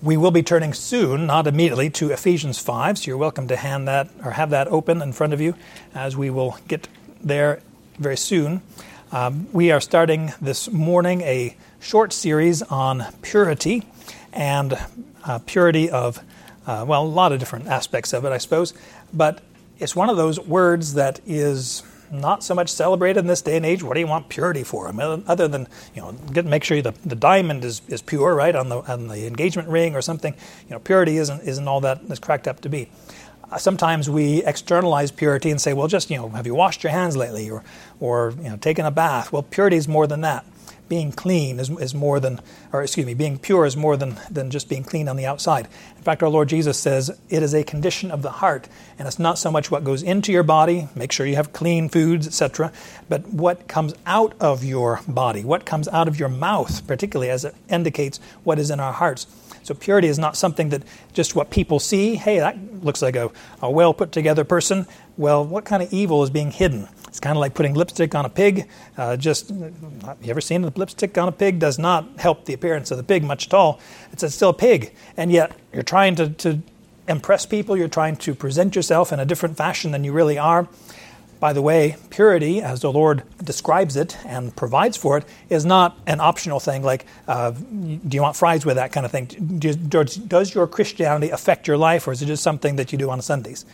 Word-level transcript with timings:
We 0.00 0.16
will 0.16 0.30
be 0.30 0.44
turning 0.44 0.74
soon, 0.74 1.26
not 1.26 1.48
immediately, 1.48 1.90
to 1.90 2.12
Ephesians 2.12 2.60
5. 2.60 2.98
So 2.98 3.08
you're 3.08 3.16
welcome 3.16 3.48
to 3.48 3.56
hand 3.56 3.88
that 3.88 4.08
or 4.24 4.30
have 4.30 4.50
that 4.50 4.68
open 4.68 5.02
in 5.02 5.12
front 5.12 5.32
of 5.32 5.40
you 5.40 5.56
as 5.92 6.16
we 6.16 6.30
will 6.30 6.56
get 6.68 6.86
there 7.20 7.60
very 7.98 8.16
soon. 8.16 8.62
Um, 9.10 9.48
we 9.52 9.72
are 9.72 9.80
starting 9.80 10.32
this 10.40 10.70
morning 10.70 11.22
a 11.22 11.56
short 11.80 12.12
series 12.12 12.62
on 12.62 13.06
purity 13.22 13.88
and 14.32 14.78
uh, 15.24 15.40
purity 15.46 15.90
of, 15.90 16.20
uh, 16.64 16.84
well, 16.86 17.02
a 17.02 17.04
lot 17.04 17.32
of 17.32 17.40
different 17.40 17.66
aspects 17.66 18.12
of 18.12 18.24
it, 18.24 18.30
I 18.30 18.38
suppose. 18.38 18.74
But 19.12 19.40
it's 19.80 19.96
one 19.96 20.08
of 20.08 20.16
those 20.16 20.38
words 20.38 20.94
that 20.94 21.18
is 21.26 21.82
not 22.10 22.42
so 22.42 22.54
much 22.54 22.68
celebrated 22.68 23.20
in 23.20 23.26
this 23.26 23.42
day 23.42 23.56
and 23.56 23.66
age. 23.66 23.82
What 23.82 23.94
do 23.94 24.00
you 24.00 24.06
want 24.06 24.28
purity 24.28 24.64
for? 24.64 24.88
I 24.88 24.92
mean, 24.92 25.24
other 25.26 25.48
than 25.48 25.66
you 25.94 26.02
know, 26.02 26.12
get 26.32 26.44
make 26.44 26.64
sure 26.64 26.80
the, 26.82 26.94
the 27.04 27.16
diamond 27.16 27.64
is, 27.64 27.82
is 27.88 28.02
pure, 28.02 28.34
right, 28.34 28.54
on 28.54 28.68
the 28.68 28.78
on 28.90 29.08
the 29.08 29.26
engagement 29.26 29.68
ring 29.68 29.94
or 29.94 30.02
something. 30.02 30.34
You 30.68 30.70
know, 30.70 30.78
purity 30.78 31.18
isn't 31.18 31.42
isn't 31.42 31.68
all 31.68 31.80
that 31.82 32.00
is 32.08 32.18
cracked 32.18 32.48
up 32.48 32.60
to 32.60 32.68
be. 32.68 32.90
Uh, 33.50 33.56
sometimes 33.56 34.10
we 34.10 34.44
externalize 34.44 35.10
purity 35.10 35.50
and 35.50 35.60
say, 35.60 35.72
well, 35.72 35.88
just 35.88 36.10
you 36.10 36.18
know, 36.18 36.28
have 36.30 36.46
you 36.46 36.54
washed 36.54 36.82
your 36.82 36.92
hands 36.92 37.16
lately, 37.16 37.50
or 37.50 37.64
or 38.00 38.34
you 38.38 38.50
know, 38.50 38.56
taken 38.56 38.84
a 38.84 38.90
bath? 38.90 39.32
Well, 39.32 39.42
purity 39.42 39.76
is 39.76 39.88
more 39.88 40.06
than 40.06 40.20
that 40.22 40.44
being 40.88 41.12
clean 41.12 41.60
is, 41.60 41.70
is 41.70 41.94
more 41.94 42.20
than, 42.20 42.40
or 42.72 42.82
excuse 42.82 43.06
me, 43.06 43.14
being 43.14 43.38
pure 43.38 43.66
is 43.66 43.76
more 43.76 43.96
than, 43.96 44.18
than 44.30 44.50
just 44.50 44.68
being 44.68 44.84
clean 44.84 45.08
on 45.08 45.16
the 45.16 45.26
outside. 45.26 45.68
In 45.96 46.02
fact, 46.02 46.22
our 46.22 46.28
Lord 46.28 46.48
Jesus 46.48 46.78
says 46.78 47.10
it 47.28 47.42
is 47.42 47.54
a 47.54 47.64
condition 47.64 48.10
of 48.10 48.22
the 48.22 48.30
heart, 48.30 48.68
and 48.98 49.06
it's 49.06 49.18
not 49.18 49.38
so 49.38 49.50
much 49.50 49.70
what 49.70 49.84
goes 49.84 50.02
into 50.02 50.32
your 50.32 50.42
body, 50.42 50.88
make 50.94 51.12
sure 51.12 51.26
you 51.26 51.36
have 51.36 51.52
clean 51.52 51.88
foods, 51.88 52.26
etc., 52.26 52.72
but 53.08 53.26
what 53.28 53.68
comes 53.68 53.94
out 54.06 54.34
of 54.40 54.64
your 54.64 55.00
body, 55.06 55.44
what 55.44 55.64
comes 55.64 55.88
out 55.88 56.08
of 56.08 56.18
your 56.18 56.28
mouth, 56.28 56.86
particularly 56.86 57.30
as 57.30 57.44
it 57.44 57.54
indicates 57.68 58.20
what 58.44 58.58
is 58.58 58.70
in 58.70 58.80
our 58.80 58.92
hearts. 58.92 59.26
So 59.62 59.74
purity 59.74 60.08
is 60.08 60.18
not 60.18 60.34
something 60.34 60.70
that 60.70 60.82
just 61.12 61.34
what 61.34 61.50
people 61.50 61.78
see, 61.78 62.14
hey, 62.14 62.38
that 62.38 62.56
looks 62.82 63.02
like 63.02 63.16
a, 63.16 63.30
a 63.60 63.70
well 63.70 63.92
put 63.92 64.12
together 64.12 64.42
person. 64.42 64.86
Well, 65.18 65.44
what 65.44 65.66
kind 65.66 65.82
of 65.82 65.92
evil 65.92 66.22
is 66.22 66.30
being 66.30 66.50
hidden? 66.50 66.88
It's 67.18 67.24
kind 67.24 67.36
of 67.36 67.40
like 67.40 67.54
putting 67.54 67.74
lipstick 67.74 68.14
on 68.14 68.24
a 68.26 68.28
pig. 68.28 68.68
Uh, 68.96 69.16
just, 69.16 69.50
you 69.50 69.72
ever 70.28 70.40
seen 70.40 70.62
the 70.62 70.70
lipstick 70.76 71.18
on 71.18 71.26
a 71.26 71.32
pig? 71.32 71.58
Does 71.58 71.76
not 71.76 72.08
help 72.16 72.44
the 72.44 72.52
appearance 72.52 72.92
of 72.92 72.96
the 72.96 73.02
pig 73.02 73.24
much 73.24 73.48
at 73.48 73.54
all. 73.54 73.80
It's 74.12 74.22
a, 74.22 74.30
still 74.30 74.50
a 74.50 74.54
pig. 74.54 74.94
And 75.16 75.32
yet, 75.32 75.50
you're 75.72 75.82
trying 75.82 76.14
to, 76.14 76.28
to 76.28 76.60
impress 77.08 77.44
people, 77.44 77.76
you're 77.76 77.88
trying 77.88 78.14
to 78.18 78.36
present 78.36 78.76
yourself 78.76 79.12
in 79.12 79.18
a 79.18 79.24
different 79.24 79.56
fashion 79.56 79.90
than 79.90 80.04
you 80.04 80.12
really 80.12 80.38
are. 80.38 80.68
By 81.40 81.52
the 81.52 81.60
way, 81.60 81.96
purity, 82.10 82.62
as 82.62 82.82
the 82.82 82.92
Lord 82.92 83.24
describes 83.42 83.96
it 83.96 84.16
and 84.24 84.54
provides 84.54 84.96
for 84.96 85.18
it, 85.18 85.24
is 85.48 85.64
not 85.64 85.98
an 86.06 86.20
optional 86.20 86.60
thing 86.60 86.84
like, 86.84 87.04
uh, 87.26 87.50
do 87.50 88.16
you 88.16 88.22
want 88.22 88.36
fries 88.36 88.64
with 88.64 88.76
that 88.76 88.92
kind 88.92 89.04
of 89.04 89.10
thing? 89.10 89.26
Does 89.58 90.54
your 90.54 90.68
Christianity 90.68 91.30
affect 91.30 91.66
your 91.66 91.78
life, 91.78 92.06
or 92.06 92.12
is 92.12 92.22
it 92.22 92.26
just 92.26 92.44
something 92.44 92.76
that 92.76 92.92
you 92.92 92.98
do 92.98 93.10
on 93.10 93.20
Sundays? 93.22 93.66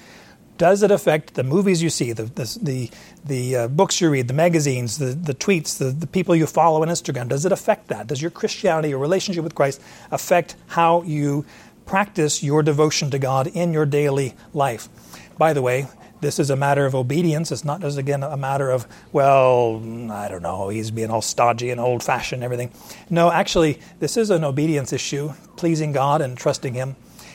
Does 0.56 0.82
it 0.84 0.90
affect 0.90 1.34
the 1.34 1.42
movies 1.42 1.82
you 1.82 1.90
see, 1.90 2.12
the 2.12 2.24
the 2.24 2.58
the, 2.62 2.90
the 3.24 3.56
uh, 3.56 3.68
books 3.68 4.00
you 4.00 4.08
read, 4.08 4.28
the 4.28 4.34
magazines, 4.34 4.98
the, 4.98 5.06
the 5.06 5.34
tweets, 5.34 5.78
the, 5.78 5.86
the 5.86 6.06
people 6.06 6.36
you 6.36 6.46
follow 6.46 6.82
on 6.82 6.88
Instagram? 6.88 7.28
Does 7.28 7.44
it 7.44 7.52
affect 7.52 7.88
that? 7.88 8.06
Does 8.06 8.22
your 8.22 8.30
Christianity, 8.30 8.90
your 8.90 9.00
relationship 9.00 9.42
with 9.42 9.54
Christ, 9.54 9.80
affect 10.10 10.54
how 10.68 11.02
you 11.02 11.44
practice 11.86 12.42
your 12.42 12.62
devotion 12.62 13.10
to 13.10 13.18
God 13.18 13.48
in 13.48 13.72
your 13.72 13.84
daily 13.84 14.34
life? 14.52 14.88
By 15.36 15.52
the 15.52 15.62
way, 15.62 15.88
this 16.20 16.38
is 16.38 16.50
a 16.50 16.56
matter 16.56 16.86
of 16.86 16.94
obedience. 16.94 17.50
It's 17.50 17.64
not 17.64 17.80
just 17.80 17.98
again 17.98 18.22
a 18.22 18.36
matter 18.36 18.70
of 18.70 18.86
well, 19.12 19.82
I 20.10 20.28
don't 20.28 20.42
know, 20.42 20.68
he's 20.68 20.92
being 20.92 21.10
all 21.10 21.20
stodgy 21.20 21.70
and 21.70 21.80
old-fashioned 21.80 22.42
and 22.42 22.44
everything. 22.44 22.70
No, 23.10 23.30
actually, 23.30 23.80
this 23.98 24.16
is 24.16 24.30
an 24.30 24.44
obedience 24.44 24.92
issue, 24.92 25.32
pleasing 25.56 25.92
God 25.92 26.20
and 26.20 26.38
trusting 26.38 26.74
Him. 26.74 26.94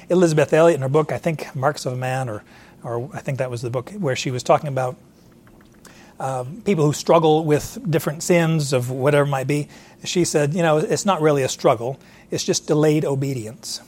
Elisabeth 0.10 0.54
Elliot, 0.54 0.78
in 0.78 0.82
her 0.82 0.90
book, 0.90 1.12
I 1.12 1.20
think 1.20 1.54
Marks 1.56 1.86
of 1.86 1.94
a 1.94 1.98
Man 1.98 2.30
or 2.30 2.44
or 2.84 3.10
I 3.14 3.20
think 3.20 3.38
that 3.38 3.50
was 3.52 3.62
the 3.62 3.70
book 3.70 3.92
where 3.92 4.16
she 4.16 4.32
was 4.32 4.44
talking 4.44 4.68
about 4.68 4.96
uh, 6.20 6.44
people 6.66 6.86
who 6.86 6.94
struggle 6.94 7.46
with 7.46 7.80
different 7.90 8.24
sins 8.24 8.74
of 8.74 8.92
whatever 8.92 9.26
it 9.26 9.32
might 9.32 9.48
be. 9.48 9.68
She 10.04 10.26
said, 10.26 10.54
you 10.54 10.62
know, 10.62 10.78
it's 10.78 11.06
not 11.06 11.22
really 11.22 11.44
a 11.44 11.50
struggle; 11.50 12.00
it's 12.32 12.44
just 12.44 12.68
delayed 12.68 13.06
obedience. 13.06 13.82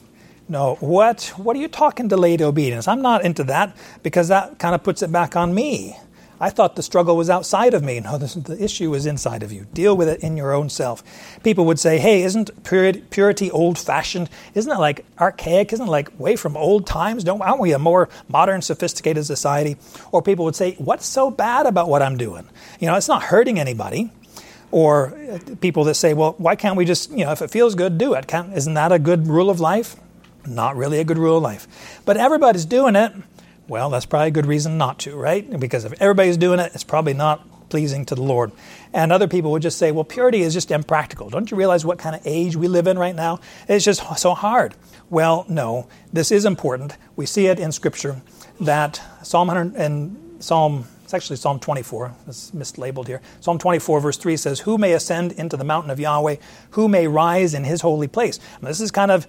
No, 0.47 0.75
what? 0.75 1.33
What 1.37 1.55
are 1.55 1.59
you 1.59 1.67
talking 1.67 2.07
delayed 2.07 2.41
obedience? 2.41 2.87
I'm 2.87 3.01
not 3.01 3.23
into 3.23 3.43
that 3.45 3.75
because 4.03 4.27
that 4.27 4.59
kind 4.59 4.75
of 4.75 4.83
puts 4.83 5.01
it 5.01 5.11
back 5.11 5.35
on 5.35 5.53
me. 5.53 5.97
I 6.41 6.49
thought 6.49 6.75
the 6.75 6.81
struggle 6.81 7.15
was 7.15 7.29
outside 7.29 7.75
of 7.75 7.83
me. 7.83 7.99
No, 7.99 8.17
this, 8.17 8.33
the 8.33 8.61
issue 8.61 8.93
is 8.95 9.05
inside 9.05 9.43
of 9.43 9.51
you. 9.51 9.67
Deal 9.73 9.95
with 9.95 10.09
it 10.09 10.21
in 10.21 10.35
your 10.35 10.53
own 10.53 10.69
self. 10.69 11.03
People 11.43 11.65
would 11.65 11.79
say, 11.79 11.99
hey, 11.99 12.23
isn't 12.23 12.63
purity 12.63 13.51
old 13.51 13.77
fashioned? 13.77 14.27
Isn't 14.55 14.71
it 14.71 14.79
like 14.79 15.05
archaic? 15.19 15.71
Isn't 15.71 15.87
it 15.87 15.91
like 15.91 16.19
way 16.19 16.35
from 16.35 16.57
old 16.57 16.87
times? 16.87 17.23
Don't, 17.23 17.43
aren't 17.43 17.59
we 17.59 17.73
a 17.73 17.79
more 17.79 18.09
modern, 18.27 18.63
sophisticated 18.63 19.23
society? 19.27 19.77
Or 20.11 20.23
people 20.23 20.43
would 20.45 20.55
say, 20.55 20.73
what's 20.79 21.05
so 21.05 21.29
bad 21.29 21.67
about 21.67 21.89
what 21.89 22.01
I'm 22.01 22.17
doing? 22.17 22.49
You 22.79 22.87
know, 22.87 22.95
it's 22.95 23.07
not 23.07 23.21
hurting 23.21 23.59
anybody 23.59 24.11
or 24.71 25.13
uh, 25.29 25.37
people 25.59 25.83
that 25.83 25.95
say, 25.95 26.15
well, 26.15 26.33
why 26.39 26.55
can't 26.55 26.75
we 26.75 26.85
just, 26.85 27.11
you 27.11 27.23
know, 27.23 27.31
if 27.31 27.43
it 27.43 27.51
feels 27.51 27.75
good, 27.75 27.99
do 27.99 28.15
it? 28.15 28.25
Can't, 28.25 28.51
isn't 28.57 28.73
that 28.73 28.91
a 28.91 28.97
good 28.97 29.27
rule 29.27 29.51
of 29.51 29.59
life? 29.59 29.95
Not 30.47 30.75
really 30.75 30.99
a 30.99 31.03
good 31.03 31.19
rule 31.19 31.37
of 31.37 31.43
life. 31.43 32.01
But 32.03 32.17
everybody's 32.17 32.65
doing 32.65 32.95
it. 32.95 33.13
Well, 33.71 33.89
that's 33.89 34.05
probably 34.05 34.27
a 34.27 34.31
good 34.31 34.47
reason 34.47 34.77
not 34.77 34.99
to, 34.99 35.15
right? 35.15 35.49
Because 35.57 35.85
if 35.85 35.93
everybody's 36.01 36.35
doing 36.35 36.59
it, 36.59 36.73
it's 36.73 36.83
probably 36.83 37.13
not 37.13 37.69
pleasing 37.69 38.03
to 38.07 38.15
the 38.15 38.21
Lord. 38.21 38.51
And 38.91 39.13
other 39.13 39.29
people 39.29 39.49
would 39.51 39.61
just 39.61 39.77
say, 39.77 39.93
well, 39.93 40.03
purity 40.03 40.41
is 40.41 40.53
just 40.53 40.71
impractical. 40.71 41.29
Don't 41.29 41.49
you 41.49 41.55
realize 41.55 41.85
what 41.85 41.97
kind 41.97 42.13
of 42.13 42.21
age 42.25 42.57
we 42.57 42.67
live 42.67 42.85
in 42.85 42.99
right 42.99 43.15
now? 43.15 43.39
It's 43.69 43.85
just 43.85 44.03
so 44.19 44.33
hard. 44.33 44.75
Well, 45.09 45.45
no, 45.47 45.87
this 46.11 46.33
is 46.33 46.43
important. 46.43 46.97
We 47.15 47.25
see 47.25 47.47
it 47.47 47.59
in 47.59 47.71
Scripture 47.71 48.21
that 48.59 49.01
Psalm 49.23 49.47
100 49.47 49.79
and 49.79 50.43
Psalm 50.43 50.85
it's 51.11 51.13
actually 51.13 51.35
Psalm 51.35 51.59
24. 51.59 52.15
It's 52.27 52.51
mislabeled 52.51 53.07
here. 53.07 53.21
Psalm 53.41 53.57
24, 53.57 53.99
verse 53.99 54.15
3 54.15 54.37
says, 54.37 54.61
Who 54.61 54.77
may 54.77 54.93
ascend 54.93 55.33
into 55.33 55.57
the 55.57 55.65
mountain 55.65 55.91
of 55.91 55.99
Yahweh? 55.99 56.37
Who 56.69 56.87
may 56.87 57.05
rise 57.05 57.53
in 57.53 57.65
his 57.65 57.81
holy 57.81 58.07
place? 58.07 58.39
And 58.57 58.67
this 58.67 58.79
is 58.79 58.91
kind 58.91 59.11
of 59.11 59.27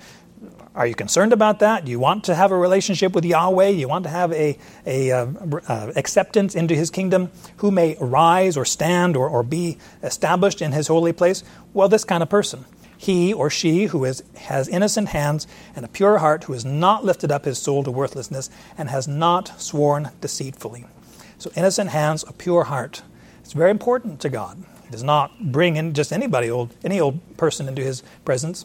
are 0.74 0.86
you 0.86 0.94
concerned 0.94 1.34
about 1.34 1.58
that? 1.58 1.84
Do 1.84 1.90
you 1.90 1.98
want 1.98 2.24
to 2.24 2.34
have 2.34 2.50
a 2.50 2.56
relationship 2.56 3.14
with 3.14 3.26
Yahweh? 3.26 3.72
Do 3.72 3.76
You 3.76 3.88
want 3.88 4.04
to 4.04 4.10
have 4.10 4.32
a, 4.32 4.56
a 4.86 5.10
uh, 5.10 5.26
uh, 5.68 5.92
acceptance 5.96 6.54
into 6.54 6.74
His 6.74 6.90
kingdom? 6.90 7.30
Who 7.58 7.70
may 7.70 7.96
rise 8.00 8.56
or 8.56 8.64
stand 8.64 9.14
or, 9.14 9.28
or 9.28 9.42
be 9.42 9.76
established 10.02 10.62
in 10.62 10.72
His 10.72 10.86
holy 10.86 11.12
place? 11.12 11.44
Well, 11.74 11.88
this 11.88 12.04
kind 12.04 12.22
of 12.22 12.30
person. 12.30 12.64
He 12.96 13.34
or 13.34 13.50
she 13.50 13.86
who 13.86 14.04
is, 14.04 14.22
has 14.36 14.68
innocent 14.68 15.08
hands 15.08 15.46
and 15.76 15.84
a 15.84 15.88
pure 15.88 16.18
heart, 16.18 16.44
who 16.44 16.52
has 16.52 16.64
not 16.64 17.04
lifted 17.04 17.32
up 17.32 17.44
his 17.44 17.58
soul 17.58 17.82
to 17.82 17.90
worthlessness 17.90 18.48
and 18.78 18.88
has 18.88 19.08
not 19.08 19.60
sworn 19.60 20.10
deceitfully. 20.20 20.86
So, 21.36 21.50
innocent 21.56 21.90
hands, 21.90 22.24
a 22.28 22.32
pure 22.32 22.64
heart. 22.64 23.02
It's 23.40 23.54
very 23.54 23.72
important 23.72 24.20
to 24.20 24.28
God. 24.28 24.62
He 24.84 24.90
does 24.90 25.02
not 25.02 25.50
bring 25.50 25.74
in 25.74 25.94
just 25.94 26.12
anybody, 26.12 26.48
old, 26.48 26.76
any 26.84 27.00
old 27.00 27.36
person 27.36 27.66
into 27.66 27.82
His 27.82 28.04
presence. 28.24 28.64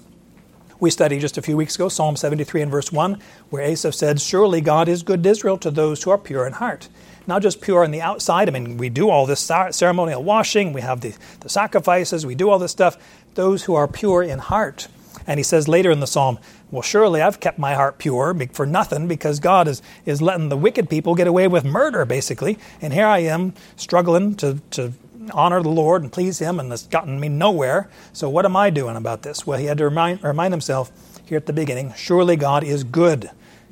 We 0.80 0.92
studied 0.92 1.22
just 1.22 1.40
a 1.40 1.42
few 1.42 1.58
weeks 1.58 1.74
ago 1.76 1.90
Psalm 1.90 2.16
73 2.16 2.62
and 2.62 2.72
verse 2.72 2.92
1, 2.92 3.20
where 3.50 3.64
Asaph 3.64 3.96
said, 3.96 4.22
Surely 4.22 4.62
God 4.62 4.88
is 4.88 5.02
good 5.02 5.24
to 5.24 5.30
Israel 5.30 5.58
to 5.58 5.72
those 5.72 6.04
who 6.04 6.12
are 6.12 6.20
pure 6.20 6.46
in 6.46 6.54
heart. 6.54 6.88
Not 7.26 7.42
just 7.42 7.62
pure 7.62 7.84
on 7.84 7.90
the 7.90 8.02
outside. 8.02 8.48
I 8.48 8.52
mean, 8.52 8.78
we 8.78 8.90
do 8.90 9.10
all 9.10 9.26
this 9.26 9.40
ceremonial 9.72 10.24
washing, 10.24 10.74
we 10.74 10.82
have 10.82 11.02
the, 11.02 11.16
the 11.40 11.50
sacrifices, 11.50 12.28
we 12.28 12.36
do 12.36 12.50
all 12.50 12.60
this 12.60 12.72
stuff. 12.72 12.98
Those 13.34 13.64
who 13.64 13.74
are 13.74 13.88
pure 13.88 14.22
in 14.22 14.38
heart. 14.38 14.88
And 15.26 15.40
he 15.40 15.44
says 15.44 15.68
later 15.68 15.90
in 15.90 16.00
the 16.00 16.08
psalm, 16.08 16.38
Well, 16.70 16.84
surely 16.84 17.24
I've 17.24 17.40
kept 17.40 17.58
my 17.58 17.74
heart 17.74 17.98
pure 17.98 18.36
for 18.54 18.68
nothing 18.68 19.08
because 19.08 19.40
God 19.40 19.68
is, 19.68 19.82
is 20.06 20.22
letting 20.22 20.50
the 20.50 20.58
wicked 20.58 20.92
people 20.92 21.16
get 21.16 21.26
away 21.26 21.48
with 21.48 21.66
murder, 21.66 22.06
basically. 22.06 22.60
And 22.84 22.94
here 22.94 23.08
I 23.08 23.20
am 23.20 23.56
struggling 23.76 24.36
to, 24.36 24.62
to 24.72 24.94
honor 25.32 25.62
the 25.62 25.70
Lord 25.70 26.04
and 26.04 26.12
please 26.12 26.40
Him, 26.40 26.60
and 26.60 26.72
it's 26.72 26.88
gotten 26.88 27.20
me 27.20 27.30
nowhere. 27.30 27.90
So, 28.14 28.30
what 28.30 28.46
am 28.46 28.56
I 28.56 28.70
doing 28.70 28.96
about 28.96 29.22
this? 29.22 29.46
Well, 29.46 29.60
he 29.60 29.66
had 29.66 29.78
to 29.80 29.86
remind, 29.86 30.24
remind 30.24 30.54
himself 30.54 30.92
here 31.26 31.38
at 31.38 31.46
the 31.46 31.54
beginning 31.54 31.94
surely 31.96 32.36
God 32.36 32.64
is 32.64 32.84
good. 32.84 33.30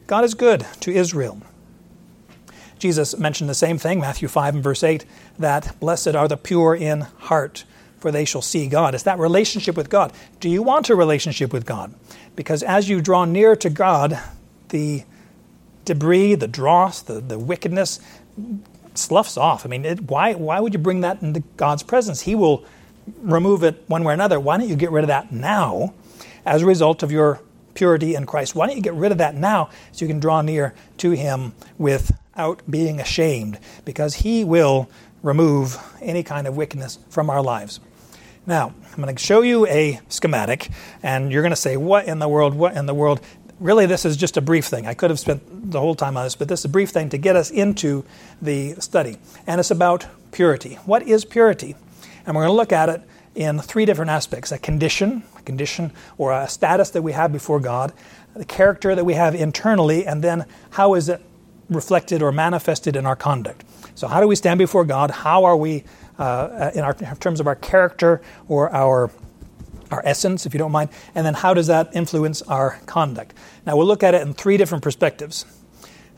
God 0.08 0.24
is 0.24 0.34
good 0.34 0.66
to 0.82 0.92
Israel. 0.92 1.42
Jesus 2.78 3.18
mentioned 3.18 3.50
the 3.50 3.56
same 3.56 3.78
thing, 3.78 4.00
Matthew 4.00 4.28
5 4.28 4.56
and 4.56 4.64
verse 4.64 4.84
8, 4.84 5.06
that 5.40 5.80
blessed 5.80 6.16
are 6.16 6.28
the 6.28 6.38
pure 6.38 6.76
in 6.76 7.02
heart, 7.02 7.64
for 8.00 8.12
they 8.12 8.26
shall 8.26 8.42
see 8.42 8.68
God. 8.68 8.94
It's 8.94 9.04
that 9.04 9.18
relationship 9.18 9.78
with 9.78 9.90
God. 9.90 10.12
Do 10.40 10.50
you 10.50 10.62
want 10.62 10.90
a 10.90 10.96
relationship 10.96 11.54
with 11.54 11.66
God? 11.66 11.94
Because 12.36 12.62
as 12.62 12.90
you 12.90 13.02
draw 13.02 13.26
near 13.26 13.56
to 13.56 13.70
God, 13.70 14.20
the 14.70 15.04
debris, 15.86 16.36
the 16.36 16.48
dross, 16.48 17.02
the, 17.02 17.22
the 17.22 17.40
wickedness 17.40 18.00
sloughs 18.98 19.38
off. 19.38 19.66
I 19.66 19.70
mean, 19.70 19.86
it, 19.86 20.02
why, 20.02 20.34
why 20.34 20.60
would 20.60 20.74
you 20.74 20.80
bring 20.80 21.02
that 21.02 21.22
into 21.22 21.42
God's 21.58 21.84
presence? 21.84 22.22
He 22.22 22.36
will 22.36 22.64
remove 23.22 23.64
it 23.64 23.84
one 23.88 24.04
way 24.04 24.12
or 24.12 24.14
another. 24.14 24.40
Why 24.40 24.58
don't 24.58 24.70
you 24.70 24.76
get 24.76 24.92
rid 24.92 25.04
of 25.04 25.08
that 25.10 25.32
now 25.32 25.94
as 26.46 26.62
a 26.62 26.66
result 26.66 27.04
of 27.04 27.12
your 27.12 27.42
purity 27.74 28.16
in 28.16 28.26
Christ? 28.26 28.56
Why 28.56 28.68
don't 28.68 28.76
you 28.76 28.82
get 28.82 28.94
rid 28.94 29.12
of 29.12 29.18
that 29.20 29.36
now 29.36 29.70
so 29.92 30.06
you 30.06 30.10
can 30.10 30.20
draw 30.20 30.42
near 30.42 30.74
to 30.98 31.12
Him 31.12 31.54
without 31.78 32.62
being 32.70 33.00
ashamed? 33.00 33.60
Because 33.84 34.16
He 34.16 34.44
will 34.44 34.90
remove 35.22 35.78
any 36.02 36.24
kind 36.24 36.48
of 36.48 36.56
wickedness 36.56 37.00
from 37.10 37.30
our 37.30 37.42
lives. 37.42 37.80
Now, 38.48 38.74
I'm 38.92 39.02
going 39.02 39.14
to 39.14 39.22
show 39.22 39.42
you 39.42 39.66
a 39.66 40.00
schematic, 40.08 40.70
and 41.02 41.32
you're 41.32 41.42
going 41.42 41.52
to 41.52 41.56
say, 41.56 41.78
What 41.78 42.06
in 42.06 42.20
the 42.20 42.28
world? 42.28 42.54
What 42.54 42.78
in 42.78 42.86
the 42.86 42.94
world? 42.94 43.20
Really, 43.60 43.86
this 43.86 44.04
is 44.04 44.18
just 44.18 44.36
a 44.36 44.42
brief 44.42 44.66
thing. 44.66 44.86
I 44.86 44.94
could 44.94 45.10
have 45.10 45.20
spent 45.20 45.72
the 45.72 45.80
whole 45.80 45.96
time 45.96 46.18
on 46.18 46.26
this, 46.26 46.36
but 46.36 46.50
this 46.50 46.62
is 46.62 46.66
a 46.66 46.70
brief 46.70 46.90
thing 46.90 47.10
to 47.10 47.18
get 47.18 47.38
us 47.38 47.52
into 47.52 48.04
the 48.42 48.76
study. 48.80 49.18
And 49.48 49.60
it's 49.60 49.72
about 49.72 50.06
purity. 50.32 50.76
What 50.86 51.04
is 51.04 51.24
purity? 51.24 51.76
And 52.26 52.36
we're 52.36 52.44
going 52.44 52.54
to 52.54 52.58
look 52.58 52.74
at 52.74 52.90
it 52.90 53.02
in 53.34 53.60
three 53.60 53.86
different 53.86 54.12
aspects 54.12 54.52
a 54.52 54.58
condition, 54.58 55.24
a 55.38 55.42
condition 55.44 55.92
or 56.18 56.34
a 56.34 56.50
status 56.50 56.90
that 56.92 57.02
we 57.02 57.14
have 57.14 57.32
before 57.32 57.62
God, 57.62 57.94
the 58.36 58.46
character 58.46 58.94
that 58.94 59.06
we 59.06 59.14
have 59.14 59.36
internally, 59.36 60.06
and 60.06 60.22
then 60.22 60.46
how 60.72 60.96
is 60.96 61.08
it 61.08 61.22
reflected 61.70 62.22
or 62.22 62.32
manifested 62.32 62.96
in 62.96 63.06
our 63.06 63.16
conduct. 63.16 63.64
So, 63.96 64.08
how 64.08 64.20
do 64.20 64.28
we 64.28 64.36
stand 64.36 64.58
before 64.58 64.84
God? 64.84 65.12
How 65.12 65.46
are 65.46 65.56
we, 65.56 65.84
uh, 66.20 66.72
in, 66.76 66.82
our, 66.82 66.96
in 67.00 67.16
terms 67.18 67.40
of 67.40 67.48
our 67.48 67.56
character 67.56 68.22
or 68.48 68.74
our 68.74 69.10
our 69.92 70.02
essence, 70.06 70.46
if 70.46 70.54
you 70.54 70.58
don't 70.58 70.72
mind, 70.72 70.90
and 71.14 71.26
then 71.26 71.34
how 71.34 71.54
does 71.54 71.68
that 71.68 71.90
influence 71.94 72.42
our 72.44 72.80
conduct? 72.86 73.34
Now, 73.66 73.78
we'll 73.78 73.88
look 73.88 74.04
at 74.04 74.14
it 74.14 74.22
in 74.22 74.34
three 74.34 74.58
different 74.58 74.84
perspectives. 74.84 75.46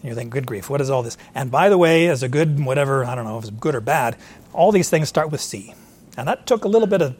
And 0.01 0.09
you 0.09 0.15
think, 0.15 0.31
good 0.31 0.45
grief, 0.45 0.69
what 0.69 0.81
is 0.81 0.89
all 0.89 1.03
this? 1.03 1.17
And 1.33 1.49
by 1.49 1.69
the 1.69 1.77
way, 1.77 2.07
as 2.07 2.23
a 2.23 2.29
good 2.29 2.63
whatever, 2.63 3.03
I 3.03 3.15
don't 3.15 3.25
know 3.25 3.37
if 3.37 3.45
it's 3.45 3.51
good 3.51 3.75
or 3.75 3.81
bad, 3.81 4.15
all 4.53 4.71
these 4.71 4.89
things 4.89 5.09
start 5.09 5.31
with 5.31 5.41
C. 5.41 5.73
And 6.17 6.27
that 6.27 6.45
took 6.45 6.65
a 6.65 6.67
little 6.67 6.87
bit 6.87 7.01
of 7.01 7.15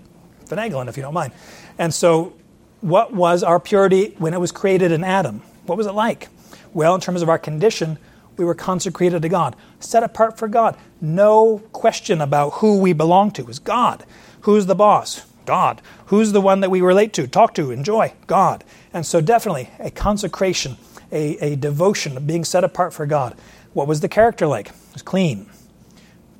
finagling, 0.46 0.88
if 0.88 0.98
you 0.98 1.04
don't 1.04 1.14
mind. 1.14 1.34
And 1.78 1.94
so, 1.94 2.34
what 2.82 3.14
was 3.14 3.44
our 3.44 3.60
purity 3.60 4.16
when 4.18 4.34
it 4.34 4.40
was 4.40 4.52
created 4.52 4.92
in 4.92 5.04
Adam? 5.04 5.42
What 5.66 5.78
was 5.78 5.88
it 5.88 5.94
like? 5.94 6.30
Well, 6.74 6.94
in 6.96 7.02
terms 7.02 7.22
of 7.22 7.30
our 7.30 7.40
condition, 7.40 7.98
we 8.38 8.46
were 8.46 8.56
consecrated 8.56 9.24
to 9.24 9.30
God, 9.30 9.56
set 9.80 10.04
apart 10.04 10.38
for 10.38 10.48
God. 10.48 10.78
No 11.02 11.60
question 11.72 12.22
about 12.22 12.52
who 12.56 12.78
we 12.80 12.94
belong 12.94 13.32
to 13.32 13.48
is 13.48 13.60
God. 13.60 14.06
Who's 14.42 14.68
the 14.68 14.76
boss? 14.76 15.26
God. 15.48 15.82
Who's 16.08 16.34
the 16.34 16.42
one 16.42 16.60
that 16.60 16.70
we 16.70 16.82
relate 16.82 17.14
to, 17.14 17.28
talk 17.28 17.56
to, 17.56 17.72
enjoy? 17.72 18.14
God. 18.28 18.64
And 18.94 19.06
so, 19.06 19.22
definitely 19.22 19.70
a 19.80 19.90
consecration, 19.90 20.78
a, 21.12 21.38
a 21.38 21.56
devotion 21.56 22.18
of 22.18 22.28
being 22.28 22.46
set 22.46 22.64
apart 22.64 22.94
for 22.94 23.08
God. 23.08 23.36
What 23.74 23.88
was 23.88 24.02
the 24.02 24.10
character 24.10 24.46
like? 24.46 24.68
It 24.68 24.76
was 24.94 25.02
clean, 25.02 25.50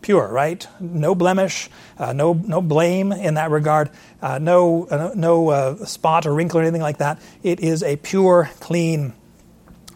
pure, 0.02 0.28
right? 0.28 0.68
No 0.80 1.16
blemish, 1.16 1.70
uh, 1.98 2.14
no, 2.14 2.34
no 2.34 2.62
blame 2.62 3.12
in 3.12 3.36
that 3.36 3.50
regard, 3.50 3.90
uh, 4.22 4.38
no, 4.40 4.88
uh, 4.88 5.12
no 5.16 5.50
uh, 5.50 5.86
spot 5.86 6.26
or 6.26 6.34
wrinkle 6.34 6.60
or 6.60 6.64
anything 6.64 6.82
like 6.82 6.98
that. 6.98 7.20
It 7.44 7.60
is 7.60 7.84
a 7.84 7.96
pure, 7.96 8.50
clean, 8.60 9.14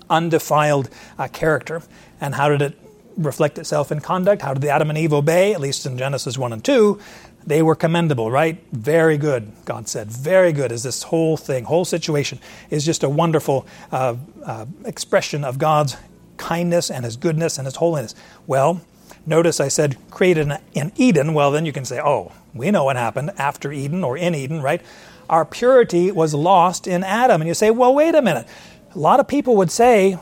undefiled 0.10 0.90
uh, 1.18 1.28
character. 1.28 1.82
And 2.20 2.36
how 2.36 2.50
did 2.50 2.62
it 2.62 2.78
reflect 3.18 3.58
itself 3.58 3.92
in 3.92 4.00
conduct? 4.00 4.42
How 4.42 4.54
did 4.54 4.62
the 4.62 4.70
Adam 4.70 4.90
and 4.90 4.98
Eve 4.98 5.14
obey? 5.14 5.54
At 5.54 5.62
least 5.62 5.86
in 5.86 5.98
Genesis 5.98 6.38
1 6.38 6.54
and 6.54 6.64
2, 6.64 7.00
they 7.46 7.62
were 7.62 7.76
commendable, 7.76 8.30
right? 8.30 8.64
Very 8.72 9.18
good, 9.18 9.52
God 9.66 9.88
said. 9.88 10.12
Very 10.12 10.52
good 10.54 10.72
is 10.72 10.84
this 10.84 11.04
whole 11.04 11.38
thing, 11.38 11.66
whole 11.66 11.86
situation 11.86 12.40
is 12.70 12.86
just 12.86 13.04
a 13.04 13.10
wonderful 13.10 13.66
uh, 13.92 14.16
uh, 14.46 14.66
expression 14.86 15.44
of 15.44 15.58
God's 15.58 15.98
kindness 16.38 16.92
and 16.92 17.06
His 17.06 17.18
goodness 17.18 17.58
and 17.58 17.66
His 17.66 17.76
holiness. 17.78 18.16
Well, 18.48 18.82
notice 19.26 19.60
I 19.60 19.68
said 19.68 19.98
created 20.10 20.52
in 20.74 20.92
Eden. 20.96 21.34
Well, 21.34 21.52
then 21.52 21.66
you 21.66 21.74
can 21.74 21.86
say, 21.86 22.00
oh, 22.00 22.32
we 22.54 22.72
know 22.72 22.84
what 22.84 22.96
happened 22.96 23.32
after 23.38 23.72
Eden 23.72 24.04
or 24.04 24.18
in 24.18 24.36
Eden, 24.36 24.62
right? 24.62 24.82
Our 25.30 25.46
purity 25.46 26.12
was 26.12 26.34
lost 26.34 26.88
in 26.88 27.04
Adam. 27.04 27.42
And 27.42 27.48
you 27.48 27.54
say, 27.54 27.72
well, 27.72 27.94
wait 27.94 28.16
a 28.16 28.22
minute. 28.22 28.48
A 28.94 29.00
lot 29.00 29.20
of 29.20 29.28
people 29.28 29.56
would 29.56 29.72
say 29.72 30.18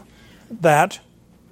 that 0.61 0.99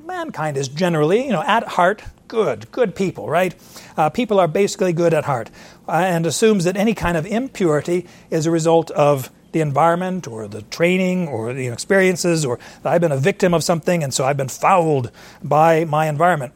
mankind 0.05 0.57
is 0.57 0.67
generally, 0.67 1.25
you 1.25 1.31
know, 1.31 1.43
at 1.43 1.63
heart, 1.63 2.03
good, 2.27 2.71
good 2.71 2.95
people, 2.95 3.29
right? 3.29 3.56
Uh, 3.95 4.09
people 4.09 4.39
are 4.39 4.47
basically 4.47 4.94
good 4.94 5.13
at 5.13 5.25
heart, 5.25 5.50
uh, 5.88 5.91
and 5.91 6.25
assumes 6.25 6.63
that 6.65 6.77
any 6.77 6.94
kind 6.94 7.18
of 7.18 7.25
impurity 7.25 8.06
is 8.29 8.45
a 8.45 8.51
result 8.51 8.91
of 8.91 9.31
the 9.51 9.62
environment 9.62 10.27
or 10.27 10.47
the 10.47 10.62
training 10.63 11.27
or 11.27 11.53
the 11.53 11.68
experiences, 11.68 12.45
or 12.45 12.59
I've 12.83 13.01
been 13.01 13.12
a 13.12 13.18
victim 13.18 13.53
of 13.53 13.63
something 13.63 14.03
and 14.03 14.13
so 14.13 14.25
I've 14.25 14.38
been 14.38 14.50
fouled 14.50 15.12
by 15.44 15.85
my 15.85 16.07
environment. 16.07 16.53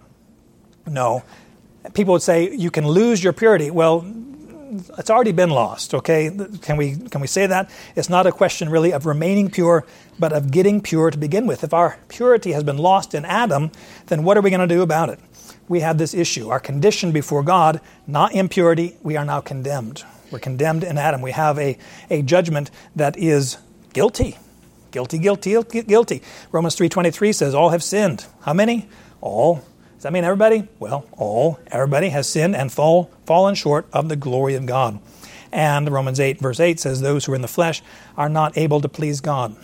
No. 0.86 1.24
People 1.94 2.14
would 2.14 2.22
say 2.22 2.54
you 2.54 2.70
can 2.70 2.88
lose 2.88 3.24
your 3.24 3.34
purity. 3.34 3.72
Well, 3.72 4.06
it's 4.98 5.10
already 5.10 5.32
been 5.32 5.50
lost, 5.50 5.94
okay? 5.94 6.32
Can 6.62 6.78
we, 6.78 6.96
can 6.96 7.22
we 7.22 7.28
say 7.28 7.46
that? 7.48 7.70
It's 7.96 8.10
not 8.10 8.28
a 8.28 8.32
question 8.32 8.70
really 8.70 8.92
of 8.92 9.06
remaining 9.06 9.50
pure, 9.50 9.86
but 10.18 10.32
of 10.32 10.52
getting 10.52 10.82
pure 10.82 11.12
to 11.12 11.18
begin 11.18 11.46
with. 11.46 11.64
If 11.64 11.74
our 11.74 11.98
purity 12.08 12.52
has 12.54 12.64
been 12.64 12.78
lost 12.78 13.14
in 13.14 13.26
Adam, 13.26 13.72
then 14.08 14.24
what 14.24 14.38
are 14.38 14.42
we 14.42 14.50
going 14.50 14.68
to 14.68 14.74
do 14.74 14.82
about 14.82 15.10
it? 15.10 15.20
We 15.72 15.80
have 15.80 15.98
this 15.98 16.14
issue. 16.14 16.50
Our 16.50 16.60
condition 16.60 17.14
before 17.14 17.44
God, 17.44 17.80
not 18.06 18.34
impurity, 18.34 18.98
we 19.04 19.16
are 19.16 19.24
now 19.24 19.40
condemned. 19.40 20.04
We're 20.30 20.40
condemned 20.40 20.84
in 20.84 20.98
Adam. 20.98 21.22
We 21.22 21.32
have 21.32 21.58
a, 21.58 21.78
a 22.10 22.24
judgment 22.24 22.70
that 22.98 23.16
is 23.18 23.58
guilty. 23.94 24.38
Guilty, 24.92 25.18
guilty, 25.18 25.52
guilty. 25.84 26.22
Romans 26.52 26.76
3.23 26.76 27.34
says, 27.34 27.56
all 27.56 27.70
have 27.70 27.82
sinned. 27.82 28.26
How 28.42 28.52
many? 28.52 28.90
All. 29.22 29.64
Does 29.94 30.04
that 30.04 30.12
mean 30.12 30.26
everybody? 30.26 30.68
Well, 30.78 31.06
all, 31.14 31.58
everybody 31.68 32.10
has 32.10 32.28
sinned 32.28 32.54
and 32.54 32.70
fall, 32.70 33.10
fallen 33.26 33.56
short 33.56 33.88
of 33.94 34.10
the 34.10 34.18
glory 34.18 34.56
of 34.56 34.66
God. 34.66 35.00
And 35.54 35.90
Romans 35.90 36.20
8, 36.20 36.42
verse 36.42 36.60
8 36.60 36.82
says, 36.82 37.00
Those 37.00 37.24
who 37.24 37.32
are 37.32 37.36
in 37.36 37.42
the 37.42 37.48
flesh 37.48 37.82
are 38.18 38.28
not 38.28 38.58
able 38.58 38.82
to 38.82 38.90
please 38.90 39.22
God. 39.22 39.56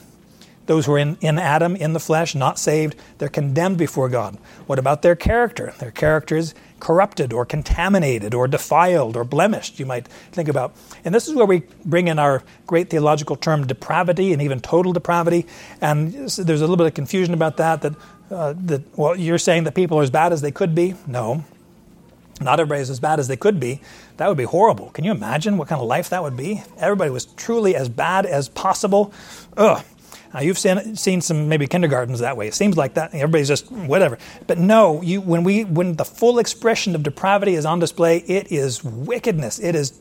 Those 0.67 0.85
who 0.85 0.93
are 0.93 0.99
in, 0.99 1.17
in 1.21 1.39
Adam, 1.39 1.75
in 1.75 1.93
the 1.93 1.99
flesh, 1.99 2.35
not 2.35 2.59
saved, 2.59 2.95
they're 3.17 3.29
condemned 3.29 3.77
before 3.77 4.09
God. 4.09 4.37
What 4.67 4.79
about 4.79 5.01
their 5.01 5.15
character? 5.15 5.73
Their 5.79 5.91
character 5.91 6.37
is 6.37 6.53
corrupted 6.79 7.33
or 7.33 7.45
contaminated 7.45 8.35
or 8.35 8.47
defiled 8.47 9.17
or 9.17 9.23
blemished, 9.23 9.79
you 9.79 9.85
might 9.85 10.07
think 10.31 10.47
about. 10.47 10.75
And 11.03 11.15
this 11.15 11.27
is 11.27 11.33
where 11.33 11.45
we 11.47 11.63
bring 11.83 12.07
in 12.07 12.19
our 12.19 12.43
great 12.67 12.89
theological 12.89 13.35
term 13.35 13.65
depravity 13.65 14.31
and 14.31 14.41
even 14.41 14.59
total 14.59 14.93
depravity. 14.93 15.47
And 15.81 16.13
there's 16.13 16.37
a 16.37 16.45
little 16.45 16.77
bit 16.77 16.85
of 16.85 16.93
confusion 16.93 17.33
about 17.33 17.57
that, 17.57 17.81
that 17.81 17.95
uh, 18.29 18.53
that, 18.57 18.97
well, 18.97 19.15
you're 19.15 19.37
saying 19.37 19.63
that 19.63 19.73
people 19.73 19.97
are 19.99 20.03
as 20.03 20.09
bad 20.09 20.33
as 20.33 20.41
they 20.41 20.51
could 20.51 20.75
be? 20.75 20.95
No. 21.05 21.45
Not 22.41 22.59
everybody 22.59 22.81
is 22.81 22.89
as 22.89 22.99
bad 22.99 23.19
as 23.19 23.27
they 23.27 23.37
could 23.37 23.59
be. 23.59 23.81
That 24.17 24.27
would 24.27 24.37
be 24.37 24.43
horrible. 24.43 24.89
Can 24.89 25.05
you 25.05 25.11
imagine 25.11 25.57
what 25.57 25.67
kind 25.67 25.81
of 25.81 25.87
life 25.87 26.09
that 26.09 26.21
would 26.21 26.37
be? 26.37 26.61
Everybody 26.77 27.09
was 27.09 27.25
truly 27.25 27.75
as 27.75 27.89
bad 27.89 28.25
as 28.25 28.49
possible. 28.49 29.13
Ugh. 29.55 29.83
Now, 30.33 30.41
you've 30.41 30.57
seen, 30.57 30.95
seen 30.95 31.21
some 31.21 31.47
maybe 31.47 31.67
kindergartens 31.67 32.19
that 32.19 32.35
way. 32.35 32.47
It 32.47 32.53
seems 32.53 32.77
like 32.77 32.95
that. 32.95 33.13
Everybody's 33.13 33.47
just 33.47 33.71
whatever. 33.71 34.17
But 34.45 34.57
no, 34.57 35.01
you, 35.01 35.21
when, 35.21 35.43
we, 35.43 35.63
when 35.63 35.95
the 35.95 36.05
full 36.05 36.39
expression 36.39 36.95
of 36.95 37.03
depravity 37.03 37.55
is 37.55 37.65
on 37.65 37.79
display, 37.79 38.17
it 38.19 38.51
is 38.51 38.83
wickedness. 38.83 39.59
It 39.59 39.75
is 39.75 39.99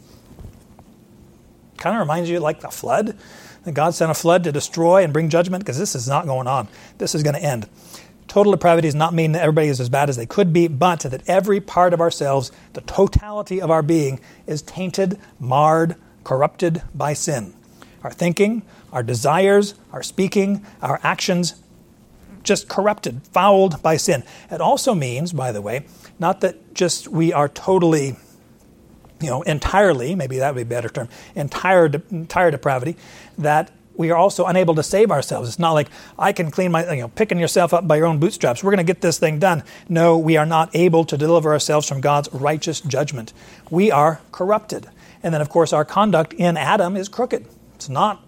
kind 1.79 1.95
of 1.95 2.01
reminds 2.01 2.29
you 2.29 2.41
like 2.41 2.61
the 2.61 2.69
flood. 2.69 3.17
That 3.65 3.73
God 3.73 3.95
sent 3.95 4.11
a 4.11 4.15
flood 4.15 4.45
to 4.45 4.53
destroy 4.53 5.03
and 5.03 5.13
bring 5.13 5.29
judgment 5.29 5.65
because 5.65 5.79
this 5.79 5.95
is 5.95 6.07
not 6.07 6.27
going 6.27 6.47
on. 6.47 6.69
This 6.99 7.15
is 7.15 7.23
going 7.23 7.35
to 7.35 7.43
end. 7.43 7.69
Total 8.29 8.53
depravity 8.53 8.89
does 8.89 8.95
not 8.95 9.15
mean 9.15 9.33
that 9.33 9.43
everybody 9.43 9.69
is 9.69 9.81
as 9.81 9.89
bad 9.89 10.09
as 10.09 10.17
they 10.17 10.27
could 10.27 10.53
be, 10.53 10.69
but 10.69 11.01
that 11.01 11.29
every 11.29 11.61
part 11.61 11.95
of 11.95 12.01
ourselves, 12.01 12.53
the 12.75 12.81
totality 12.83 13.61
of 13.61 13.71
our 13.71 13.83
being, 13.83 14.21
is 14.47 14.63
tainted, 14.63 15.19
marred, 15.41 15.97
corrupted 16.23 16.83
by 16.95 17.13
sin. 17.13 17.55
Our 18.03 18.11
thinking, 18.11 18.63
our 18.93 19.03
desires, 19.03 19.75
our 19.93 20.03
speaking, 20.03 20.65
our 20.83 21.01
actions, 21.03 21.63
just 22.43 22.69
corrupted, 22.69 23.23
fouled 23.33 23.83
by 23.83 23.97
sin. 23.97 24.23
It 24.51 24.61
also 24.61 24.95
means, 24.95 25.33
by 25.33 25.53
the 25.53 25.61
way, 25.61 25.87
not 26.19 26.41
that 26.41 26.75
just 26.75 27.09
we 27.09 27.33
are 27.33 27.49
totally, 27.49 28.17
you 29.21 29.29
know, 29.29 29.43
entirely, 29.43 30.15
maybe 30.15 30.39
that 30.39 30.55
would 30.55 30.61
be 30.61 30.63
a 30.63 30.65
better 30.65 30.89
term, 30.89 31.09
entire, 31.35 31.87
entire 32.11 32.51
depravity, 32.51 32.97
that 33.37 33.71
we 33.97 34.11
are 34.11 34.17
also 34.17 34.45
unable 34.45 34.75
to 34.75 34.83
save 34.83 35.11
ourselves. 35.11 35.49
It's 35.49 35.59
not 35.59 35.73
like 35.73 35.89
I 36.19 36.33
can 36.33 36.51
clean 36.51 36.71
my, 36.71 36.91
you 36.93 37.01
know, 37.01 37.09
picking 37.09 37.39
yourself 37.39 37.73
up 37.73 37.89
by 37.89 37.97
your 37.97 38.07
own 38.07 38.19
bootstraps. 38.19 38.63
We're 38.63 38.73
going 38.73 38.87
to 38.87 38.93
get 38.93 39.01
this 39.01 39.19
thing 39.19 39.39
done. 39.39 39.65
No, 39.89 40.19
we 40.19 40.37
are 40.37 40.47
not 40.47 40.75
able 40.75 41.05
to 41.07 41.17
deliver 41.17 41.53
ourselves 41.53 41.89
from 41.89 42.01
God's 42.01 42.29
righteous 42.33 42.81
judgment. 42.81 43.33
We 43.71 43.91
are 43.91 44.21
corrupted. 44.33 44.89
And 45.23 45.33
then, 45.33 45.41
of 45.41 45.49
course, 45.49 45.73
our 45.73 45.85
conduct 45.85 46.35
in 46.35 46.57
Adam 46.57 46.97
is 46.97 47.09
crooked. 47.09 47.47
It's 47.75 47.89
not, 47.89 48.23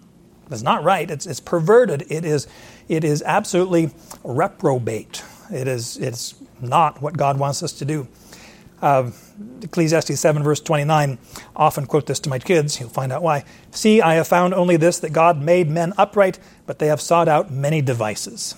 it's 0.49 0.63
not 0.63 0.83
right. 0.83 1.09
It's, 1.09 1.25
it's 1.25 1.39
perverted. 1.39 2.05
It 2.09 2.25
is, 2.25 2.47
it 2.87 3.03
is 3.03 3.21
absolutely 3.23 3.91
reprobate. 4.23 5.23
It 5.51 5.67
is, 5.67 5.97
it's 5.97 6.35
not 6.61 7.01
what 7.01 7.17
God 7.17 7.39
wants 7.39 7.63
us 7.63 7.71
to 7.73 7.85
do. 7.85 8.07
Uh, 8.81 9.11
Ecclesiastes 9.61 10.19
7, 10.19 10.41
verse 10.41 10.61
29, 10.61 11.17
often 11.55 11.85
quote 11.85 12.05
this 12.05 12.19
to 12.21 12.29
my 12.29 12.39
kids. 12.39 12.79
You'll 12.79 12.89
find 12.89 13.11
out 13.11 13.21
why. 13.21 13.43
See, 13.71 14.01
I 14.01 14.15
have 14.15 14.27
found 14.27 14.53
only 14.53 14.77
this 14.77 14.99
that 14.99 15.11
God 15.11 15.41
made 15.41 15.69
men 15.69 15.93
upright, 15.97 16.39
but 16.65 16.79
they 16.79 16.87
have 16.87 17.01
sought 17.01 17.27
out 17.27 17.51
many 17.51 17.81
devices. 17.81 18.55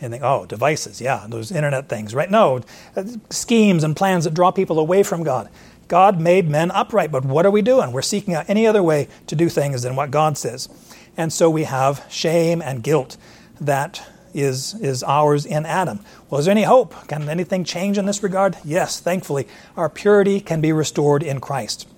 And 0.00 0.12
think, 0.12 0.22
oh, 0.22 0.44
devices, 0.46 1.00
yeah, 1.00 1.26
those 1.28 1.50
internet 1.50 1.88
things, 1.88 2.14
right? 2.14 2.30
No, 2.30 2.60
uh, 2.94 3.04
schemes 3.30 3.82
and 3.82 3.96
plans 3.96 4.24
that 4.24 4.34
draw 4.34 4.50
people 4.50 4.78
away 4.78 5.02
from 5.02 5.22
God. 5.22 5.48
God 5.88 6.20
made 6.20 6.48
men 6.48 6.70
upright, 6.70 7.10
but 7.10 7.24
what 7.24 7.46
are 7.46 7.50
we 7.50 7.62
doing? 7.62 7.92
We're 7.92 8.02
seeking 8.02 8.34
out 8.34 8.48
any 8.48 8.66
other 8.66 8.82
way 8.82 9.08
to 9.28 9.36
do 9.36 9.48
things 9.48 9.82
than 9.82 9.96
what 9.96 10.10
God 10.10 10.36
says. 10.36 10.68
And 11.16 11.32
so 11.32 11.48
we 11.48 11.64
have 11.64 12.04
shame 12.10 12.60
and 12.60 12.82
guilt 12.82 13.16
that 13.60 14.06
is, 14.34 14.74
is 14.74 15.02
ours 15.02 15.46
in 15.46 15.64
Adam. 15.64 16.00
Well, 16.28 16.38
is 16.38 16.44
there 16.44 16.52
any 16.52 16.64
hope? 16.64 16.94
Can 17.08 17.28
anything 17.28 17.64
change 17.64 17.96
in 17.96 18.06
this 18.06 18.22
regard? 18.22 18.56
Yes, 18.64 19.00
thankfully. 19.00 19.48
Our 19.76 19.88
purity 19.88 20.40
can 20.40 20.60
be 20.60 20.72
restored 20.72 21.22
in 21.22 21.40
Christ. 21.40 21.88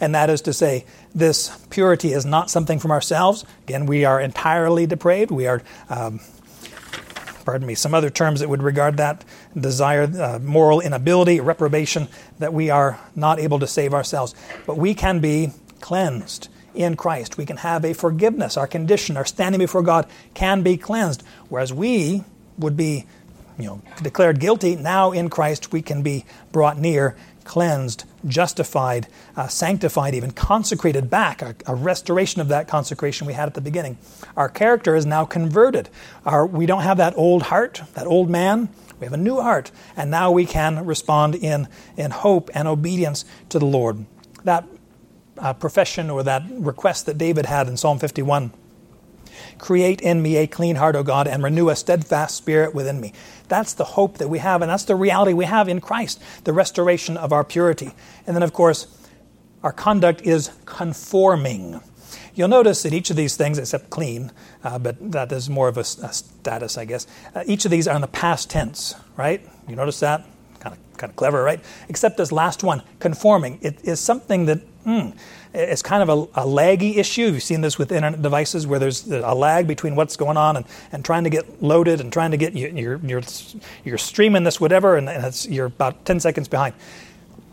And 0.00 0.14
that 0.14 0.30
is 0.30 0.40
to 0.42 0.52
say, 0.52 0.86
this 1.14 1.66
purity 1.70 2.12
is 2.12 2.24
not 2.24 2.50
something 2.50 2.78
from 2.78 2.90
ourselves. 2.90 3.44
Again, 3.64 3.84
we 3.86 4.04
are 4.04 4.20
entirely 4.20 4.86
depraved. 4.86 5.30
We 5.30 5.46
are, 5.46 5.60
um, 5.90 6.20
pardon 7.44 7.66
me, 7.66 7.74
some 7.74 7.94
other 7.94 8.08
terms 8.08 8.40
that 8.40 8.48
would 8.48 8.62
regard 8.62 8.96
that 8.98 9.24
desire, 9.58 10.04
uh, 10.04 10.38
moral 10.38 10.80
inability, 10.80 11.40
reprobation, 11.40 12.08
that 12.38 12.54
we 12.54 12.70
are 12.70 12.98
not 13.16 13.38
able 13.38 13.58
to 13.58 13.66
save 13.66 13.92
ourselves. 13.92 14.34
But 14.66 14.78
we 14.78 14.94
can 14.94 15.18
be 15.18 15.50
cleansed 15.80 16.48
in 16.78 16.96
Christ. 16.96 17.36
We 17.36 17.44
can 17.44 17.58
have 17.58 17.84
a 17.84 17.92
forgiveness. 17.92 18.56
Our 18.56 18.68
condition, 18.68 19.16
our 19.16 19.24
standing 19.24 19.58
before 19.58 19.82
God 19.82 20.06
can 20.32 20.62
be 20.62 20.76
cleansed. 20.76 21.24
Whereas 21.48 21.72
we 21.72 22.22
would 22.56 22.76
be 22.76 23.04
you 23.58 23.66
know, 23.66 23.82
declared 24.00 24.38
guilty, 24.38 24.76
now 24.76 25.10
in 25.10 25.28
Christ 25.28 25.72
we 25.72 25.82
can 25.82 26.02
be 26.02 26.24
brought 26.52 26.78
near, 26.78 27.16
cleansed, 27.42 28.04
justified, 28.26 29.08
uh, 29.36 29.48
sanctified, 29.48 30.14
even 30.14 30.30
consecrated 30.30 31.10
back, 31.10 31.42
a, 31.42 31.56
a, 31.66 31.74
restoration 31.74 32.40
of 32.40 32.48
that 32.48 32.68
consecration 32.68 33.26
we 33.26 33.32
had 33.32 33.48
at 33.48 33.54
the 33.54 33.60
beginning. 33.60 33.98
Our 34.36 34.48
character 34.48 34.94
is 34.94 35.04
now 35.04 35.24
converted. 35.24 35.88
Our, 36.24 36.46
we 36.46 36.66
don't 36.66 36.82
have 36.82 36.98
that 36.98 37.14
old 37.16 37.44
heart, 37.44 37.82
that 37.94 38.06
old 38.06 38.30
man. 38.30 38.68
We 39.00 39.06
have 39.06 39.14
a 39.14 39.16
new 39.16 39.40
heart, 39.40 39.70
and 39.96 40.10
now 40.10 40.30
we 40.30 40.46
can 40.46 40.84
respond 40.84 41.34
in, 41.34 41.68
in 41.96 42.10
hope 42.10 42.50
and 42.54 42.68
obedience 42.68 43.24
to 43.48 43.58
the 43.58 43.66
Lord. 43.66 44.04
That 44.44 44.64
uh, 45.40 45.52
profession 45.52 46.10
or 46.10 46.22
that 46.22 46.42
request 46.50 47.06
that 47.06 47.18
David 47.18 47.46
had 47.46 47.68
in 47.68 47.76
Psalm 47.76 47.98
51 47.98 48.52
Create 49.58 50.00
in 50.00 50.22
me 50.22 50.36
a 50.36 50.46
clean 50.46 50.76
heart, 50.76 50.96
O 50.96 51.02
God, 51.02 51.26
and 51.26 51.42
renew 51.42 51.68
a 51.68 51.76
steadfast 51.76 52.36
spirit 52.36 52.74
within 52.74 53.00
me. 53.00 53.12
That's 53.48 53.72
the 53.72 53.84
hope 53.84 54.18
that 54.18 54.28
we 54.28 54.38
have, 54.38 54.62
and 54.62 54.70
that's 54.70 54.84
the 54.84 54.96
reality 54.96 55.32
we 55.32 55.46
have 55.46 55.68
in 55.68 55.80
Christ, 55.80 56.22
the 56.44 56.52
restoration 56.52 57.16
of 57.16 57.32
our 57.32 57.44
purity. 57.44 57.92
And 58.26 58.36
then, 58.36 58.42
of 58.42 58.52
course, 58.52 58.86
our 59.62 59.72
conduct 59.72 60.22
is 60.22 60.50
conforming. 60.64 61.80
You'll 62.34 62.48
notice 62.48 62.82
that 62.84 62.92
each 62.92 63.10
of 63.10 63.16
these 63.16 63.36
things, 63.36 63.58
except 63.58 63.90
clean, 63.90 64.30
uh, 64.62 64.78
but 64.78 65.12
that 65.12 65.32
is 65.32 65.50
more 65.50 65.68
of 65.68 65.76
a, 65.76 65.80
a 65.80 66.12
status, 66.12 66.78
I 66.78 66.84
guess, 66.84 67.06
uh, 67.34 67.42
each 67.46 67.64
of 67.64 67.70
these 67.70 67.88
are 67.88 67.96
in 67.96 68.00
the 68.00 68.06
past 68.06 68.48
tense, 68.48 68.94
right? 69.16 69.44
You 69.68 69.74
notice 69.74 69.98
that? 70.00 70.24
Kind 70.60 70.76
of, 70.76 70.96
kind 70.98 71.10
of 71.10 71.16
clever, 71.16 71.42
right? 71.42 71.60
Except 71.88 72.16
this 72.16 72.30
last 72.30 72.62
one, 72.62 72.82
conforming. 73.00 73.58
It 73.60 73.84
is 73.84 73.98
something 73.98 74.46
that 74.46 74.60
mm, 74.88 75.16
it's 75.52 75.82
kind 75.82 76.02
of 76.02 76.08
a, 76.08 76.42
a, 76.42 76.44
laggy 76.46 76.96
issue. 76.96 77.22
You've 77.22 77.42
seen 77.42 77.60
this 77.60 77.78
with 77.78 77.92
internet 77.92 78.22
devices 78.22 78.66
where 78.66 78.78
there's 78.78 79.06
a 79.10 79.34
lag 79.34 79.66
between 79.66 79.96
what's 79.96 80.16
going 80.16 80.36
on 80.36 80.56
and, 80.56 80.66
and 80.92 81.04
trying 81.04 81.24
to 81.24 81.30
get 81.30 81.62
loaded 81.62 82.00
and 82.00 82.12
trying 82.12 82.30
to 82.30 82.36
get 82.36 82.54
you, 82.54 82.68
you're, 82.68 83.00
you're, 83.04 83.22
you're 83.84 83.98
streaming 83.98 84.44
this 84.44 84.60
whatever 84.60 84.96
and, 84.96 85.08
and 85.08 85.46
you're 85.46 85.66
about 85.66 86.04
10 86.04 86.20
seconds 86.20 86.48
behind. 86.48 86.74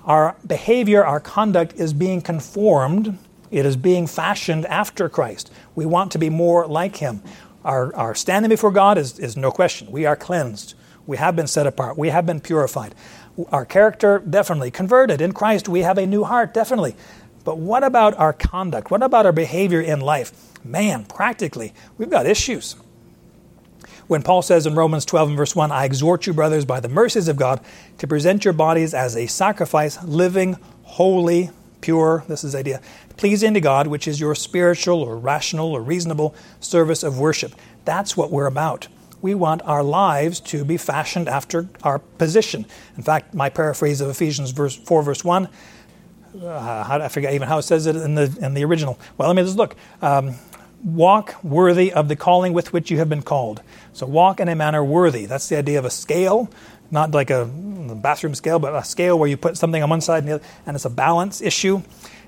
Our 0.05 0.35
behavior, 0.45 1.03
our 1.03 1.19
conduct 1.19 1.73
is 1.73 1.93
being 1.93 2.21
conformed. 2.21 3.17
It 3.51 3.65
is 3.65 3.75
being 3.75 4.07
fashioned 4.07 4.65
after 4.67 5.09
Christ. 5.09 5.51
We 5.75 5.85
want 5.85 6.11
to 6.13 6.19
be 6.19 6.29
more 6.29 6.67
like 6.67 6.97
Him. 6.97 7.21
Our, 7.63 7.95
our 7.95 8.15
standing 8.15 8.49
before 8.49 8.71
God 8.71 8.97
is, 8.97 9.17
is 9.17 9.35
no 9.35 9.51
question. 9.51 9.91
We 9.91 10.05
are 10.05 10.15
cleansed. 10.15 10.75
We 11.07 11.17
have 11.17 11.35
been 11.35 11.47
set 11.47 11.65
apart. 11.65 11.97
We 11.97 12.09
have 12.09 12.25
been 12.25 12.39
purified. 12.39 12.93
Our 13.51 13.65
character, 13.65 14.19
definitely. 14.19 14.71
Converted 14.71 15.21
in 15.21 15.33
Christ, 15.33 15.67
we 15.67 15.81
have 15.81 15.97
a 15.97 16.05
new 16.05 16.23
heart, 16.23 16.53
definitely. 16.53 16.95
But 17.45 17.59
what 17.59 17.83
about 17.83 18.17
our 18.17 18.33
conduct? 18.33 18.91
What 18.91 19.03
about 19.03 19.25
our 19.25 19.31
behavior 19.31 19.79
in 19.79 20.01
life? 20.01 20.33
Man, 20.65 21.05
practically, 21.05 21.73
we've 21.97 22.09
got 22.09 22.25
issues. 22.25 22.75
When 24.07 24.23
Paul 24.23 24.41
says 24.41 24.65
in 24.65 24.75
Romans 24.75 25.05
12 25.05 25.29
and 25.29 25.37
verse 25.37 25.55
1, 25.55 25.71
I 25.71 25.85
exhort 25.85 26.27
you, 26.27 26.33
brothers, 26.33 26.65
by 26.65 26.79
the 26.79 26.89
mercies 26.89 27.27
of 27.27 27.37
God, 27.37 27.59
to 27.99 28.07
present 28.07 28.43
your 28.43 28.53
bodies 28.53 28.93
as 28.93 29.15
a 29.15 29.27
sacrifice, 29.27 30.03
living, 30.03 30.57
holy, 30.83 31.51
pure, 31.81 32.23
this 32.27 32.43
is 32.43 32.53
the 32.53 32.59
idea, 32.59 32.81
pleasing 33.17 33.53
to 33.53 33.61
God, 33.61 33.87
which 33.87 34.07
is 34.07 34.19
your 34.19 34.33
spiritual 34.35 35.01
or 35.01 35.15
rational 35.17 35.71
or 35.71 35.81
reasonable 35.81 36.35
service 36.59 37.03
of 37.03 37.19
worship. 37.19 37.53
That's 37.85 38.17
what 38.17 38.31
we're 38.31 38.47
about. 38.47 38.87
We 39.21 39.35
want 39.35 39.61
our 39.63 39.83
lives 39.83 40.39
to 40.41 40.65
be 40.65 40.77
fashioned 40.77 41.27
after 41.27 41.67
our 41.83 41.99
position. 41.99 42.65
In 42.97 43.03
fact, 43.03 43.33
my 43.33 43.49
paraphrase 43.49 44.01
of 44.01 44.09
Ephesians 44.09 44.51
verse 44.51 44.75
4, 44.75 45.03
verse 45.03 45.23
1 45.23 45.47
uh, 46.43 46.99
I 47.01 47.07
forget 47.07 47.33
even 47.33 47.47
how 47.47 47.57
it 47.57 47.63
says 47.63 47.85
it 47.85 47.95
in 47.95 48.15
the 48.15 48.37
in 48.41 48.53
the 48.53 48.63
original. 48.65 48.99
Well, 49.17 49.27
let 49.27 49.35
me 49.35 49.43
just 49.43 49.57
look. 49.57 49.75
Um, 50.01 50.35
walk 50.85 51.43
worthy 51.43 51.91
of 51.91 52.07
the 52.07 52.15
calling 52.15 52.53
with 52.53 52.71
which 52.71 52.91
you 52.91 52.97
have 52.97 53.09
been 53.09 53.23
called. 53.23 53.61
So 53.93 54.05
walk 54.05 54.39
in 54.39 54.47
a 54.47 54.55
manner 54.55 54.83
worthy. 54.83 55.25
That's 55.25 55.49
the 55.49 55.57
idea 55.57 55.79
of 55.79 55.85
a 55.85 55.89
scale, 55.89 56.49
not 56.91 57.11
like 57.11 57.31
a 57.31 57.45
bathroom 57.45 58.35
scale, 58.35 58.59
but 58.59 58.75
a 58.75 58.83
scale 58.83 59.17
where 59.17 59.27
you 59.27 59.35
put 59.35 59.57
something 59.57 59.81
on 59.81 59.89
one 59.89 60.01
side 60.01 60.19
and 60.19 60.27
the 60.27 60.35
other, 60.35 60.43
and 60.65 60.75
it's 60.75 60.85
a 60.85 60.89
balance 60.91 61.41
issue. 61.41 61.81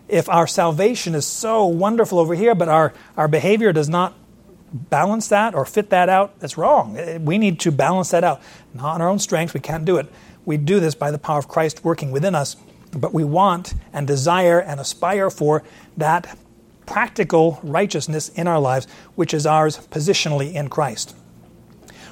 If 0.07 0.27
our 0.27 0.47
salvation 0.47 1.13
is 1.13 1.25
so 1.25 1.65
wonderful 1.65 2.17
over 2.17 2.33
here, 2.33 2.55
but 2.55 2.67
our, 2.67 2.93
our 3.15 3.27
behavior 3.27 3.71
does 3.73 3.89
not 3.89 4.15
balance 4.73 5.27
that 5.27 5.53
or 5.53 5.65
fit 5.65 5.91
that 5.91 6.09
out, 6.09 6.39
that's 6.39 6.57
wrong. 6.57 7.25
We 7.25 7.37
need 7.37 7.59
to 7.61 7.71
balance 7.71 8.09
that 8.11 8.23
out. 8.23 8.41
Not 8.73 8.95
in 8.95 9.01
our 9.01 9.09
own 9.09 9.19
strength, 9.19 9.53
we 9.53 9.59
can't 9.59 9.85
do 9.85 9.97
it. 9.97 10.07
We 10.45 10.57
do 10.57 10.79
this 10.79 10.95
by 10.95 11.11
the 11.11 11.19
power 11.19 11.39
of 11.39 11.47
Christ 11.47 11.83
working 11.83 12.11
within 12.11 12.33
us 12.33 12.55
but 12.91 13.13
we 13.13 13.23
want 13.23 13.73
and 13.93 14.07
desire 14.07 14.59
and 14.59 14.79
aspire 14.79 15.29
for 15.29 15.63
that 15.95 16.37
practical 16.85 17.59
righteousness 17.63 18.29
in 18.29 18.47
our 18.47 18.59
lives, 18.59 18.87
which 19.15 19.33
is 19.33 19.45
ours 19.45 19.77
positionally 19.91 20.53
in 20.53 20.69
Christ. 20.69 21.15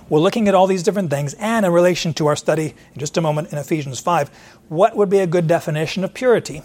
We're 0.08 0.20
looking 0.20 0.48
at 0.48 0.54
all 0.54 0.68
these 0.68 0.84
different 0.84 1.10
things, 1.10 1.34
and 1.36 1.66
in 1.66 1.72
relation 1.72 2.14
to 2.16 2.28
our 2.28 2.36
study 2.36 2.76
in 2.94 3.00
just 3.00 3.18
a 3.18 3.22
moment 3.22 3.52
in 3.52 3.58
Ephesians 3.58 4.00
5, 4.00 4.30
what 4.70 4.96
would 4.96 5.10
be 5.10 5.20
a 5.20 5.26
good 5.26 5.48
definition 5.48 6.04
of 6.04 6.14
purity? 6.14 6.62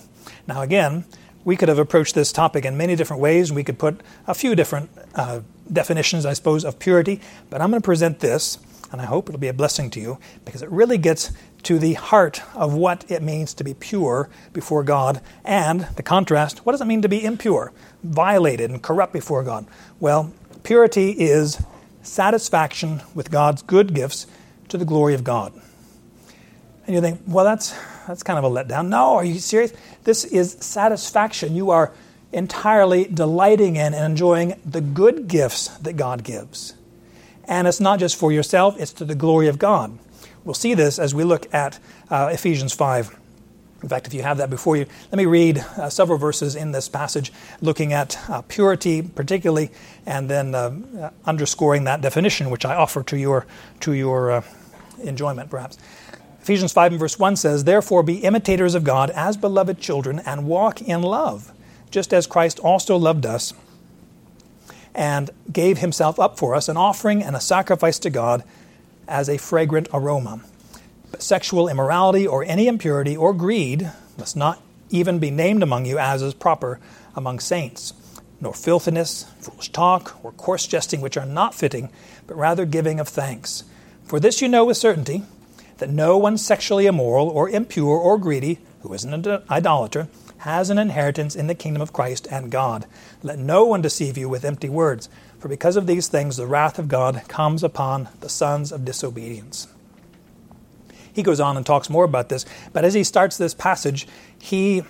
Now, 0.46 0.60
again, 0.60 1.06
we 1.42 1.56
could 1.56 1.70
have 1.70 1.78
approached 1.78 2.14
this 2.14 2.32
topic 2.32 2.66
in 2.66 2.76
many 2.76 2.96
different 2.96 3.22
ways. 3.22 3.50
We 3.50 3.64
could 3.64 3.78
put 3.78 4.02
a 4.26 4.34
few 4.34 4.54
different 4.54 4.90
uh, 5.14 5.40
definitions, 5.72 6.26
I 6.26 6.34
suppose, 6.34 6.64
of 6.64 6.78
purity, 6.78 7.20
but 7.48 7.62
I'm 7.62 7.70
going 7.70 7.80
to 7.80 7.84
present 7.84 8.20
this, 8.20 8.58
and 8.92 9.00
I 9.00 9.06
hope 9.06 9.30
it'll 9.30 9.40
be 9.40 9.48
a 9.48 9.54
blessing 9.54 9.88
to 9.90 10.00
you 10.00 10.18
because 10.44 10.60
it 10.60 10.70
really 10.70 10.98
gets 10.98 11.32
to 11.62 11.78
the 11.78 11.94
heart 11.94 12.42
of 12.54 12.74
what 12.74 13.10
it 13.10 13.22
means 13.22 13.54
to 13.54 13.64
be 13.64 13.74
pure 13.74 14.28
before 14.52 14.82
God 14.82 15.20
and 15.44 15.82
the 15.96 16.02
contrast 16.02 16.64
what 16.64 16.72
does 16.72 16.80
it 16.80 16.86
mean 16.86 17.02
to 17.02 17.08
be 17.08 17.24
impure, 17.24 17.72
violated, 18.02 18.70
and 18.70 18.82
corrupt 18.82 19.12
before 19.12 19.42
God? 19.42 19.66
Well, 19.98 20.32
purity 20.62 21.10
is 21.10 21.62
satisfaction 22.02 23.02
with 23.14 23.30
God's 23.30 23.62
good 23.62 23.94
gifts 23.94 24.26
to 24.68 24.78
the 24.78 24.84
glory 24.84 25.14
of 25.14 25.24
God. 25.24 25.52
And 26.86 26.94
you 26.94 27.00
think, 27.00 27.20
well, 27.26 27.44
that's, 27.44 27.74
that's 28.06 28.22
kind 28.22 28.38
of 28.38 28.44
a 28.44 28.50
letdown. 28.50 28.88
No, 28.88 29.16
are 29.16 29.24
you 29.24 29.38
serious? 29.38 29.72
This 30.04 30.24
is 30.24 30.52
satisfaction. 30.60 31.54
You 31.54 31.70
are 31.70 31.92
entirely 32.32 33.04
delighting 33.04 33.76
in 33.76 33.94
and 33.94 34.04
enjoying 34.04 34.60
the 34.64 34.80
good 34.80 35.28
gifts 35.28 35.68
that 35.78 35.94
God 35.94 36.24
gives. 36.24 36.74
And 37.44 37.66
it's 37.66 37.80
not 37.80 37.98
just 37.98 38.16
for 38.16 38.30
yourself, 38.32 38.78
it's 38.78 38.92
to 38.94 39.04
the 39.04 39.14
glory 39.14 39.48
of 39.48 39.58
God. 39.58 39.98
We'll 40.44 40.54
see 40.54 40.74
this 40.74 40.98
as 40.98 41.14
we 41.14 41.24
look 41.24 41.52
at 41.52 41.78
uh, 42.08 42.30
Ephesians 42.32 42.72
5. 42.72 43.16
In 43.82 43.88
fact, 43.88 44.06
if 44.06 44.14
you 44.14 44.22
have 44.22 44.38
that 44.38 44.50
before 44.50 44.76
you, 44.76 44.86
let 45.10 45.16
me 45.16 45.26
read 45.26 45.58
uh, 45.58 45.88
several 45.88 46.18
verses 46.18 46.54
in 46.54 46.72
this 46.72 46.88
passage 46.88 47.32
looking 47.60 47.92
at 47.92 48.18
uh, 48.28 48.42
purity, 48.42 49.02
particularly, 49.02 49.70
and 50.04 50.28
then 50.28 50.54
uh, 50.54 51.10
underscoring 51.24 51.84
that 51.84 52.00
definition, 52.00 52.50
which 52.50 52.64
I 52.64 52.74
offer 52.74 53.02
to 53.04 53.16
your, 53.16 53.46
to 53.80 53.92
your 53.92 54.30
uh, 54.30 54.42
enjoyment, 55.02 55.50
perhaps. 55.50 55.78
Ephesians 56.42 56.72
5 56.72 56.92
and 56.92 57.00
verse 57.00 57.18
1 57.18 57.36
says, 57.36 57.64
Therefore 57.64 58.02
be 58.02 58.16
imitators 58.16 58.74
of 58.74 58.84
God 58.84 59.10
as 59.10 59.36
beloved 59.36 59.78
children 59.78 60.20
and 60.20 60.46
walk 60.46 60.82
in 60.82 61.02
love, 61.02 61.52
just 61.90 62.12
as 62.12 62.26
Christ 62.26 62.58
also 62.58 62.96
loved 62.96 63.24
us 63.24 63.54
and 64.94 65.30
gave 65.52 65.78
himself 65.78 66.18
up 66.18 66.38
for 66.38 66.54
us, 66.54 66.68
an 66.68 66.76
offering 66.76 67.22
and 67.22 67.36
a 67.36 67.40
sacrifice 67.40 67.98
to 68.00 68.10
God 68.10 68.42
as 69.10 69.28
a 69.28 69.36
fragrant 69.36 69.88
aroma. 69.92 70.40
But 71.10 71.22
sexual 71.22 71.68
immorality 71.68 72.26
or 72.26 72.44
any 72.44 72.68
impurity 72.68 73.16
or 73.16 73.34
greed 73.34 73.90
must 74.16 74.36
not 74.36 74.62
even 74.88 75.18
be 75.18 75.30
named 75.30 75.62
among 75.62 75.84
you 75.84 75.98
as 75.98 76.22
is 76.22 76.34
proper 76.34 76.80
among 77.14 77.40
saints, 77.40 77.92
nor 78.40 78.54
filthiness, 78.54 79.24
foolish 79.40 79.70
talk, 79.70 80.16
or 80.24 80.32
coarse 80.32 80.66
jesting, 80.66 81.00
which 81.00 81.16
are 81.16 81.26
not 81.26 81.54
fitting, 81.54 81.90
but 82.26 82.36
rather 82.36 82.64
giving 82.64 83.00
of 83.00 83.08
thanks. 83.08 83.64
For 84.04 84.20
this 84.20 84.40
you 84.40 84.48
know 84.48 84.64
with 84.64 84.76
certainty, 84.76 85.24
that 85.78 85.90
no 85.90 86.16
one 86.16 86.38
sexually 86.38 86.86
immoral 86.86 87.28
or 87.28 87.48
impure 87.48 87.96
or 87.96 88.18
greedy, 88.18 88.58
who 88.82 88.92
is 88.92 89.04
an 89.04 89.42
idolater, 89.50 90.08
has 90.38 90.70
an 90.70 90.78
inheritance 90.78 91.36
in 91.36 91.48
the 91.48 91.54
kingdom 91.54 91.82
of 91.82 91.92
Christ 91.92 92.26
and 92.30 92.50
God. 92.50 92.86
Let 93.22 93.38
no 93.38 93.64
one 93.64 93.82
deceive 93.82 94.16
you 94.16 94.28
with 94.28 94.44
empty 94.44 94.68
words 94.68 95.08
for 95.40 95.48
because 95.48 95.76
of 95.76 95.86
these 95.86 96.06
things, 96.06 96.36
the 96.36 96.46
wrath 96.46 96.78
of 96.78 96.86
God 96.86 97.22
comes 97.26 97.64
upon 97.64 98.10
the 98.20 98.28
sons 98.28 98.70
of 98.70 98.84
disobedience. 98.84 99.66
He 101.12 101.22
goes 101.22 101.40
on 101.40 101.56
and 101.56 101.64
talks 101.64 101.90
more 101.90 102.04
about 102.04 102.28
this, 102.28 102.44
but 102.72 102.84
as 102.84 102.94
he 102.94 103.02
starts 103.02 103.36
this 103.36 103.54
passage, 103.54 104.06
he 104.38 104.82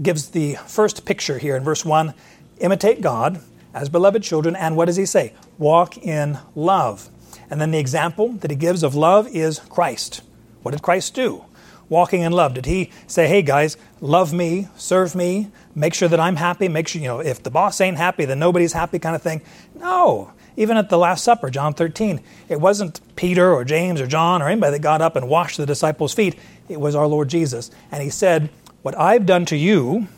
gives 0.00 0.28
the 0.28 0.54
first 0.66 1.04
picture 1.04 1.38
here 1.38 1.56
in 1.56 1.64
verse 1.64 1.84
1 1.84 2.14
imitate 2.58 3.00
God 3.00 3.40
as 3.72 3.88
beloved 3.88 4.22
children, 4.22 4.54
and 4.54 4.76
what 4.76 4.86
does 4.86 4.96
he 4.96 5.06
say? 5.06 5.32
Walk 5.58 5.96
in 5.98 6.38
love. 6.54 7.08
And 7.48 7.60
then 7.60 7.70
the 7.70 7.78
example 7.78 8.32
that 8.34 8.50
he 8.50 8.56
gives 8.56 8.82
of 8.82 8.94
love 8.94 9.26
is 9.28 9.58
Christ. 9.58 10.20
What 10.62 10.72
did 10.72 10.82
Christ 10.82 11.14
do? 11.14 11.44
Walking 11.90 12.22
in 12.22 12.32
love? 12.32 12.54
Did 12.54 12.64
he 12.64 12.90
say, 13.06 13.28
hey 13.28 13.42
guys, 13.42 13.76
love 14.00 14.32
me, 14.32 14.68
serve 14.76 15.14
me, 15.14 15.50
make 15.74 15.92
sure 15.92 16.08
that 16.08 16.18
I'm 16.18 16.36
happy, 16.36 16.68
make 16.68 16.88
sure, 16.88 17.02
you 17.02 17.08
know, 17.08 17.20
if 17.20 17.42
the 17.42 17.50
boss 17.50 17.78
ain't 17.82 17.98
happy, 17.98 18.24
then 18.24 18.38
nobody's 18.38 18.72
happy 18.72 18.98
kind 18.98 19.14
of 19.14 19.20
thing? 19.20 19.42
No. 19.74 20.32
Even 20.56 20.76
at 20.76 20.88
the 20.88 20.98
Last 20.98 21.22
Supper, 21.24 21.50
John 21.50 21.74
13, 21.74 22.20
it 22.48 22.60
wasn't 22.60 23.00
Peter 23.16 23.52
or 23.52 23.64
James 23.64 24.00
or 24.00 24.06
John 24.06 24.40
or 24.40 24.48
anybody 24.48 24.72
that 24.72 24.82
got 24.82 25.02
up 25.02 25.16
and 25.16 25.28
washed 25.28 25.58
the 25.58 25.66
disciples' 25.66 26.14
feet. 26.14 26.38
It 26.68 26.80
was 26.80 26.94
our 26.94 27.06
Lord 27.06 27.28
Jesus. 27.28 27.70
And 27.90 28.02
he 28.02 28.10
said, 28.10 28.50
What 28.82 28.98
I've 28.98 29.26
done 29.26 29.44
to 29.46 29.56
you, 29.56 30.08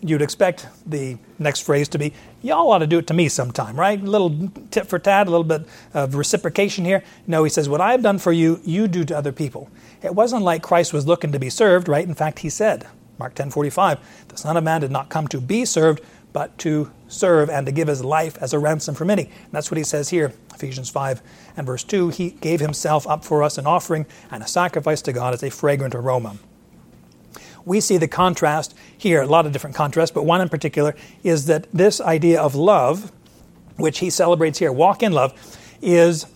you'd 0.00 0.22
expect 0.22 0.68
the 0.86 1.18
next 1.38 1.60
phrase 1.60 1.88
to 1.88 1.98
be, 1.98 2.14
y'all 2.42 2.70
ought 2.70 2.78
to 2.78 2.86
do 2.86 2.98
it 2.98 3.06
to 3.08 3.14
me 3.14 3.28
sometime, 3.28 3.78
right? 3.78 4.00
A 4.00 4.04
little 4.04 4.50
tit 4.70 4.86
for 4.86 4.98
tat, 4.98 5.26
a 5.26 5.30
little 5.30 5.44
bit 5.44 5.62
of 5.94 6.14
reciprocation 6.14 6.84
here. 6.84 7.02
No, 7.26 7.44
he 7.44 7.50
says, 7.50 7.68
what 7.68 7.80
I've 7.80 8.02
done 8.02 8.18
for 8.18 8.32
you, 8.32 8.60
you 8.64 8.88
do 8.88 9.04
to 9.04 9.16
other 9.16 9.32
people. 9.32 9.70
It 10.02 10.14
wasn't 10.14 10.42
like 10.42 10.62
Christ 10.62 10.92
was 10.92 11.06
looking 11.06 11.32
to 11.32 11.38
be 11.38 11.50
served, 11.50 11.88
right? 11.88 12.06
In 12.06 12.14
fact, 12.14 12.40
he 12.40 12.50
said, 12.50 12.86
Mark 13.18 13.34
10 13.34 13.50
45, 13.50 13.98
the 14.28 14.36
Son 14.36 14.56
of 14.56 14.64
Man 14.64 14.80
did 14.80 14.90
not 14.90 15.10
come 15.10 15.28
to 15.28 15.40
be 15.40 15.64
served, 15.64 16.00
but 16.32 16.56
to 16.58 16.90
serve 17.08 17.50
and 17.50 17.66
to 17.66 17.72
give 17.72 17.88
his 17.88 18.04
life 18.04 18.38
as 18.40 18.52
a 18.52 18.58
ransom 18.58 18.94
for 18.94 19.04
many. 19.04 19.24
And 19.24 19.52
that's 19.52 19.70
what 19.70 19.78
he 19.78 19.84
says 19.84 20.08
here, 20.08 20.32
Ephesians 20.54 20.88
5 20.88 21.20
and 21.56 21.66
verse 21.66 21.84
2. 21.84 22.10
He 22.10 22.30
gave 22.30 22.60
himself 22.60 23.06
up 23.06 23.24
for 23.24 23.42
us 23.42 23.58
an 23.58 23.66
offering 23.66 24.06
and 24.30 24.42
a 24.42 24.46
sacrifice 24.46 25.02
to 25.02 25.12
God 25.12 25.34
as 25.34 25.42
a 25.42 25.50
fragrant 25.50 25.94
aroma 25.94 26.38
we 27.64 27.80
see 27.80 27.96
the 27.96 28.08
contrast 28.08 28.74
here, 28.96 29.22
a 29.22 29.26
lot 29.26 29.46
of 29.46 29.52
different 29.52 29.76
contrasts, 29.76 30.12
but 30.12 30.24
one 30.24 30.40
in 30.40 30.48
particular 30.48 30.94
is 31.22 31.46
that 31.46 31.66
this 31.72 32.00
idea 32.00 32.40
of 32.40 32.54
love, 32.54 33.12
which 33.76 33.98
he 33.98 34.10
celebrates 34.10 34.58
here, 34.58 34.72
walk 34.72 35.02
in 35.02 35.12
love, 35.12 35.34
is, 35.82 36.26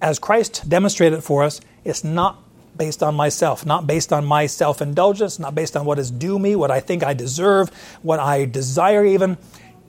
as 0.00 0.18
Christ 0.18 0.68
demonstrated 0.68 1.22
for 1.22 1.42
us, 1.42 1.60
it's 1.84 2.04
not 2.04 2.42
based 2.76 3.02
on 3.02 3.14
myself, 3.14 3.66
not 3.66 3.86
based 3.86 4.12
on 4.12 4.24
my 4.24 4.46
self 4.46 4.80
indulgence, 4.80 5.38
not 5.38 5.54
based 5.54 5.76
on 5.76 5.84
what 5.84 5.98
is 5.98 6.10
due 6.10 6.38
me, 6.38 6.56
what 6.56 6.70
I 6.70 6.80
think 6.80 7.02
I 7.02 7.14
deserve, 7.14 7.70
what 8.02 8.18
I 8.18 8.44
desire 8.44 9.04
even. 9.04 9.36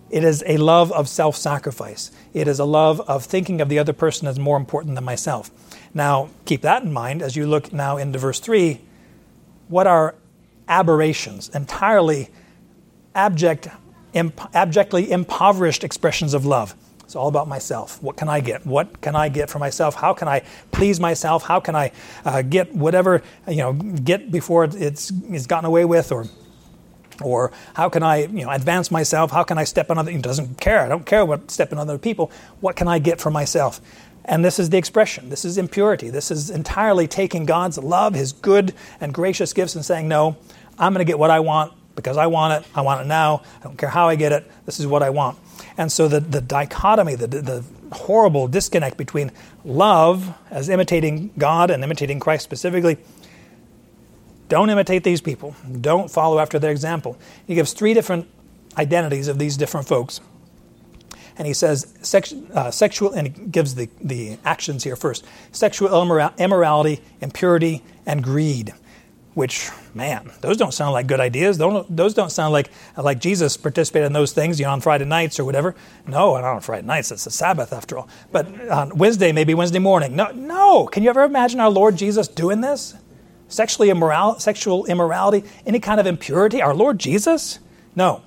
It 0.09 0.23
is 0.23 0.43
a 0.45 0.57
love 0.57 0.91
of 0.91 1.07
self 1.07 1.35
sacrifice. 1.35 2.11
It 2.33 2.47
is 2.47 2.59
a 2.59 2.65
love 2.65 3.01
of 3.01 3.23
thinking 3.25 3.61
of 3.61 3.69
the 3.69 3.79
other 3.79 3.93
person 3.93 4.27
as 4.27 4.37
more 4.37 4.57
important 4.57 4.95
than 4.95 5.03
myself. 5.03 5.49
Now, 5.93 6.29
keep 6.45 6.61
that 6.61 6.83
in 6.83 6.91
mind 6.91 7.21
as 7.21 7.35
you 7.35 7.47
look 7.47 7.71
now 7.71 7.97
into 7.97 8.19
verse 8.19 8.39
3 8.39 8.81
what 9.67 9.87
are 9.87 10.15
aberrations, 10.67 11.49
entirely 11.49 12.29
abject, 13.15 13.67
imp- 14.13 14.53
abjectly 14.53 15.09
impoverished 15.11 15.83
expressions 15.83 16.33
of 16.33 16.45
love. 16.45 16.75
It's 17.03 17.15
all 17.15 17.27
about 17.27 17.47
myself. 17.47 18.01
What 18.01 18.15
can 18.15 18.29
I 18.29 18.39
get? 18.39 18.65
What 18.65 19.01
can 19.01 19.15
I 19.15 19.29
get 19.29 19.49
for 19.49 19.59
myself? 19.59 19.93
How 19.93 20.13
can 20.13 20.27
I 20.27 20.41
please 20.71 20.99
myself? 20.99 21.43
How 21.43 21.59
can 21.59 21.75
I 21.75 21.91
uh, 22.25 22.41
get 22.41 22.73
whatever 22.73 23.21
you 23.47 23.57
know 23.57 23.73
get 23.73 24.31
before 24.31 24.63
it's 24.63 25.11
it's 25.29 25.45
gotten 25.45 25.65
away 25.65 25.85
with, 25.85 26.11
or 26.11 26.25
or 27.21 27.51
how 27.75 27.89
can 27.89 28.03
I 28.03 28.23
you 28.23 28.45
know 28.45 28.49
advance 28.49 28.89
myself? 28.89 29.31
How 29.31 29.43
can 29.43 29.57
I 29.57 29.63
step 29.65 29.91
on 29.91 29.97
other? 29.97 30.11
He 30.11 30.17
doesn't 30.17 30.59
care. 30.59 30.79
I 30.79 30.87
don't 30.87 31.05
care 31.05 31.25
what 31.25 31.51
stepping 31.51 31.77
on 31.77 31.87
other 31.87 31.99
people. 31.99 32.31
What 32.61 32.75
can 32.75 32.87
I 32.87 32.99
get 32.99 33.21
for 33.21 33.29
myself? 33.29 33.81
And 34.25 34.43
this 34.43 34.59
is 34.59 34.69
the 34.69 34.77
expression. 34.77 35.29
This 35.29 35.43
is 35.43 35.57
impurity. 35.57 36.09
This 36.09 36.31
is 36.31 36.49
entirely 36.49 37.07
taking 37.07 37.45
God's 37.45 37.77
love, 37.77 38.13
His 38.13 38.31
good 38.31 38.73
and 39.01 39.13
gracious 39.13 39.53
gifts, 39.53 39.75
and 39.75 39.83
saying, 39.83 40.07
No, 40.07 40.37
I'm 40.79 40.93
going 40.93 41.05
to 41.05 41.09
get 41.09 41.19
what 41.19 41.29
I 41.29 41.39
want 41.41 41.73
because 41.95 42.17
I 42.17 42.27
want 42.27 42.53
it. 42.63 42.69
I 42.75 42.81
want 42.81 43.01
it 43.01 43.07
now. 43.07 43.43
I 43.59 43.63
don't 43.63 43.77
care 43.77 43.89
how 43.89 44.07
I 44.07 44.15
get 44.15 44.31
it. 44.31 44.49
This 44.65 44.79
is 44.79 44.87
what 44.87 45.03
I 45.03 45.09
want. 45.09 45.37
And 45.77 45.91
so 45.91 46.07
the, 46.07 46.19
the 46.19 46.41
dichotomy, 46.41 47.15
the, 47.15 47.27
the 47.27 47.63
horrible 47.91 48.47
disconnect 48.47 48.97
between 48.97 49.31
love 49.63 50.33
as 50.49 50.69
imitating 50.69 51.31
God 51.37 51.69
and 51.69 51.83
imitating 51.83 52.19
Christ 52.19 52.43
specifically, 52.43 52.97
don't 54.49 54.69
imitate 54.69 55.03
these 55.03 55.21
people. 55.21 55.55
Don't 55.81 56.11
follow 56.11 56.39
after 56.39 56.59
their 56.59 56.71
example. 56.71 57.17
He 57.47 57.55
gives 57.55 57.73
three 57.73 57.93
different 57.93 58.27
identities 58.77 59.27
of 59.27 59.39
these 59.39 59.57
different 59.57 59.87
folks 59.87 60.21
and 61.37 61.47
he 61.47 61.53
says 61.53 61.93
sex, 62.01 62.33
uh, 62.53 62.71
sexual, 62.71 63.11
and 63.13 63.27
he 63.27 63.45
gives 63.45 63.75
the, 63.75 63.89
the 64.01 64.37
actions 64.45 64.83
here 64.83 64.95
first 64.95 65.25
sexual 65.51 65.89
immorality, 66.37 67.01
impurity, 67.21 67.83
and 68.05 68.23
greed. 68.23 68.73
Which, 69.33 69.71
man, 69.95 70.31
those 70.41 70.57
don't 70.57 70.73
sound 70.75 70.93
like 70.93 71.07
good 71.07 71.19
ideas. 71.19 71.57
those 71.57 72.13
don't 72.13 72.31
sound 72.31 72.53
like 72.53 72.69
like 72.95 73.19
Jesus 73.19 73.57
participated 73.57 74.05
in 74.05 74.13
those 74.13 74.31
things, 74.31 74.59
you 74.59 74.67
know, 74.67 74.71
on 74.71 74.79
Friday 74.79 75.05
nights 75.05 75.39
or 75.39 75.45
whatever. 75.45 75.75
No, 76.05 76.35
not 76.35 76.43
on 76.43 76.61
Friday 76.61 76.85
nights. 76.85 77.11
It's 77.11 77.23
the 77.23 77.31
Sabbath 77.31 77.73
after 77.73 77.97
all. 77.97 78.07
But 78.31 78.69
on 78.69 78.95
Wednesday, 78.95 79.31
maybe 79.31 79.55
Wednesday 79.55 79.79
morning. 79.79 80.15
No, 80.15 80.29
no. 80.31 80.85
Can 80.85 81.01
you 81.01 81.09
ever 81.09 81.23
imagine 81.23 81.59
our 81.59 81.71
Lord 81.71 81.95
Jesus 81.97 82.27
doing 82.27 82.61
this? 82.61 82.93
Sexually 83.47 83.89
immoral, 83.89 84.39
sexual 84.39 84.85
immorality, 84.85 85.43
any 85.65 85.79
kind 85.79 85.99
of 85.99 86.05
impurity. 86.05 86.61
Our 86.61 86.75
Lord 86.75 86.99
Jesus? 86.99 87.57
No. 87.95 88.21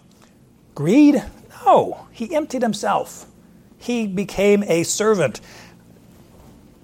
Greed? 0.75 1.23
No, 1.67 2.07
he 2.13 2.35
emptied 2.35 2.63
himself. 2.63 3.27
He 3.79 4.07
became 4.07 4.63
a 4.63 4.85
servant. 4.85 5.41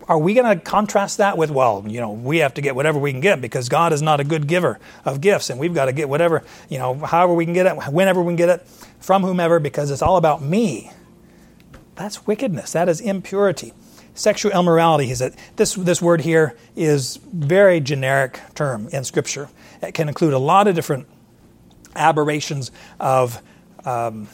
Are 0.09 0.19
we 0.19 0.35
going 0.35 0.59
to 0.59 0.63
contrast 0.63 1.19
that 1.19 1.39
with, 1.39 1.51
well, 1.51 1.85
you 1.87 2.01
know, 2.01 2.11
we 2.11 2.39
have 2.39 2.55
to 2.55 2.61
get 2.61 2.75
whatever 2.75 2.99
we 2.99 3.13
can 3.13 3.21
get 3.21 3.41
because 3.41 3.69
God 3.69 3.93
is 3.93 4.03
not 4.03 4.19
a 4.19 4.25
good 4.25 4.49
giver 4.49 4.81
of 5.05 5.21
gifts 5.21 5.49
and 5.49 5.61
we've 5.61 5.73
got 5.73 5.85
to 5.87 5.93
get 5.93 6.09
whatever, 6.09 6.43
you 6.69 6.79
know, 6.79 6.95
however 6.95 7.33
we 7.33 7.45
can 7.45 7.55
get 7.55 7.67
it, 7.67 7.77
whenever 7.93 8.21
we 8.21 8.31
can 8.31 8.37
get 8.37 8.49
it, 8.49 8.67
from 8.99 9.23
whomever 9.23 9.61
because 9.61 9.91
it's 9.91 10.03
all 10.03 10.17
about 10.17 10.43
me? 10.43 10.91
That's 11.95 12.27
wickedness. 12.27 12.73
That 12.73 12.89
is 12.89 13.01
impurity. 13.01 13.73
Sexual 14.15 14.53
immorality, 14.53 15.07
he 15.07 15.15
said. 15.15 15.37
This, 15.57 15.75
this 15.75 16.03
word 16.03 16.23
here 16.23 16.57
is 16.75 17.19
very 17.33 17.81
generic 17.81 18.41
term 18.55 18.89
in 18.89 19.05
Scripture. 19.05 19.49
It 19.81 19.93
can 19.93 20.09
include 20.09 20.35
a 20.35 20.39
lot 20.39 20.67
of 20.67 20.75
different 20.75 21.07
aberrations 21.95 22.71
of 22.99 23.41
um, 23.85 24.29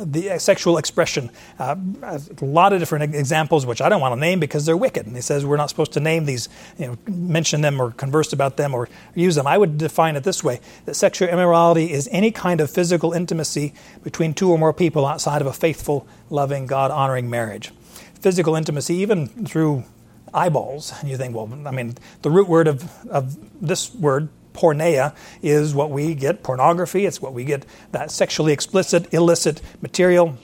the 0.00 0.38
sexual 0.38 0.78
expression. 0.78 1.30
Uh, 1.58 1.76
a 2.02 2.20
lot 2.44 2.72
of 2.72 2.80
different 2.80 3.14
examples, 3.14 3.66
which 3.66 3.80
I 3.80 3.88
don't 3.88 4.00
want 4.00 4.14
to 4.14 4.20
name 4.20 4.40
because 4.40 4.66
they're 4.66 4.76
wicked. 4.76 5.06
And 5.06 5.14
he 5.14 5.22
says 5.22 5.46
we're 5.46 5.56
not 5.56 5.70
supposed 5.70 5.92
to 5.92 6.00
name 6.00 6.24
these, 6.24 6.48
you 6.78 6.86
know, 6.86 6.98
mention 7.06 7.60
them 7.60 7.80
or 7.80 7.92
converse 7.92 8.32
about 8.32 8.56
them 8.56 8.74
or 8.74 8.88
use 9.14 9.34
them. 9.34 9.46
I 9.46 9.58
would 9.58 9.78
define 9.78 10.16
it 10.16 10.24
this 10.24 10.42
way 10.42 10.60
that 10.86 10.94
sexual 10.94 11.28
immorality 11.28 11.92
is 11.92 12.08
any 12.10 12.30
kind 12.30 12.60
of 12.60 12.70
physical 12.70 13.12
intimacy 13.12 13.74
between 14.02 14.34
two 14.34 14.50
or 14.50 14.58
more 14.58 14.72
people 14.72 15.06
outside 15.06 15.40
of 15.40 15.46
a 15.46 15.52
faithful, 15.52 16.06
loving, 16.30 16.66
God 16.66 16.90
honoring 16.90 17.30
marriage. 17.30 17.72
Physical 18.20 18.56
intimacy, 18.56 18.94
even 18.96 19.28
through 19.46 19.84
eyeballs. 20.32 20.92
And 21.00 21.08
you 21.08 21.16
think, 21.16 21.34
well, 21.34 21.48
I 21.66 21.70
mean, 21.70 21.96
the 22.22 22.30
root 22.30 22.48
word 22.48 22.66
of, 22.66 23.06
of 23.08 23.36
this 23.60 23.94
word, 23.94 24.28
porneia 24.54 25.14
is 25.42 25.74
what 25.74 25.90
we 25.90 26.14
get 26.14 26.42
pornography, 26.42 27.04
it's 27.04 27.20
what 27.20 27.34
we 27.34 27.44
get 27.44 27.66
that 27.92 28.10
sexually 28.10 28.52
explicit, 28.52 29.12
illicit 29.12 29.60
material. 29.82 30.38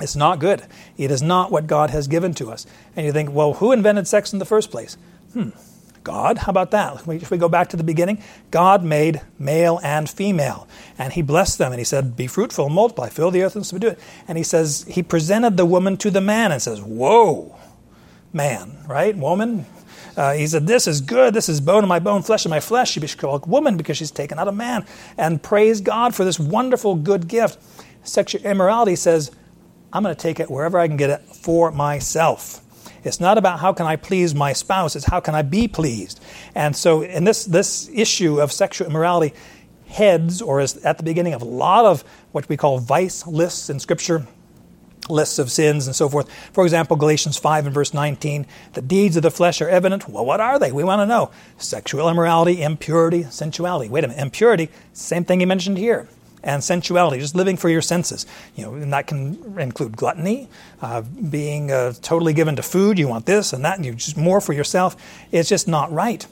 It's 0.00 0.14
not 0.14 0.38
good. 0.38 0.62
It 0.96 1.10
is 1.10 1.22
not 1.22 1.50
what 1.50 1.66
God 1.66 1.90
has 1.90 2.06
given 2.06 2.34
to 2.34 2.50
us. 2.50 2.66
And 2.94 3.06
you 3.06 3.12
think, 3.12 3.32
well, 3.32 3.54
who 3.54 3.72
invented 3.72 4.06
sex 4.06 4.32
in 4.32 4.38
the 4.38 4.44
first 4.44 4.70
place? 4.70 4.96
Hmm, 5.32 5.50
God. 6.04 6.38
How 6.38 6.50
about 6.50 6.70
that? 6.70 7.06
If 7.06 7.30
we 7.30 7.38
go 7.38 7.48
back 7.48 7.68
to 7.68 7.76
the 7.76 7.84
beginning, 7.84 8.22
God 8.50 8.84
made 8.84 9.20
male 9.38 9.80
and 9.82 10.08
female, 10.08 10.68
and 10.96 11.12
He 11.12 11.22
blessed 11.22 11.58
them, 11.58 11.72
and 11.72 11.78
He 11.78 11.84
said, 11.84 12.16
"Be 12.16 12.26
fruitful, 12.26 12.68
multiply, 12.68 13.08
fill 13.08 13.30
the 13.30 13.42
earth, 13.42 13.56
and 13.56 13.66
subdue 13.66 13.88
it." 13.88 14.00
And 14.26 14.38
He 14.38 14.44
says 14.44 14.86
He 14.88 15.02
presented 15.02 15.56
the 15.56 15.66
woman 15.66 15.96
to 15.98 16.10
the 16.10 16.20
man, 16.20 16.52
and 16.52 16.62
says, 16.62 16.80
"Whoa, 16.80 17.56
man, 18.32 18.78
right? 18.86 19.16
Woman, 19.16 19.66
uh, 20.18 20.32
he 20.32 20.48
said, 20.48 20.66
This 20.66 20.88
is 20.88 21.00
good. 21.00 21.32
This 21.32 21.48
is 21.48 21.60
bone 21.60 21.84
of 21.84 21.88
my 21.88 22.00
bone, 22.00 22.22
flesh 22.22 22.44
of 22.44 22.50
my 22.50 22.58
flesh. 22.58 22.90
She 22.90 22.98
be 22.98 23.06
called 23.06 23.48
woman 23.48 23.76
because 23.76 23.96
she's 23.96 24.10
taken 24.10 24.36
out 24.36 24.48
of 24.48 24.54
man. 24.56 24.84
And 25.16 25.40
praise 25.40 25.80
God 25.80 26.12
for 26.12 26.24
this 26.24 26.40
wonderful, 26.40 26.96
good 26.96 27.28
gift. 27.28 27.58
Sexual 28.02 28.42
immorality 28.42 28.96
says, 28.96 29.30
I'm 29.92 30.02
going 30.02 30.14
to 30.14 30.20
take 30.20 30.40
it 30.40 30.50
wherever 30.50 30.76
I 30.76 30.88
can 30.88 30.96
get 30.96 31.10
it 31.10 31.20
for 31.20 31.70
myself. 31.70 32.64
It's 33.04 33.20
not 33.20 33.38
about 33.38 33.60
how 33.60 33.72
can 33.72 33.86
I 33.86 33.94
please 33.94 34.34
my 34.34 34.52
spouse, 34.52 34.96
it's 34.96 35.04
how 35.04 35.20
can 35.20 35.36
I 35.36 35.42
be 35.42 35.68
pleased. 35.68 36.20
And 36.56 36.74
so, 36.74 37.02
in 37.02 37.22
this, 37.22 37.44
this 37.44 37.88
issue 37.94 38.40
of 38.40 38.50
sexual 38.50 38.88
immorality, 38.88 39.36
heads, 39.86 40.42
or 40.42 40.60
is 40.60 40.78
at 40.78 40.98
the 40.98 41.04
beginning 41.04 41.34
of 41.34 41.42
a 41.42 41.46
lot 41.46 41.84
of 41.84 42.02
what 42.32 42.48
we 42.48 42.56
call 42.56 42.78
vice 42.78 43.24
lists 43.24 43.70
in 43.70 43.78
Scripture 43.78 44.26
lists 45.08 45.38
of 45.38 45.50
sins 45.50 45.86
and 45.86 45.94
so 45.94 46.08
forth. 46.08 46.30
For 46.52 46.64
example, 46.64 46.96
Galatians 46.96 47.36
5 47.36 47.66
and 47.66 47.74
verse 47.74 47.94
19, 47.94 48.46
the 48.74 48.82
deeds 48.82 49.16
of 49.16 49.22
the 49.22 49.30
flesh 49.30 49.60
are 49.60 49.68
evident. 49.68 50.08
Well, 50.08 50.24
what 50.24 50.40
are 50.40 50.58
they? 50.58 50.72
We 50.72 50.84
want 50.84 51.00
to 51.00 51.06
know. 51.06 51.30
Sexual 51.58 52.08
immorality, 52.08 52.62
impurity, 52.62 53.24
sensuality. 53.24 53.88
Wait 53.88 54.04
a 54.04 54.08
minute, 54.08 54.22
impurity, 54.22 54.68
same 54.92 55.24
thing 55.24 55.40
he 55.40 55.46
mentioned 55.46 55.78
here. 55.78 56.08
And 56.42 56.62
sensuality, 56.62 57.18
just 57.18 57.34
living 57.34 57.56
for 57.56 57.68
your 57.68 57.82
senses. 57.82 58.24
You 58.54 58.64
know, 58.64 58.74
and 58.74 58.92
that 58.92 59.08
can 59.08 59.58
include 59.58 59.96
gluttony, 59.96 60.48
uh, 60.80 61.02
being 61.02 61.72
uh, 61.72 61.94
totally 62.00 62.32
given 62.32 62.54
to 62.56 62.62
food. 62.62 62.98
You 62.98 63.08
want 63.08 63.26
this 63.26 63.52
and 63.52 63.64
that, 63.64 63.76
and 63.76 63.84
you 63.84 63.92
just 63.94 64.16
more 64.16 64.40
for 64.40 64.52
yourself. 64.52 64.96
It's 65.32 65.48
just 65.48 65.66
not 65.66 65.90
right. 65.90 66.26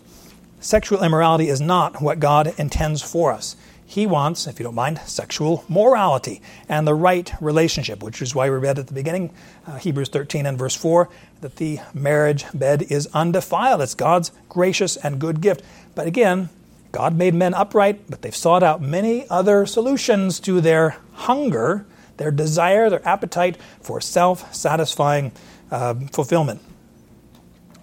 Sexual 0.60 1.02
immorality 1.02 1.48
is 1.48 1.60
not 1.60 2.00
what 2.00 2.20
God 2.20 2.54
intends 2.56 3.02
for 3.02 3.32
us. 3.32 3.56
He 3.88 4.04
wants, 4.04 4.48
if 4.48 4.58
you 4.58 4.64
don't 4.64 4.74
mind, 4.74 5.00
sexual 5.06 5.64
morality 5.68 6.42
and 6.68 6.86
the 6.86 6.94
right 6.94 7.32
relationship, 7.40 8.02
which 8.02 8.20
is 8.20 8.34
why 8.34 8.50
we 8.50 8.56
read 8.56 8.80
at 8.80 8.88
the 8.88 8.92
beginning, 8.92 9.32
uh, 9.64 9.76
Hebrews 9.76 10.08
13 10.08 10.44
and 10.44 10.58
verse 10.58 10.74
4, 10.74 11.08
that 11.40 11.56
the 11.56 11.78
marriage 11.94 12.44
bed 12.52 12.82
is 12.90 13.06
undefiled. 13.14 13.80
It's 13.80 13.94
God's 13.94 14.32
gracious 14.48 14.96
and 14.96 15.20
good 15.20 15.40
gift. 15.40 15.62
But 15.94 16.08
again, 16.08 16.48
God 16.90 17.14
made 17.14 17.34
men 17.34 17.54
upright, 17.54 18.10
but 18.10 18.22
they've 18.22 18.34
sought 18.34 18.64
out 18.64 18.82
many 18.82 19.28
other 19.30 19.66
solutions 19.66 20.40
to 20.40 20.60
their 20.60 20.96
hunger, 21.12 21.86
their 22.16 22.32
desire, 22.32 22.90
their 22.90 23.06
appetite 23.06 23.56
for 23.80 24.00
self 24.00 24.52
satisfying 24.52 25.30
uh, 25.70 25.94
fulfillment. 26.12 26.60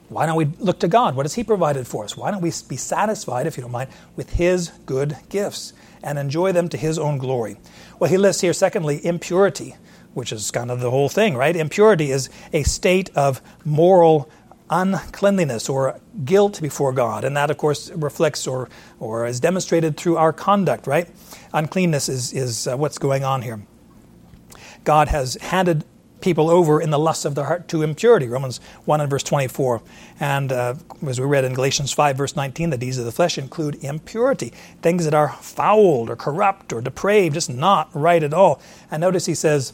Why 0.10 0.26
don't 0.26 0.36
we 0.36 0.46
look 0.60 0.80
to 0.82 0.88
God? 0.88 1.16
What 1.16 1.26
has 1.26 1.36
He 1.36 1.44
provided 1.44 1.88
for 1.88 2.04
us? 2.04 2.18
Why 2.18 2.30
don't 2.30 2.42
we 2.42 2.52
be 2.68 2.78
satisfied, 2.78 3.48
if 3.48 3.56
you 3.56 3.62
don't 3.62 3.72
mind, 3.72 3.89
with 4.16 4.32
His 4.32 4.70
good 4.86 5.16
gifts 5.30 5.74
and 6.04 6.20
enjoy 6.20 6.52
them 6.52 6.70
to 6.70 6.78
His 6.78 7.00
own 7.00 7.18
glory? 7.18 7.58
Well, 8.00 8.10
He 8.10 8.18
lists 8.18 8.42
here, 8.42 8.54
secondly, 8.54 9.04
impurity, 9.06 9.76
which 10.13 10.32
is 10.32 10.52
kind 10.52 10.70
of 10.70 10.80
the 10.80 10.92
whole 10.92 11.10
thing, 11.10 11.36
right? 11.36 11.56
Impurity 11.56 12.12
is 12.12 12.30
a 12.52 12.63
state 12.63 13.10
of 13.16 13.42
moral 13.66 14.30
uncleanliness 14.70 15.70
or 15.70 16.00
guilt 16.26 16.60
before 16.62 16.94
God. 16.94 17.24
And 17.24 17.38
that, 17.38 17.52
of 17.52 17.58
course, 17.58 17.92
reflects 17.92 18.48
or, 18.48 18.70
or 19.00 19.26
is 19.26 19.39
demonstrated 19.39 19.98
through 19.98 20.18
our 20.18 20.34
conduct, 20.34 20.88
right? 20.88 21.10
Uncleanness 21.54 22.10
is, 22.10 22.34
is 22.34 22.68
uh, 22.68 22.76
what's 22.76 22.98
going 22.98 23.24
on 23.24 23.42
here. 23.42 23.66
God 24.84 25.08
has 25.10 25.36
handed 25.36 25.86
people 26.24 26.50
over 26.50 26.82
in 26.82 26.90
the 26.90 26.98
lust 26.98 27.26
of 27.26 27.36
their 27.36 27.46
heart 27.46 27.68
to 27.68 27.84
impurity, 27.84 28.28
Romans 28.28 28.60
1 28.86 29.02
and 29.02 29.10
verse 29.10 29.24
24. 29.24 29.84
And 30.20 30.52
uh, 30.52 30.76
as 31.06 31.20
we 31.20 31.28
read 31.28 31.44
in 31.44 31.54
Galatians 31.54 31.92
5, 31.92 32.18
verse 32.18 32.36
19, 32.36 32.70
the 32.70 32.78
deeds 32.78 32.98
of 32.98 33.06
the 33.06 33.12
flesh 33.12 33.38
include 33.38 33.84
impurity, 33.84 34.54
things 34.82 35.04
that 35.06 35.14
are 35.14 35.34
fouled 35.34 36.10
or 36.10 36.16
corrupt 36.16 36.72
or 36.74 36.82
depraved, 36.82 37.36
just 37.36 37.50
not 37.50 37.90
right 37.94 38.24
at 38.24 38.34
all. 38.34 38.62
And 38.90 39.02
notice 39.02 39.26
he 39.26 39.36
says, 39.36 39.74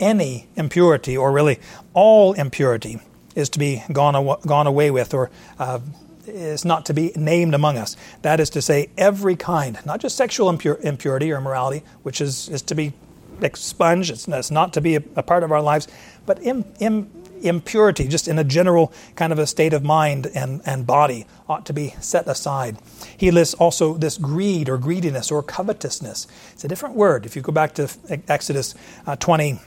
any 0.00 0.48
impurity, 0.56 1.14
or 1.14 1.30
really 1.30 1.60
all 1.92 2.32
impurity, 2.32 2.98
is 3.36 3.50
to 3.50 3.58
be 3.58 3.84
gone, 3.92 4.16
aw- 4.16 4.40
gone 4.46 4.66
away 4.66 4.90
with 4.90 5.12
or 5.12 5.30
uh, 5.58 5.78
is 6.26 6.64
not 6.64 6.86
to 6.86 6.94
be 6.94 7.12
named 7.14 7.54
among 7.54 7.76
us. 7.76 7.96
That 8.22 8.40
is 8.40 8.48
to 8.50 8.62
say, 8.62 8.88
every 8.96 9.36
kind, 9.36 9.78
not 9.84 10.00
just 10.00 10.16
sexual 10.16 10.50
impur- 10.50 10.80
impurity 10.80 11.30
or 11.30 11.36
immorality, 11.36 11.84
which 12.02 12.22
is, 12.22 12.48
is 12.48 12.62
to 12.62 12.74
be 12.74 12.94
expunged, 13.44 14.10
it's, 14.10 14.26
it's 14.28 14.50
not 14.50 14.72
to 14.74 14.80
be 14.80 14.96
a, 14.96 15.02
a, 15.16 15.22
part 15.22 15.42
of 15.42 15.52
our 15.52 15.62
lives, 15.62 15.88
but 16.26 16.42
Im, 16.42 16.64
Im, 16.80 17.10
impurity, 17.42 18.06
just 18.06 18.28
in 18.28 18.38
a 18.38 18.44
general 18.44 18.92
kind 19.16 19.32
of 19.32 19.38
a 19.38 19.46
state 19.46 19.72
of 19.72 19.82
mind 19.82 20.26
and, 20.34 20.60
and 20.66 20.86
body, 20.86 21.26
ought 21.48 21.66
to 21.66 21.72
be 21.72 21.94
set 22.00 22.26
aside. 22.28 22.78
He 23.16 23.30
lists 23.30 23.54
also 23.54 23.94
this 23.94 24.18
greed 24.18 24.68
or 24.68 24.78
greediness 24.78 25.30
or 25.30 25.42
covetousness. 25.42 26.26
It's 26.52 26.64
a 26.64 26.68
different 26.68 26.94
word. 26.96 27.26
If 27.26 27.36
you 27.36 27.42
go 27.42 27.52
back 27.52 27.74
to 27.74 27.90
Exodus 28.28 28.74
uh, 29.06 29.16
20, 29.16 29.60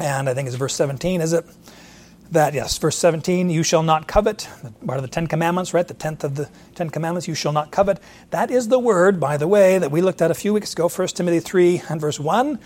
and 0.00 0.28
I 0.28 0.34
think 0.34 0.48
it's 0.48 0.56
verse 0.56 0.74
17, 0.74 1.20
is 1.20 1.32
it? 1.32 1.44
That, 2.32 2.54
yes, 2.54 2.76
verse 2.78 2.96
17, 2.96 3.50
you 3.50 3.62
shall 3.62 3.82
not 3.82 4.06
covet, 4.06 4.48
part 4.86 4.98
of 4.98 5.02
the 5.02 5.08
Ten 5.08 5.26
Commandments, 5.26 5.74
right? 5.74 5.86
The 5.86 5.94
tenth 5.94 6.24
of 6.24 6.34
the 6.34 6.48
Ten 6.74 6.88
Commandments, 6.88 7.28
you 7.28 7.34
shall 7.34 7.52
not 7.52 7.70
covet. 7.70 8.00
That 8.30 8.50
is 8.50 8.68
the 8.68 8.78
word, 8.78 9.20
by 9.20 9.36
the 9.36 9.46
way, 9.46 9.78
that 9.78 9.90
we 9.90 10.00
looked 10.00 10.22
at 10.22 10.30
a 10.30 10.34
few 10.34 10.54
weeks 10.54 10.72
ago, 10.72 10.88
1 10.88 11.08
Timothy 11.08 11.40
3 11.40 11.82
and 11.90 12.00
verse 12.00 12.18
1. 12.18 12.58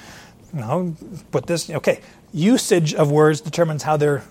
Now, 0.53 0.95
put 1.33 1.47
this, 1.47 1.69
okay, 1.69 2.01
usage 2.33 2.95
of 2.95 3.11
words 3.11 3.41
determines 3.41 3.83
how 3.83 3.97
they're, 3.97 4.23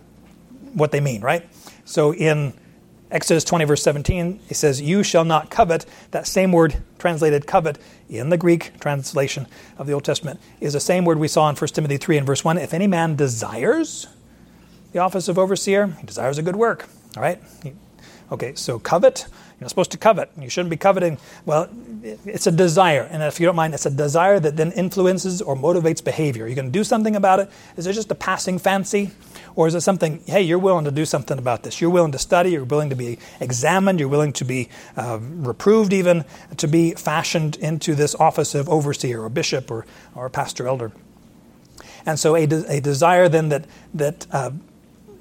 what 0.73 0.91
they 0.91 1.01
mean, 1.01 1.21
right? 1.21 1.47
So 1.83 2.13
in 2.13 2.53
Exodus 3.11 3.43
20, 3.43 3.65
verse 3.65 3.83
17, 3.83 4.39
it 4.49 4.55
says, 4.55 4.81
You 4.81 5.03
shall 5.03 5.25
not 5.25 5.49
covet. 5.49 5.85
That 6.11 6.27
same 6.27 6.53
word 6.53 6.81
translated 6.97 7.45
covet 7.45 7.77
in 8.09 8.29
the 8.29 8.37
Greek 8.37 8.79
translation 8.79 9.47
of 9.77 9.85
the 9.85 9.93
Old 9.93 10.05
Testament 10.05 10.39
is 10.61 10.73
the 10.73 10.79
same 10.79 11.03
word 11.03 11.19
we 11.19 11.27
saw 11.27 11.49
in 11.49 11.55
1 11.55 11.67
Timothy 11.69 11.97
3 11.97 12.17
and 12.19 12.25
verse 12.25 12.43
1. 12.43 12.57
If 12.57 12.73
any 12.73 12.87
man 12.87 13.15
desires, 13.15 14.07
the 14.95 15.01
office 15.01 15.27
of 15.27 15.37
overseer. 15.37 15.87
He 15.87 16.05
desires 16.05 16.37
a 16.37 16.41
good 16.41 16.55
work. 16.55 16.87
All 17.17 17.21
right? 17.21 17.37
Okay, 18.31 18.55
so 18.55 18.79
covet. 18.79 19.25
You're 19.27 19.65
not 19.65 19.69
supposed 19.69 19.91
to 19.91 19.97
covet. 19.97 20.31
You 20.39 20.49
shouldn't 20.49 20.69
be 20.69 20.77
coveting. 20.77 21.17
Well, 21.45 21.67
it's 22.01 22.47
a 22.47 22.51
desire. 22.51 23.01
And 23.11 23.21
if 23.21 23.37
you 23.37 23.45
don't 23.45 23.57
mind, 23.57 23.73
it's 23.73 23.85
a 23.85 23.89
desire 23.89 24.39
that 24.39 24.55
then 24.55 24.71
influences 24.71 25.41
or 25.41 25.57
motivates 25.57 26.01
behavior. 26.01 26.45
Going 26.55 26.67
to 26.67 26.71
do 26.71 26.85
something 26.85 27.17
about 27.17 27.41
it. 27.41 27.51
Is 27.75 27.87
it 27.87 27.93
just 27.93 28.09
a 28.09 28.15
passing 28.15 28.57
fancy? 28.57 29.11
Or 29.57 29.67
is 29.67 29.75
it 29.75 29.81
something, 29.81 30.23
hey, 30.27 30.43
you're 30.43 30.59
willing 30.59 30.85
to 30.85 30.91
do 30.91 31.03
something 31.05 31.37
about 31.37 31.63
this? 31.63 31.81
You're 31.81 31.89
willing 31.89 32.13
to 32.13 32.19
study, 32.19 32.51
you're 32.51 32.63
willing 32.63 32.89
to 32.89 32.95
be 32.95 33.19
examined, 33.41 33.99
you're 33.99 34.07
willing 34.07 34.31
to 34.33 34.45
be 34.45 34.69
uh, 34.95 35.19
reproved, 35.21 35.91
even 35.91 36.23
to 36.55 36.69
be 36.69 36.93
fashioned 36.93 37.57
into 37.57 37.95
this 37.95 38.15
office 38.15 38.55
of 38.55 38.69
overseer 38.69 39.21
or 39.21 39.29
bishop 39.29 39.69
or, 39.69 39.85
or 40.15 40.29
pastor 40.29 40.69
elder. 40.69 40.93
And 42.05 42.17
so 42.17 42.35
a, 42.35 42.45
de- 42.45 42.65
a 42.71 42.79
desire 42.79 43.27
then 43.27 43.49
that, 43.49 43.65
that 43.93 44.27
uh, 44.31 44.51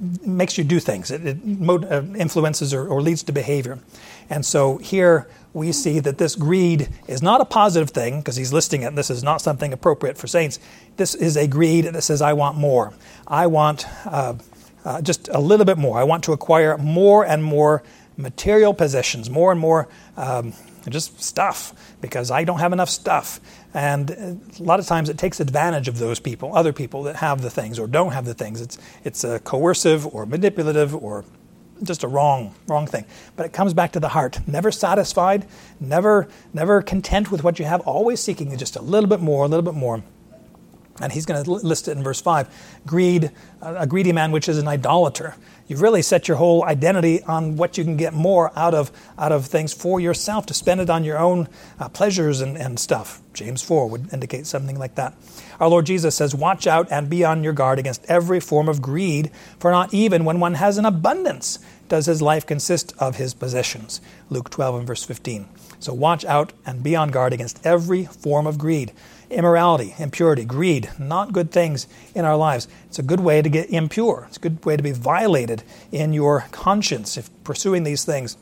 makes 0.00 0.58
you 0.58 0.64
do 0.64 0.80
things. 0.80 1.10
It, 1.10 1.26
it 1.26 1.38
uh, 1.68 2.02
influences 2.16 2.74
or, 2.74 2.86
or, 2.86 3.00
leads 3.00 3.22
to 3.24 3.32
behavior. 3.32 3.78
And 4.30 4.44
so 4.44 4.78
here 4.78 5.28
we 5.52 5.72
see 5.72 6.00
that 6.00 6.18
this 6.18 6.34
greed 6.34 6.88
is 7.06 7.22
not 7.22 7.40
a 7.40 7.44
positive 7.44 7.90
thing 7.90 8.20
because 8.20 8.36
he's 8.36 8.52
listing 8.52 8.82
it. 8.82 8.94
This 8.94 9.10
is 9.10 9.22
not 9.22 9.40
something 9.40 9.72
appropriate 9.72 10.18
for 10.18 10.26
saints. 10.26 10.58
This 10.96 11.14
is 11.14 11.36
a 11.36 11.46
greed 11.46 11.84
that 11.84 12.02
says, 12.02 12.22
I 12.22 12.32
want 12.32 12.56
more. 12.56 12.92
I 13.26 13.46
want 13.46 13.86
uh, 14.06 14.34
uh, 14.84 15.00
just 15.00 15.28
a 15.28 15.38
little 15.38 15.66
bit 15.66 15.78
more. 15.78 15.98
I 15.98 16.04
want 16.04 16.24
to 16.24 16.32
acquire 16.32 16.76
more 16.78 17.24
and 17.24 17.42
more 17.42 17.82
material 18.16 18.74
possessions, 18.74 19.30
more 19.30 19.50
and 19.52 19.60
more 19.60 19.88
um, 20.16 20.52
just 20.88 21.22
stuff 21.22 21.72
because 22.00 22.30
I 22.30 22.44
don't 22.44 22.58
have 22.58 22.72
enough 22.72 22.90
stuff. 22.90 23.40
And 23.74 24.10
a 24.58 24.62
lot 24.62 24.78
of 24.78 24.86
times 24.86 25.08
it 25.08 25.18
takes 25.18 25.40
advantage 25.40 25.88
of 25.88 25.98
those 25.98 26.20
people, 26.20 26.56
other 26.56 26.72
people 26.72 27.02
that 27.02 27.16
have 27.16 27.42
the 27.42 27.50
things 27.50 27.78
or 27.78 27.88
don't 27.88 28.12
have 28.12 28.24
the 28.24 28.34
things. 28.34 28.60
It's, 28.60 28.78
it's 29.02 29.24
a 29.24 29.40
coercive 29.40 30.06
or 30.14 30.26
manipulative 30.26 30.94
or 30.94 31.24
just 31.82 32.04
a 32.04 32.08
wrong, 32.08 32.54
wrong 32.68 32.86
thing. 32.86 33.04
But 33.34 33.46
it 33.46 33.52
comes 33.52 33.74
back 33.74 33.92
to 33.92 34.00
the 34.00 34.08
heart. 34.08 34.38
Never 34.46 34.70
satisfied, 34.70 35.46
never, 35.80 36.28
never 36.52 36.82
content 36.82 37.32
with 37.32 37.42
what 37.42 37.58
you 37.58 37.64
have, 37.64 37.80
always 37.80 38.20
seeking 38.20 38.56
just 38.56 38.76
a 38.76 38.82
little 38.82 39.08
bit 39.08 39.20
more, 39.20 39.44
a 39.44 39.48
little 39.48 39.64
bit 39.64 39.74
more. 39.74 40.04
And 41.00 41.12
he's 41.12 41.26
going 41.26 41.42
to 41.42 41.50
list 41.50 41.88
it 41.88 41.96
in 41.96 42.04
verse 42.04 42.20
5. 42.20 42.48
Greed, 42.86 43.32
a 43.60 43.86
greedy 43.88 44.12
man 44.12 44.30
which 44.30 44.48
is 44.48 44.58
an 44.58 44.68
idolater. 44.68 45.34
You've 45.66 45.80
really 45.80 46.02
set 46.02 46.28
your 46.28 46.36
whole 46.36 46.64
identity 46.64 47.22
on 47.22 47.56
what 47.56 47.78
you 47.78 47.84
can 47.84 47.96
get 47.96 48.12
more 48.12 48.52
out 48.56 48.74
of, 48.74 48.92
out 49.18 49.32
of 49.32 49.46
things 49.46 49.72
for 49.72 49.98
yourself, 49.98 50.44
to 50.46 50.54
spend 50.54 50.80
it 50.82 50.90
on 50.90 51.04
your 51.04 51.18
own 51.18 51.48
uh, 51.78 51.88
pleasures 51.88 52.42
and, 52.42 52.58
and 52.58 52.78
stuff. 52.78 53.22
James 53.32 53.62
4 53.62 53.88
would 53.88 54.12
indicate 54.12 54.46
something 54.46 54.78
like 54.78 54.94
that. 54.96 55.14
Our 55.58 55.68
Lord 55.68 55.86
Jesus 55.86 56.14
says, 56.14 56.34
Watch 56.34 56.66
out 56.66 56.88
and 56.90 57.08
be 57.08 57.24
on 57.24 57.42
your 57.42 57.54
guard 57.54 57.78
against 57.78 58.04
every 58.06 58.40
form 58.40 58.68
of 58.68 58.82
greed, 58.82 59.30
for 59.58 59.70
not 59.70 59.94
even 59.94 60.24
when 60.24 60.38
one 60.38 60.54
has 60.54 60.76
an 60.76 60.84
abundance 60.84 61.58
does 61.88 62.06
his 62.06 62.22
life 62.22 62.46
consist 62.46 62.94
of 62.98 63.16
his 63.16 63.34
possessions. 63.34 64.00
Luke 64.30 64.50
12 64.50 64.76
and 64.76 64.86
verse 64.86 65.04
15. 65.04 65.46
So 65.78 65.92
watch 65.92 66.24
out 66.24 66.52
and 66.64 66.82
be 66.82 66.96
on 66.96 67.10
guard 67.10 67.32
against 67.32 67.64
every 67.64 68.04
form 68.04 68.46
of 68.46 68.58
greed 68.58 68.92
immorality, 69.34 69.94
impurity, 69.98 70.44
greed, 70.44 70.90
not 70.98 71.32
good 71.32 71.50
things 71.50 71.86
in 72.14 72.24
our 72.24 72.36
lives. 72.36 72.68
It's 72.86 72.98
a 72.98 73.02
good 73.02 73.20
way 73.20 73.42
to 73.42 73.48
get 73.48 73.70
impure. 73.70 74.24
It's 74.28 74.36
a 74.36 74.40
good 74.40 74.64
way 74.64 74.76
to 74.76 74.82
be 74.82 74.92
violated 74.92 75.62
in 75.92 76.12
your 76.12 76.46
conscience 76.50 77.16
if 77.16 77.30
pursuing 77.44 77.84
these 77.84 78.04
things. 78.04 78.36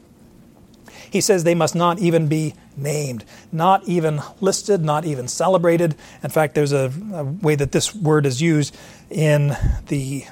He 1.10 1.20
says 1.20 1.44
they 1.44 1.54
must 1.54 1.74
not 1.74 1.98
even 1.98 2.28
be 2.28 2.54
named, 2.76 3.24
not 3.50 3.86
even 3.86 4.22
listed, 4.40 4.82
not 4.82 5.04
even 5.04 5.28
celebrated. 5.28 5.94
In 6.22 6.30
fact, 6.30 6.54
there's 6.54 6.72
a, 6.72 6.90
a 7.12 7.24
way 7.24 7.54
that 7.54 7.72
this 7.72 7.94
word 7.94 8.24
is 8.24 8.40
used 8.40 8.74
in 9.10 9.56
the 9.88 10.24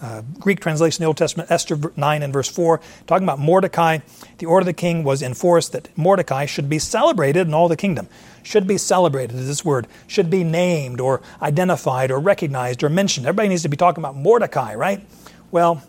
uh, 0.00 0.22
Greek 0.38 0.60
translation 0.60 0.96
of 0.96 1.00
the 1.00 1.06
Old 1.06 1.16
Testament, 1.16 1.50
Esther 1.50 1.78
9 1.96 2.22
and 2.22 2.32
verse 2.32 2.48
4, 2.48 2.80
talking 3.06 3.24
about 3.24 3.38
Mordecai. 3.38 3.98
The 4.38 4.46
order 4.46 4.62
of 4.62 4.66
the 4.66 4.72
king 4.72 5.04
was 5.04 5.22
enforced 5.22 5.72
that 5.72 5.96
Mordecai 5.96 6.46
should 6.46 6.68
be 6.68 6.78
celebrated 6.78 7.46
in 7.46 7.54
all 7.54 7.68
the 7.68 7.76
kingdom. 7.76 8.08
Should 8.42 8.66
be 8.66 8.78
celebrated 8.78 9.36
is 9.36 9.46
this 9.46 9.64
word. 9.64 9.86
Should 10.06 10.30
be 10.30 10.44
named 10.44 11.00
or 11.00 11.20
identified 11.42 12.10
or 12.10 12.18
recognized 12.18 12.82
or 12.82 12.88
mentioned. 12.88 13.26
Everybody 13.26 13.48
needs 13.48 13.62
to 13.62 13.68
be 13.68 13.76
talking 13.76 14.02
about 14.02 14.16
Mordecai, 14.16 14.74
right? 14.74 15.04
Well, 15.50 15.82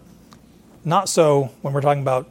not 0.84 1.10
so 1.10 1.52
when 1.62 1.74
we're 1.74 1.82
talking 1.82 2.02
about 2.02 2.30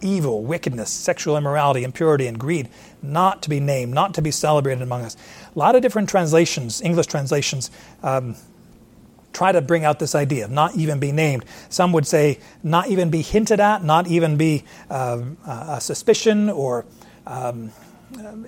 evil, 0.00 0.42
wickedness, 0.42 0.90
sexual 0.90 1.36
immorality, 1.36 1.84
impurity, 1.84 2.26
and 2.26 2.38
greed. 2.38 2.68
Not 3.02 3.42
to 3.42 3.50
be 3.50 3.60
named, 3.60 3.92
not 3.92 4.14
to 4.14 4.22
be 4.22 4.30
celebrated 4.30 4.82
among 4.82 5.02
us. 5.02 5.16
A 5.54 5.58
lot 5.58 5.74
of 5.74 5.82
different 5.82 6.08
translations, 6.08 6.80
English 6.80 7.06
translations, 7.06 7.70
um, 8.02 8.36
try 9.32 9.52
to 9.52 9.60
bring 9.60 9.84
out 9.84 9.98
this 9.98 10.14
idea 10.14 10.44
of 10.44 10.50
not 10.50 10.74
even 10.76 10.98
be 10.98 11.12
named. 11.12 11.44
Some 11.68 11.92
would 11.92 12.06
say 12.06 12.38
not 12.62 12.88
even 12.88 13.10
be 13.10 13.22
hinted 13.22 13.60
at, 13.60 13.84
not 13.84 14.06
even 14.06 14.36
be 14.36 14.64
uh, 14.90 15.22
a 15.46 15.80
suspicion, 15.80 16.50
or 16.50 16.84
um, 17.26 17.72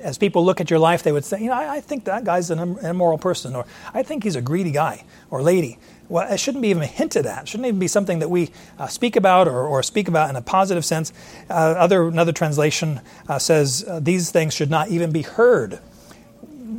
as 0.00 0.18
people 0.18 0.44
look 0.44 0.60
at 0.60 0.70
your 0.70 0.78
life, 0.78 1.02
they 1.02 1.12
would 1.12 1.24
say, 1.24 1.40
you 1.40 1.48
know, 1.48 1.52
I, 1.52 1.76
I, 1.76 1.80
think 1.80 2.04
that 2.04 2.24
guy's 2.24 2.50
an 2.50 2.78
immoral 2.78 3.18
person, 3.18 3.54
or 3.54 3.66
I 3.92 4.02
think 4.02 4.24
he's 4.24 4.36
a 4.36 4.40
greedy 4.40 4.70
guy 4.70 5.04
or 5.30 5.42
lady. 5.42 5.78
Well, 6.08 6.30
it 6.32 6.40
shouldn't 6.40 6.62
be 6.62 6.68
even 6.68 6.82
hinted 6.82 7.26
at. 7.26 7.42
It 7.42 7.48
shouldn't 7.48 7.66
even 7.66 7.78
be 7.78 7.86
something 7.86 8.18
that 8.20 8.30
we 8.30 8.50
uh, 8.78 8.86
speak 8.88 9.16
about 9.16 9.46
or, 9.46 9.66
or, 9.66 9.82
speak 9.82 10.08
about 10.08 10.30
in 10.30 10.36
a 10.36 10.42
positive 10.42 10.84
sense. 10.84 11.12
Uh, 11.48 11.52
other, 11.52 12.08
another 12.08 12.32
translation 12.32 13.00
uh, 13.28 13.38
says 13.38 13.84
uh, 13.86 14.00
these 14.00 14.30
things 14.30 14.54
should 14.54 14.70
not 14.70 14.88
even 14.88 15.12
be 15.12 15.22
heard 15.22 15.78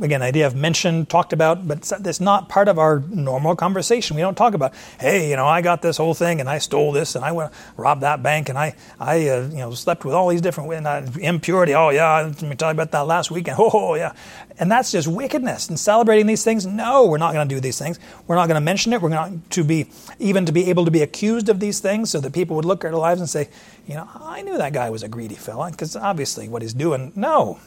again, 0.02 0.22
idea 0.22 0.46
of 0.46 0.54
mentioned, 0.54 1.08
talked 1.08 1.32
about, 1.32 1.66
but 1.66 1.92
it's 2.04 2.20
not 2.20 2.48
part 2.48 2.68
of 2.68 2.78
our 2.78 3.00
normal 3.08 3.56
conversation. 3.56 4.16
We 4.16 4.22
don't 4.22 4.34
talk 4.34 4.54
about, 4.54 4.74
hey, 4.98 5.30
you 5.30 5.36
know, 5.36 5.46
I 5.46 5.62
got 5.62 5.82
this 5.82 5.96
whole 5.96 6.14
thing 6.14 6.40
and 6.40 6.48
I 6.48 6.58
stole 6.58 6.92
this 6.92 7.14
and 7.14 7.24
I 7.24 7.32
went 7.32 7.52
robbed 7.76 8.02
that 8.02 8.22
bank 8.22 8.48
and 8.48 8.58
I, 8.58 8.74
I, 8.98 9.28
uh, 9.28 9.48
you 9.48 9.58
know, 9.58 9.72
slept 9.72 10.04
with 10.04 10.14
all 10.14 10.28
these 10.28 10.40
different 10.40 10.86
uh, 10.86 11.06
impurity. 11.20 11.74
Oh 11.74 11.90
yeah, 11.90 12.22
let 12.22 12.42
me 12.42 12.54
tell 12.56 12.68
you 12.68 12.72
about 12.72 12.90
that 12.92 13.06
last 13.06 13.30
weekend. 13.30 13.58
Oh 13.74 13.94
yeah, 13.94 14.12
and 14.58 14.70
that's 14.70 14.90
just 14.90 15.08
wickedness. 15.08 15.68
And 15.68 15.78
celebrating 15.78 16.26
these 16.26 16.44
things, 16.44 16.66
no, 16.66 17.06
we're 17.06 17.18
not 17.18 17.32
going 17.32 17.48
to 17.48 17.54
do 17.54 17.60
these 17.60 17.78
things. 17.78 17.98
We're 18.26 18.34
not 18.34 18.48
going 18.48 18.56
to 18.56 18.64
mention 18.64 18.92
it. 18.92 19.00
We're 19.00 19.08
not 19.08 19.50
to 19.50 19.64
be 19.64 19.88
even 20.18 20.46
to 20.46 20.52
be 20.52 20.68
able 20.68 20.84
to 20.84 20.90
be 20.90 21.00
accused 21.00 21.48
of 21.48 21.60
these 21.60 21.80
things, 21.80 22.10
so 22.10 22.20
that 22.20 22.32
people 22.32 22.56
would 22.56 22.64
look 22.64 22.84
at 22.84 22.92
our 22.92 22.98
lives 22.98 23.20
and 23.20 23.30
say, 23.30 23.48
you 23.86 23.94
know, 23.94 24.08
I 24.14 24.42
knew 24.42 24.58
that 24.58 24.72
guy 24.72 24.90
was 24.90 25.02
a 25.02 25.08
greedy 25.08 25.36
fella 25.36 25.70
because 25.70 25.96
obviously 25.96 26.48
what 26.48 26.62
he's 26.62 26.74
doing. 26.74 27.12
No, 27.14 27.60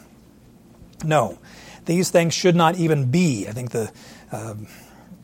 no, 1.04 1.38
these 1.86 2.10
things 2.10 2.34
should 2.34 2.56
not 2.56 2.76
even 2.76 3.10
be. 3.10 3.46
I 3.48 3.52
think 3.52 3.70
the. 3.70 3.90
Uh, 4.30 4.54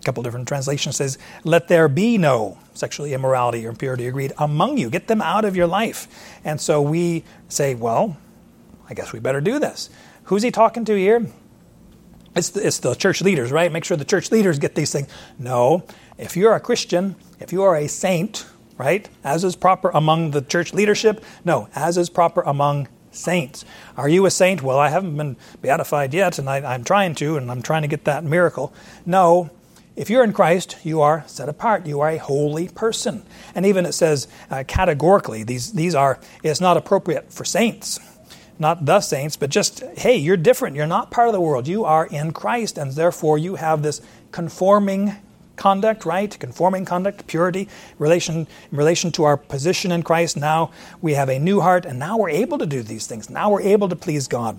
couple 0.05 0.21
different 0.23 0.49
translations 0.49 0.97
says, 0.97 1.17
"Let 1.45 1.69
there 1.69 1.87
be 1.87 2.19
no 2.19 2.59
sexual 2.75 3.07
immorality 3.07 3.65
or 3.65 3.71
impurity 3.71 4.09
or 4.09 4.11
greed 4.11 4.33
among 4.37 4.79
you. 4.79 4.91
Get 4.91 5.07
them 5.07 5.23
out 5.23 5.45
of 5.45 5.55
your 5.55 5.69
life." 5.69 6.09
And 6.45 6.61
so 6.61 6.83
we 6.83 7.23
say, 7.49 7.77
"Well, 7.77 8.17
I 8.91 8.95
guess 8.95 9.13
we 9.13 9.21
better 9.21 9.41
do 9.41 9.61
this." 9.61 9.91
Who's 10.25 10.43
he 10.43 10.51
talking 10.51 10.85
to 10.87 10.97
here? 10.97 11.27
It's 12.35 12.51
the, 12.51 12.67
it's 12.67 12.79
the 12.79 12.95
church 12.95 13.21
leaders, 13.21 13.53
right? 13.53 13.71
Make 13.71 13.85
sure 13.85 13.97
the 13.97 14.05
church 14.05 14.31
leaders 14.33 14.59
get 14.59 14.75
these 14.75 14.93
things. 14.93 15.09
No, 15.39 15.85
if 16.19 16.37
you're 16.37 16.55
a 16.55 16.61
Christian, 16.61 17.17
if 17.41 17.53
you 17.53 17.63
are 17.63 17.77
a 17.77 17.89
saint, 17.89 18.47
right, 18.79 19.09
as 19.23 19.45
is 19.45 19.55
proper 19.55 19.91
among 19.91 20.31
the 20.31 20.41
church 20.41 20.73
leadership, 20.73 21.23
no, 21.45 21.69
as 21.75 21.99
is 21.99 22.09
proper 22.09 22.41
among 22.43 22.89
saints. 23.13 23.65
Are 23.97 24.09
you 24.09 24.27
a 24.27 24.31
saint? 24.31 24.63
Well, 24.63 24.79
I 24.79 24.89
haven't 24.89 25.17
been 25.17 25.37
beatified 25.61 26.13
yet, 26.15 26.39
and 26.39 26.49
I, 26.49 26.59
I'm 26.75 26.85
trying 26.85 27.15
to, 27.17 27.37
and 27.37 27.51
I'm 27.51 27.63
trying 27.63 27.83
to 27.83 27.89
get 27.89 28.05
that 28.05 28.25
miracle. 28.25 28.73
No, 29.07 29.51
if 29.95 30.09
you're 30.09 30.25
in 30.25 30.33
Christ, 30.33 30.79
you 30.83 31.01
are 31.01 31.25
set 31.27 31.49
apart. 31.49 31.87
You 31.87 32.01
are 32.01 32.11
a 32.11 32.19
holy 32.19 32.69
person. 32.69 33.25
And 33.55 33.67
even 33.67 33.85
it 33.85 33.93
says 33.93 34.27
uh, 34.51 34.65
categorically, 34.67 35.45
these, 35.45 35.73
these 35.73 35.95
are, 35.95 36.19
it's 36.43 36.61
not 36.61 36.77
appropriate 36.77 37.33
for 37.33 37.45
saints 37.45 38.01
not 38.59 38.87
the 38.87 39.01
saints, 39.01 39.37
but 39.37 39.51
just, 39.51 39.81
hey, 39.99 40.17
you're 40.17 40.37
different. 40.37 40.77
You're 40.77 40.87
not 40.87 41.11
part 41.11 41.29
of 41.29 41.35
the 41.35 41.41
world. 41.41 41.67
You 41.67 41.85
are 41.85 42.07
in 42.07 42.33
Christ, 42.33 42.79
and 42.79 42.93
therefore 42.93 43.37
you 43.37 43.57
have 43.57 43.83
this 43.83 44.01
conforming 44.31 45.17
conduct, 45.57 46.05
right? 46.05 46.37
Conforming 46.39 46.85
conduct, 46.85 47.27
purity, 47.27 47.69
relation, 47.99 48.47
in 48.71 48.79
relation 48.79 49.13
to 49.13 49.25
our 49.25 49.37
position 49.37 49.93
in 49.93 50.03
Christ. 50.03 50.37
Now 50.37 50.71
we 51.01 51.15
have 51.15 51.29
a 51.29 51.39
new 51.39 51.61
heart, 51.61 51.85
and 51.85 51.99
now 51.99 52.17
we're 52.17 52.31
able 52.31 52.59
to 52.59 52.67
do 52.67 52.83
these 52.83 53.07
things. 53.07 53.31
Now 53.31 53.51
we're 53.51 53.63
able 53.63 53.89
to 53.89 53.97
please 53.97 54.29
God. 54.29 54.59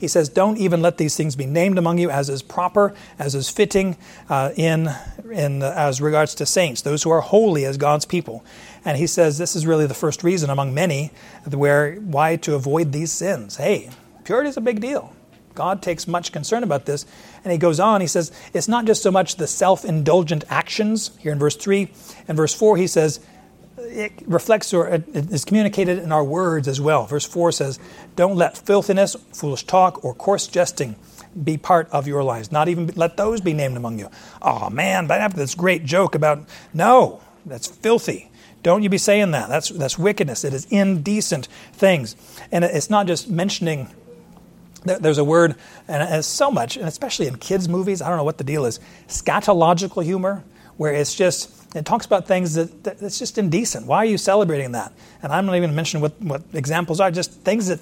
He 0.00 0.08
says, 0.08 0.30
Don't 0.30 0.56
even 0.56 0.80
let 0.80 0.96
these 0.96 1.14
things 1.14 1.36
be 1.36 1.44
named 1.44 1.76
among 1.76 1.98
you 1.98 2.10
as 2.10 2.30
is 2.30 2.42
proper, 2.42 2.94
as 3.18 3.34
is 3.34 3.50
fitting 3.50 3.98
uh, 4.30 4.50
in, 4.56 4.88
in 5.30 5.62
as 5.62 6.00
regards 6.00 6.34
to 6.36 6.46
saints, 6.46 6.80
those 6.80 7.02
who 7.02 7.10
are 7.10 7.20
holy 7.20 7.66
as 7.66 7.76
God's 7.76 8.06
people. 8.06 8.42
And 8.82 8.96
he 8.96 9.06
says 9.06 9.36
this 9.36 9.54
is 9.54 9.66
really 9.66 9.86
the 9.86 9.94
first 9.94 10.24
reason 10.24 10.48
among 10.48 10.72
many 10.72 11.10
where 11.44 11.96
why 11.96 12.36
to 12.36 12.54
avoid 12.54 12.92
these 12.92 13.12
sins. 13.12 13.56
Hey, 13.56 13.90
purity 14.24 14.48
is 14.48 14.56
a 14.56 14.62
big 14.62 14.80
deal. 14.80 15.14
God 15.54 15.82
takes 15.82 16.06
much 16.06 16.32
concern 16.32 16.62
about 16.62 16.86
this. 16.86 17.06
And 17.44 17.52
he 17.52 17.58
goes 17.58 17.80
on, 17.80 18.00
he 18.00 18.06
says, 18.06 18.32
it's 18.52 18.68
not 18.68 18.84
just 18.84 19.02
so 19.02 19.10
much 19.10 19.36
the 19.36 19.46
self 19.46 19.84
indulgent 19.84 20.44
actions, 20.48 21.10
here 21.18 21.32
in 21.32 21.38
verse 21.38 21.56
3. 21.56 21.90
And 22.28 22.36
verse 22.36 22.54
4, 22.54 22.76
he 22.76 22.86
says, 22.86 23.20
it 23.78 24.12
reflects 24.26 24.72
or 24.74 24.88
it 24.88 25.08
is 25.14 25.44
communicated 25.44 25.98
in 25.98 26.12
our 26.12 26.24
words 26.24 26.68
as 26.68 26.80
well. 26.80 27.06
Verse 27.06 27.26
4 27.26 27.52
says, 27.52 27.78
Don't 28.14 28.36
let 28.36 28.56
filthiness, 28.56 29.16
foolish 29.32 29.64
talk, 29.64 30.04
or 30.04 30.14
coarse 30.14 30.46
jesting 30.46 30.96
be 31.42 31.56
part 31.56 31.88
of 31.90 32.06
your 32.06 32.22
lives. 32.22 32.52
Not 32.52 32.68
even 32.68 32.88
let 32.96 33.16
those 33.16 33.40
be 33.40 33.52
named 33.52 33.76
among 33.76 33.98
you. 33.98 34.10
Oh 34.42 34.70
man, 34.70 35.06
but 35.06 35.20
after 35.20 35.38
this 35.38 35.54
great 35.54 35.84
joke 35.84 36.14
about, 36.14 36.46
no, 36.74 37.22
that's 37.46 37.66
filthy. 37.66 38.30
Don't 38.62 38.82
you 38.82 38.90
be 38.90 38.98
saying 38.98 39.30
that. 39.30 39.48
That's, 39.48 39.70
that's 39.70 39.98
wickedness. 39.98 40.44
It 40.44 40.52
is 40.52 40.66
indecent 40.66 41.48
things. 41.72 42.14
And 42.52 42.62
it's 42.64 42.90
not 42.90 43.06
just 43.06 43.30
mentioning 43.30 43.88
there's 44.84 45.18
a 45.18 45.24
word, 45.24 45.56
and 45.88 46.24
so 46.24 46.50
much, 46.50 46.76
and 46.76 46.86
especially 46.86 47.26
in 47.26 47.36
kids' 47.36 47.68
movies, 47.68 48.00
I 48.00 48.08
don't 48.08 48.16
know 48.16 48.24
what 48.24 48.38
the 48.38 48.44
deal 48.44 48.64
is, 48.64 48.80
scatological 49.08 50.02
humor, 50.02 50.42
where 50.76 50.94
it's 50.94 51.14
just, 51.14 51.50
it 51.76 51.84
talks 51.84 52.06
about 52.06 52.26
things 52.26 52.54
that, 52.54 52.84
that 52.84 53.02
it's 53.02 53.18
just 53.18 53.36
indecent. 53.36 53.86
Why 53.86 53.98
are 53.98 54.06
you 54.06 54.16
celebrating 54.16 54.72
that? 54.72 54.92
And 55.22 55.32
I'm 55.32 55.44
not 55.44 55.56
even 55.56 55.74
mentioning 55.74 56.00
what, 56.00 56.20
what 56.22 56.42
examples 56.54 57.00
are, 57.00 57.10
just 57.10 57.32
things 57.42 57.66
that 57.66 57.80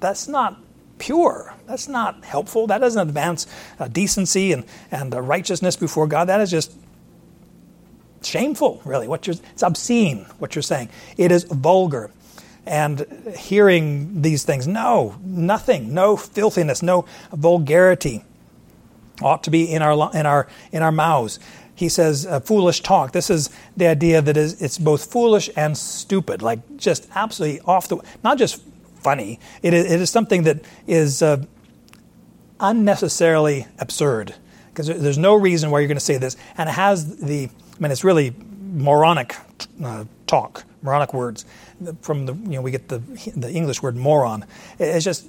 that's 0.00 0.28
not 0.28 0.58
pure. 0.98 1.54
That's 1.66 1.88
not 1.88 2.24
helpful. 2.24 2.66
That 2.66 2.78
doesn't 2.78 3.00
advance 3.00 3.46
uh, 3.78 3.88
decency 3.88 4.52
and, 4.52 4.64
and 4.90 5.14
uh, 5.14 5.20
righteousness 5.20 5.76
before 5.76 6.06
God. 6.06 6.26
That 6.26 6.40
is 6.40 6.50
just 6.50 6.72
shameful, 8.22 8.82
really. 8.84 9.08
What 9.08 9.26
you're, 9.26 9.36
it's 9.52 9.62
obscene, 9.62 10.26
what 10.38 10.54
you're 10.54 10.62
saying. 10.62 10.90
It 11.16 11.32
is 11.32 11.44
vulgar. 11.44 12.10
And 12.66 13.06
hearing 13.36 14.22
these 14.22 14.44
things, 14.44 14.66
no, 14.66 15.16
nothing, 15.22 15.94
no 15.94 16.16
filthiness, 16.16 16.82
no 16.82 17.06
vulgarity 17.32 18.24
ought 19.22 19.44
to 19.44 19.50
be 19.50 19.72
in 19.72 19.82
our, 19.82 20.10
in 20.14 20.26
our, 20.26 20.48
in 20.72 20.82
our 20.82 20.92
mouths 20.92 21.38
he 21.76 21.90
says 21.90 22.26
uh, 22.26 22.40
foolish 22.40 22.80
talk. 22.80 23.12
This 23.12 23.30
is 23.30 23.50
the 23.76 23.86
idea 23.86 24.22
that 24.22 24.36
is, 24.36 24.60
it's 24.60 24.78
both 24.78 25.12
foolish 25.12 25.50
and 25.54 25.76
stupid, 25.76 26.42
like 26.42 26.78
just 26.78 27.06
absolutely 27.14 27.60
off 27.60 27.86
the, 27.86 27.98
not 28.24 28.38
just 28.38 28.62
funny. 28.96 29.38
It 29.62 29.74
is, 29.74 29.92
it 29.92 30.00
is 30.00 30.10
something 30.10 30.42
that 30.44 30.64
is 30.86 31.22
uh, 31.22 31.44
unnecessarily 32.58 33.66
absurd 33.78 34.34
because 34.70 34.88
there's 34.88 35.18
no 35.18 35.34
reason 35.34 35.70
why 35.70 35.80
you're 35.80 35.88
going 35.88 35.96
to 35.96 36.04
say 36.04 36.18
this, 36.18 36.36
and 36.58 36.68
it 36.68 36.72
has 36.72 37.18
the, 37.18 37.48
I 37.48 37.78
mean, 37.78 37.92
it's 37.92 38.04
really 38.04 38.34
moronic 38.74 39.36
uh, 39.82 40.04
talk, 40.26 40.64
moronic 40.86 41.12
words. 41.12 41.44
From 42.00 42.24
the, 42.24 42.32
you 42.32 42.56
know, 42.56 42.62
we 42.62 42.70
get 42.70 42.88
the 42.88 42.98
the 43.36 43.50
English 43.52 43.82
word 43.82 43.96
moron. 43.96 44.46
It's 44.78 45.04
just 45.04 45.26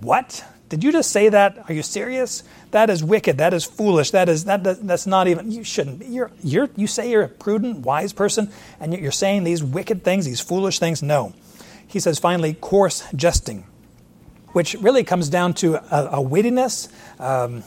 what 0.00 0.42
did 0.68 0.82
you 0.82 0.92
just 0.92 1.12
say 1.12 1.28
that? 1.28 1.64
Are 1.68 1.72
you 1.72 1.82
serious? 1.82 2.42
That 2.70 2.90
is 2.90 3.04
wicked. 3.04 3.38
That 3.38 3.54
is 3.54 3.64
foolish. 3.64 4.10
That 4.12 4.28
is 4.28 4.46
that, 4.46 4.64
that's 4.64 5.06
not 5.06 5.28
even. 5.28 5.50
You 5.50 5.62
shouldn't. 5.62 6.04
You're 6.06 6.30
you're 6.42 6.70
you 6.74 6.86
say 6.86 7.10
you're 7.10 7.22
a 7.22 7.28
prudent, 7.28 7.80
wise 7.80 8.12
person, 8.12 8.50
and 8.80 8.92
yet 8.92 9.02
you're 9.02 9.12
saying 9.12 9.44
these 9.44 9.62
wicked 9.62 10.02
things, 10.02 10.24
these 10.24 10.40
foolish 10.40 10.78
things. 10.78 11.02
No, 11.02 11.34
he 11.86 12.00
says 12.00 12.18
finally, 12.18 12.54
coarse 12.54 13.04
jesting, 13.14 13.64
which 14.52 14.74
really 14.74 15.04
comes 15.04 15.28
down 15.28 15.54
to 15.54 15.74
a, 15.94 16.18
a 16.18 16.24
wittiness. 16.24 16.88
Um, 17.20 17.62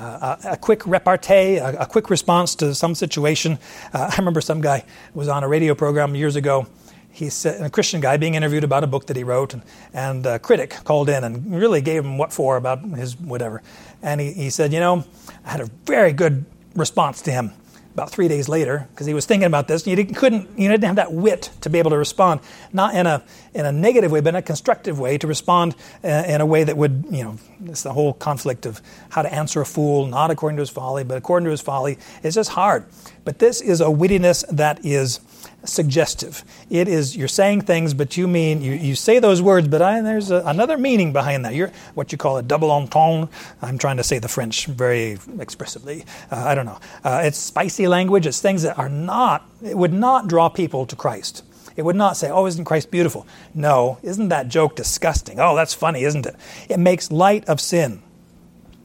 uh, 0.00 0.36
a, 0.44 0.56
quick 0.56 0.86
repartee, 0.86 1.56
a, 1.56 1.80
a, 1.80 1.86
quick 1.86 2.10
response 2.10 2.54
to 2.56 2.74
some 2.74 2.94
situation. 2.94 3.58
Uh, 3.92 4.10
I 4.12 4.16
remember 4.16 4.40
some 4.40 4.60
guy 4.60 4.84
was 5.14 5.28
on 5.28 5.44
a 5.44 5.48
radio 5.48 5.74
program 5.74 6.14
years 6.14 6.36
ago, 6.36 6.66
he 7.12 7.28
said, 7.28 7.60
a 7.60 7.68
Christian 7.68 8.00
guy 8.00 8.16
being 8.16 8.34
interviewed 8.34 8.64
about 8.64 8.84
a 8.84 8.86
book 8.86 9.06
that 9.06 9.16
he 9.16 9.24
wrote, 9.24 9.52
and, 9.52 9.62
and 9.92 10.24
a 10.26 10.38
critic 10.38 10.70
called 10.84 11.08
in 11.08 11.24
and 11.24 11.54
really 11.54 11.80
gave 11.80 12.04
him 12.04 12.18
what 12.18 12.32
for 12.32 12.56
about 12.56 12.82
his 12.82 13.18
whatever. 13.18 13.62
And 14.00 14.20
he, 14.20 14.32
he 14.32 14.50
said, 14.50 14.72
You 14.72 14.80
know, 14.80 15.04
I 15.44 15.50
had 15.50 15.60
a 15.60 15.68
very 15.86 16.12
good 16.12 16.44
response 16.74 17.20
to 17.22 17.32
him 17.32 17.52
about 17.94 18.10
three 18.10 18.28
days 18.28 18.48
later 18.48 18.88
because 18.90 19.06
he 19.06 19.14
was 19.14 19.26
thinking 19.26 19.46
about 19.46 19.68
this. 19.68 19.86
You 19.86 20.04
couldn't, 20.04 20.58
you 20.58 20.68
didn't 20.68 20.84
have 20.84 20.96
that 20.96 21.12
wit 21.12 21.50
to 21.62 21.70
be 21.70 21.78
able 21.78 21.90
to 21.90 21.98
respond, 21.98 22.40
not 22.72 22.94
in 22.94 23.06
a 23.06 23.22
in 23.52 23.66
a 23.66 23.72
negative 23.72 24.12
way, 24.12 24.20
but 24.20 24.30
in 24.30 24.36
a 24.36 24.42
constructive 24.42 24.98
way 24.98 25.18
to 25.18 25.26
respond 25.26 25.74
uh, 26.04 26.08
in 26.26 26.40
a 26.40 26.46
way 26.46 26.62
that 26.62 26.76
would, 26.76 27.04
you 27.10 27.24
know, 27.24 27.36
it's 27.66 27.82
the 27.82 27.92
whole 27.92 28.12
conflict 28.12 28.64
of 28.64 28.80
how 29.10 29.22
to 29.22 29.32
answer 29.32 29.60
a 29.60 29.66
fool, 29.66 30.06
not 30.06 30.30
according 30.30 30.56
to 30.56 30.60
his 30.60 30.70
folly, 30.70 31.02
but 31.02 31.18
according 31.18 31.44
to 31.44 31.50
his 31.50 31.60
folly. 31.60 31.98
It's 32.22 32.36
just 32.36 32.50
hard. 32.50 32.84
But 33.24 33.38
this 33.40 33.60
is 33.60 33.80
a 33.80 33.86
wittiness 33.86 34.46
that 34.48 34.84
is 34.84 35.18
suggestive. 35.64 36.44
It 36.70 36.88
is 36.88 37.16
you're 37.16 37.28
saying 37.28 37.62
things, 37.62 37.94
but 37.94 38.16
you 38.16 38.26
mean 38.26 38.62
you, 38.62 38.72
you 38.72 38.94
say 38.94 39.18
those 39.18 39.42
words, 39.42 39.68
but 39.68 39.82
I, 39.82 40.00
there's 40.00 40.30
a, 40.30 40.42
another 40.46 40.78
meaning 40.78 41.12
behind 41.12 41.44
that. 41.44 41.54
You're 41.54 41.72
what 41.94 42.12
you 42.12 42.18
call 42.18 42.36
a 42.38 42.42
double 42.42 42.70
entendre. 42.70 43.28
I'm 43.62 43.78
trying 43.78 43.96
to 43.98 44.04
say 44.04 44.18
the 44.18 44.28
French 44.28 44.66
very 44.66 45.18
expressively. 45.38 46.04
Uh, 46.30 46.36
I 46.36 46.54
don't 46.54 46.66
know. 46.66 46.78
Uh, 47.04 47.22
it's 47.24 47.38
spicy 47.38 47.88
language. 47.88 48.26
It's 48.26 48.40
things 48.40 48.62
that 48.62 48.78
are 48.78 48.88
not. 48.88 49.48
It 49.62 49.76
would 49.76 49.92
not 49.92 50.28
draw 50.28 50.48
people 50.48 50.86
to 50.86 50.96
Christ. 50.96 51.44
It 51.76 51.82
would 51.82 51.96
not 51.96 52.16
say, 52.16 52.30
"Oh, 52.30 52.46
isn't 52.46 52.64
Christ 52.64 52.90
beautiful?" 52.90 53.26
No, 53.54 53.98
isn't 54.02 54.28
that 54.28 54.48
joke 54.48 54.76
disgusting? 54.76 55.38
Oh, 55.40 55.54
that's 55.54 55.74
funny, 55.74 56.04
isn't 56.04 56.26
it? 56.26 56.36
It 56.68 56.78
makes 56.78 57.10
light 57.10 57.48
of 57.48 57.60
sin. 57.60 58.02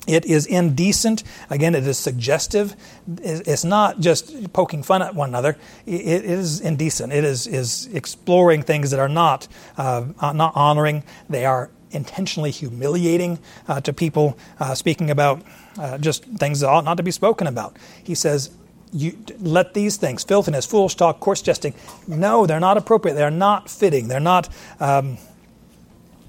It 0.08 0.26
is 0.26 0.46
indecent. 0.46 1.24
Again, 1.50 1.74
it 1.76 1.86
is 1.88 1.98
suggestive. 1.98 2.76
It's 3.08 3.64
not 3.64 4.00
just 4.00 4.54
poking 4.54 4.84
fun 4.84 5.02
at 5.02 5.16
one 5.16 5.30
another. 5.30 5.58
It 5.86 6.26
is 6.26 6.62
indecent. 6.62 7.12
It 7.12 7.24
is, 7.24 7.48
is 7.48 7.88
exploring 7.94 8.62
things 8.62 8.92
that 8.92 9.00
are 9.00 9.10
not, 9.10 9.48
uh, 9.78 10.06
not 10.22 10.54
honoring. 10.56 11.04
They 11.30 11.46
are 11.46 11.72
intentionally 11.92 12.52
humiliating 12.52 13.40
uh, 13.68 13.82
to 13.82 13.94
people, 13.94 14.38
uh, 14.60 14.76
speaking 14.76 15.10
about 15.10 15.42
uh, 15.80 15.98
just 15.98 16.26
things 16.26 16.60
that 16.60 16.70
ought 16.70 16.84
not 16.84 16.98
to 16.98 17.04
be 17.04 17.12
spoken 17.12 17.48
about. 17.48 17.78
He 18.04 18.16
says, 18.16 18.52
you, 18.94 19.18
let 19.40 19.74
these 19.74 19.98
things, 19.98 20.24
filthiness, 20.24 20.66
foolish 20.66 20.96
talk, 20.96 21.20
coarse 21.20 21.42
jesting, 21.42 21.74
no, 22.08 22.46
they're 22.46 22.60
not 22.60 22.78
appropriate. 22.78 23.16
They're 23.16 23.32
not 23.32 23.70
fitting. 23.70 24.08
They're 24.08 24.20
not. 24.20 24.50
Um, 24.80 25.18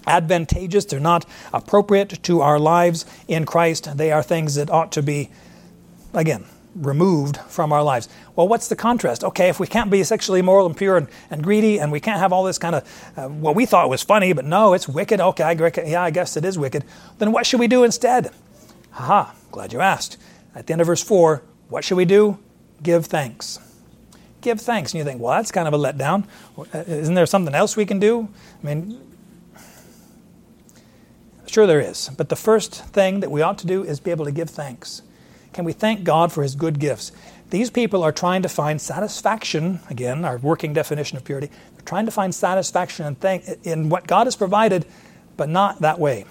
advantageous, 0.07 0.85
they're 0.85 1.01
not 1.01 1.27
appropriate 1.53 2.23
to 2.25 2.41
our 2.41 2.59
lives 2.59 3.07
in 3.29 3.47
Christ. 3.47 3.97
They 3.97 4.13
are 4.13 4.23
things 4.23 4.55
that 4.55 4.71
ought 4.71 4.93
to 4.93 5.03
be, 5.03 5.31
again, 6.15 6.45
removed 6.75 7.39
from 7.49 7.73
our 7.73 7.83
lives. 7.83 8.09
Well, 8.35 8.49
what's 8.49 8.69
the 8.69 8.77
contrast? 8.77 9.25
Okay, 9.25 9.49
if 9.49 9.59
we 9.59 9.67
can't 9.67 9.91
be 9.91 10.03
sexually 10.05 10.41
immoral 10.41 10.67
and 10.67 10.77
pure 10.77 10.97
and, 10.97 11.09
and 11.31 11.43
greedy, 11.43 11.81
and 11.81 11.91
we 11.91 12.01
can't 12.01 12.19
have 12.19 12.33
all 12.33 12.45
this 12.45 12.59
kind 12.59 12.75
of 12.75 13.13
uh, 13.17 13.29
what 13.29 13.55
we 13.55 13.67
thought 13.67 13.89
was 13.89 14.03
funny, 14.03 14.33
but 14.33 14.45
no, 14.45 14.75
it's 14.75 14.89
wicked. 14.89 15.21
Okay, 15.21 15.45
I, 15.45 15.73
yeah, 15.87 16.03
I 16.03 16.11
guess 16.11 16.37
it 16.37 16.45
is 16.45 16.59
wicked. 16.59 16.85
Then 17.19 17.33
what 17.33 17.47
should 17.47 17.61
we 17.61 17.69
do 17.69 17.85
instead? 17.85 18.31
Haha, 18.91 19.33
glad 19.51 19.73
you 19.73 19.81
asked. 19.81 20.17
At 20.55 20.67
the 20.67 20.73
end 20.73 20.81
of 20.81 20.87
verse 20.87 21.03
4, 21.03 21.43
what 21.69 21.85
should 21.85 21.97
we 21.97 22.05
do? 22.05 22.39
Give 22.83 23.05
thanks. 23.05 23.59
Give 24.41 24.61
thanks. 24.61 24.93
And 24.93 24.99
you 24.99 25.05
think, 25.05 25.21
well, 25.21 25.37
that's 25.37 25.51
kind 25.51 25.67
of 25.67 25.75
a 25.75 25.79
letdown. 25.79 26.25
Uh, 26.59 26.85
isn't 26.87 27.15
there 27.15 27.27
something 27.27 27.55
else 27.55 27.77
we 27.77 27.85
can 27.85 27.99
do? 27.99 28.29
I 28.63 28.67
mean, 28.67 29.01
sure 31.49 31.67
there 31.67 31.81
is. 31.81 32.11
But 32.17 32.29
the 32.29 32.37
first 32.37 32.85
thing 32.87 33.21
that 33.21 33.31
we 33.31 33.43
ought 33.43 33.59
to 33.59 33.67
do 33.67 33.83
is 33.83 34.01
be 34.01 34.11
able 34.11 34.25
to 34.25 34.33
give 34.33 34.51
thanks. 34.51 35.03
Can 35.53 35.65
we 35.65 35.73
thank 35.73 36.05
God 36.05 36.33
for 36.33 36.43
his 36.43 36.55
good 36.55 36.79
gifts? 36.79 37.13
These 37.51 37.71
people 37.71 38.03
are 38.03 38.13
trying 38.13 38.43
to 38.43 38.49
find 38.49 38.81
satisfaction, 38.81 39.81
again, 39.89 40.25
our 40.25 40.39
working 40.39 40.73
definition 40.73 41.17
of 41.17 41.25
purity, 41.25 41.47
they're 41.47 41.85
trying 41.85 42.07
to 42.07 42.13
find 42.13 42.35
satisfaction 42.35 43.07
and 43.07 43.19
thank, 43.19 43.45
in 43.65 43.89
what 43.89 44.07
God 44.07 44.27
has 44.27 44.37
provided, 44.37 44.85
but 45.37 45.49
not 45.49 45.81
that 45.81 45.99
way. 45.99 46.25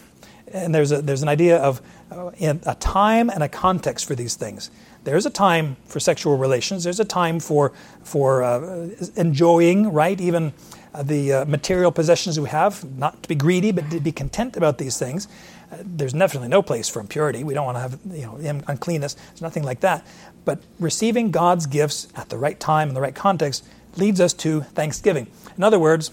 And 0.51 0.75
there's, 0.75 0.91
a, 0.91 1.01
there's 1.01 1.23
an 1.23 1.29
idea 1.29 1.57
of 1.57 1.81
uh, 2.11 2.31
a 2.39 2.75
time 2.75 3.29
and 3.29 3.41
a 3.41 3.49
context 3.49 4.05
for 4.05 4.15
these 4.15 4.35
things. 4.35 4.69
There's 5.05 5.25
a 5.25 5.29
time 5.29 5.77
for 5.85 5.99
sexual 5.99 6.37
relations. 6.37 6.83
There's 6.83 6.99
a 6.99 7.05
time 7.05 7.39
for 7.39 7.73
for 8.03 8.43
uh, 8.43 8.89
enjoying, 9.15 9.93
right? 9.93 10.19
Even 10.19 10.51
the 11.03 11.33
uh, 11.33 11.45
material 11.45 11.91
possessions 11.91 12.39
we 12.39 12.49
have. 12.49 12.83
Not 12.97 13.23
to 13.23 13.29
be 13.29 13.35
greedy, 13.35 13.71
but 13.71 13.89
to 13.91 13.99
be 13.99 14.11
content 14.11 14.57
about 14.57 14.77
these 14.77 14.97
things 14.97 15.27
there's 15.83 16.13
definitely 16.13 16.49
no 16.49 16.61
place 16.61 16.89
for 16.89 16.99
impurity. 16.99 17.43
We 17.43 17.53
don't 17.53 17.65
want 17.65 17.77
to 17.77 17.81
have 17.81 17.99
you 18.11 18.25
know 18.25 18.61
uncleanness. 18.67 19.13
There's 19.13 19.41
nothing 19.41 19.63
like 19.63 19.81
that. 19.81 20.05
But 20.43 20.59
receiving 20.79 21.31
God's 21.31 21.65
gifts 21.65 22.07
at 22.15 22.29
the 22.29 22.37
right 22.37 22.59
time 22.59 22.89
in 22.89 22.93
the 22.95 23.01
right 23.01 23.15
context 23.15 23.65
leads 23.97 24.21
us 24.21 24.33
to 24.33 24.61
thanksgiving. 24.61 25.27
In 25.57 25.63
other 25.63 25.79
words, 25.79 26.11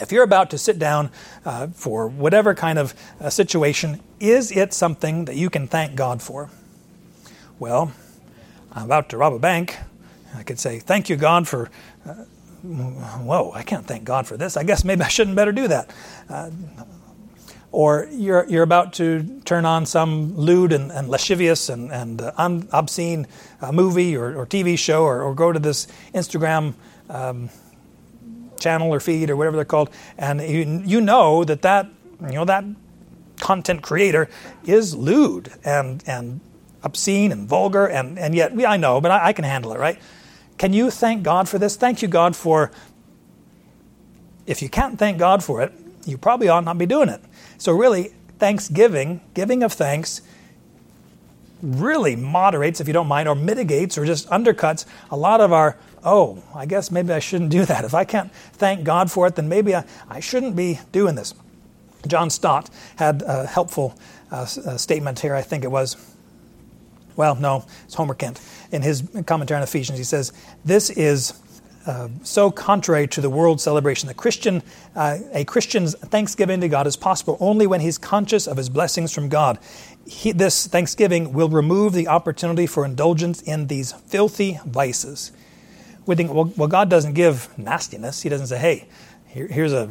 if 0.00 0.12
you're 0.12 0.24
about 0.24 0.50
to 0.50 0.58
sit 0.58 0.78
down 0.78 1.10
uh, 1.44 1.68
for 1.68 2.08
whatever 2.08 2.54
kind 2.54 2.78
of 2.78 2.94
uh, 3.20 3.30
situation, 3.30 4.00
is 4.18 4.52
it 4.52 4.72
something 4.72 5.24
that 5.24 5.36
you 5.36 5.50
can 5.50 5.66
thank 5.66 5.94
God 5.94 6.22
for? 6.22 6.50
Well, 7.58 7.92
I'm 8.72 8.84
about 8.84 9.08
to 9.10 9.16
rob 9.16 9.32
a 9.32 9.38
bank. 9.38 9.76
I 10.34 10.42
could 10.42 10.58
say, 10.58 10.78
Thank 10.78 11.08
you, 11.08 11.16
God, 11.16 11.48
for. 11.48 11.70
Whoa, 12.62 13.52
I 13.54 13.62
can't 13.62 13.86
thank 13.86 14.04
God 14.04 14.26
for 14.26 14.36
this. 14.36 14.56
I 14.56 14.64
guess 14.64 14.84
maybe 14.84 15.02
I 15.04 15.08
shouldn't 15.08 15.36
better 15.36 15.52
do 15.52 15.68
that. 15.68 15.90
Uh, 16.28 16.50
or 17.72 18.08
you're, 18.10 18.44
you're 18.48 18.64
about 18.64 18.92
to 18.94 19.40
turn 19.44 19.64
on 19.64 19.86
some 19.86 20.36
lewd 20.36 20.72
and, 20.72 20.90
and 20.90 21.08
lascivious 21.08 21.68
and, 21.68 21.92
and 21.92 22.20
uh, 22.20 22.32
un, 22.36 22.68
obscene 22.72 23.28
uh, 23.60 23.70
movie 23.70 24.16
or, 24.16 24.36
or, 24.36 24.44
TV 24.44 24.76
show, 24.76 25.04
or, 25.04 25.22
or, 25.22 25.34
go 25.34 25.52
to 25.52 25.58
this 25.60 25.86
Instagram 26.12 26.74
um, 27.08 27.48
channel 28.58 28.92
or 28.92 28.98
feed 28.98 29.30
or 29.30 29.36
whatever 29.36 29.56
they're 29.56 29.64
called, 29.64 29.90
and 30.18 30.40
you, 30.40 30.82
you 30.84 31.00
know 31.00 31.44
that 31.44 31.62
that 31.62 31.88
you 32.20 32.32
know 32.32 32.44
that 32.44 32.64
content 33.38 33.82
creator 33.82 34.28
is 34.64 34.94
lewd 34.94 35.52
and 35.64 36.02
and 36.06 36.40
obscene 36.82 37.32
and 37.32 37.48
vulgar, 37.48 37.86
and 37.86 38.18
and 38.18 38.34
yet 38.34 38.56
yeah, 38.56 38.70
I 38.70 38.76
know, 38.76 39.00
but 39.00 39.10
I, 39.10 39.28
I 39.28 39.32
can 39.32 39.44
handle 39.44 39.72
it, 39.72 39.78
right? 39.78 39.98
Can 40.60 40.74
you 40.74 40.90
thank 40.90 41.22
God 41.22 41.48
for 41.48 41.58
this? 41.58 41.74
Thank 41.74 42.02
you, 42.02 42.08
God, 42.08 42.36
for. 42.36 42.70
If 44.44 44.60
you 44.60 44.68
can't 44.68 44.98
thank 44.98 45.16
God 45.16 45.42
for 45.42 45.62
it, 45.62 45.72
you 46.04 46.18
probably 46.18 46.48
ought 46.48 46.64
not 46.64 46.76
be 46.76 46.84
doing 46.84 47.08
it. 47.08 47.22
So, 47.56 47.72
really, 47.72 48.12
thanksgiving, 48.38 49.22
giving 49.32 49.62
of 49.62 49.72
thanks, 49.72 50.20
really 51.62 52.14
moderates, 52.14 52.78
if 52.78 52.86
you 52.86 52.92
don't 52.92 53.06
mind, 53.06 53.26
or 53.26 53.34
mitigates 53.34 53.96
or 53.96 54.04
just 54.04 54.28
undercuts 54.28 54.84
a 55.10 55.16
lot 55.16 55.40
of 55.40 55.50
our, 55.50 55.78
oh, 56.04 56.42
I 56.54 56.66
guess 56.66 56.90
maybe 56.90 57.14
I 57.14 57.20
shouldn't 57.20 57.50
do 57.50 57.64
that. 57.64 57.86
If 57.86 57.94
I 57.94 58.04
can't 58.04 58.30
thank 58.52 58.84
God 58.84 59.10
for 59.10 59.26
it, 59.26 59.36
then 59.36 59.48
maybe 59.48 59.74
I, 59.74 59.86
I 60.10 60.20
shouldn't 60.20 60.56
be 60.56 60.78
doing 60.92 61.14
this. 61.14 61.32
John 62.06 62.28
Stott 62.28 62.68
had 62.96 63.22
a 63.22 63.46
helpful 63.46 63.98
uh, 64.30 64.42
uh 64.66 64.76
statement 64.76 65.20
here, 65.20 65.34
I 65.34 65.40
think 65.40 65.64
it 65.64 65.70
was. 65.70 65.96
Well, 67.20 67.34
no, 67.34 67.66
it's 67.84 67.92
Homer 67.92 68.14
Kent. 68.14 68.40
In 68.72 68.80
his 68.80 69.06
commentary 69.26 69.58
on 69.58 69.62
Ephesians, 69.62 69.98
he 69.98 70.04
says, 70.04 70.32
This 70.64 70.88
is 70.88 71.34
uh, 71.84 72.08
so 72.22 72.50
contrary 72.50 73.06
to 73.08 73.20
the 73.20 73.28
world 73.28 73.60
celebration. 73.60 74.08
The 74.08 74.14
Christian, 74.14 74.62
uh, 74.96 75.18
a 75.34 75.44
Christian's 75.44 75.94
thanksgiving 75.94 76.62
to 76.62 76.68
God 76.70 76.86
is 76.86 76.96
possible 76.96 77.36
only 77.38 77.66
when 77.66 77.82
he's 77.82 77.98
conscious 77.98 78.46
of 78.46 78.56
his 78.56 78.70
blessings 78.70 79.12
from 79.12 79.28
God. 79.28 79.58
He, 80.06 80.32
this 80.32 80.66
thanksgiving 80.66 81.34
will 81.34 81.50
remove 81.50 81.92
the 81.92 82.08
opportunity 82.08 82.66
for 82.66 82.86
indulgence 82.86 83.42
in 83.42 83.66
these 83.66 83.92
filthy 83.92 84.58
vices. 84.64 85.30
We 86.06 86.14
think, 86.14 86.32
well, 86.32 86.50
well 86.56 86.68
God 86.68 86.88
doesn't 86.88 87.12
give 87.12 87.50
nastiness. 87.58 88.22
He 88.22 88.30
doesn't 88.30 88.46
say, 88.46 88.56
hey, 88.56 88.88
here, 89.26 89.46
here's, 89.46 89.74
a, 89.74 89.90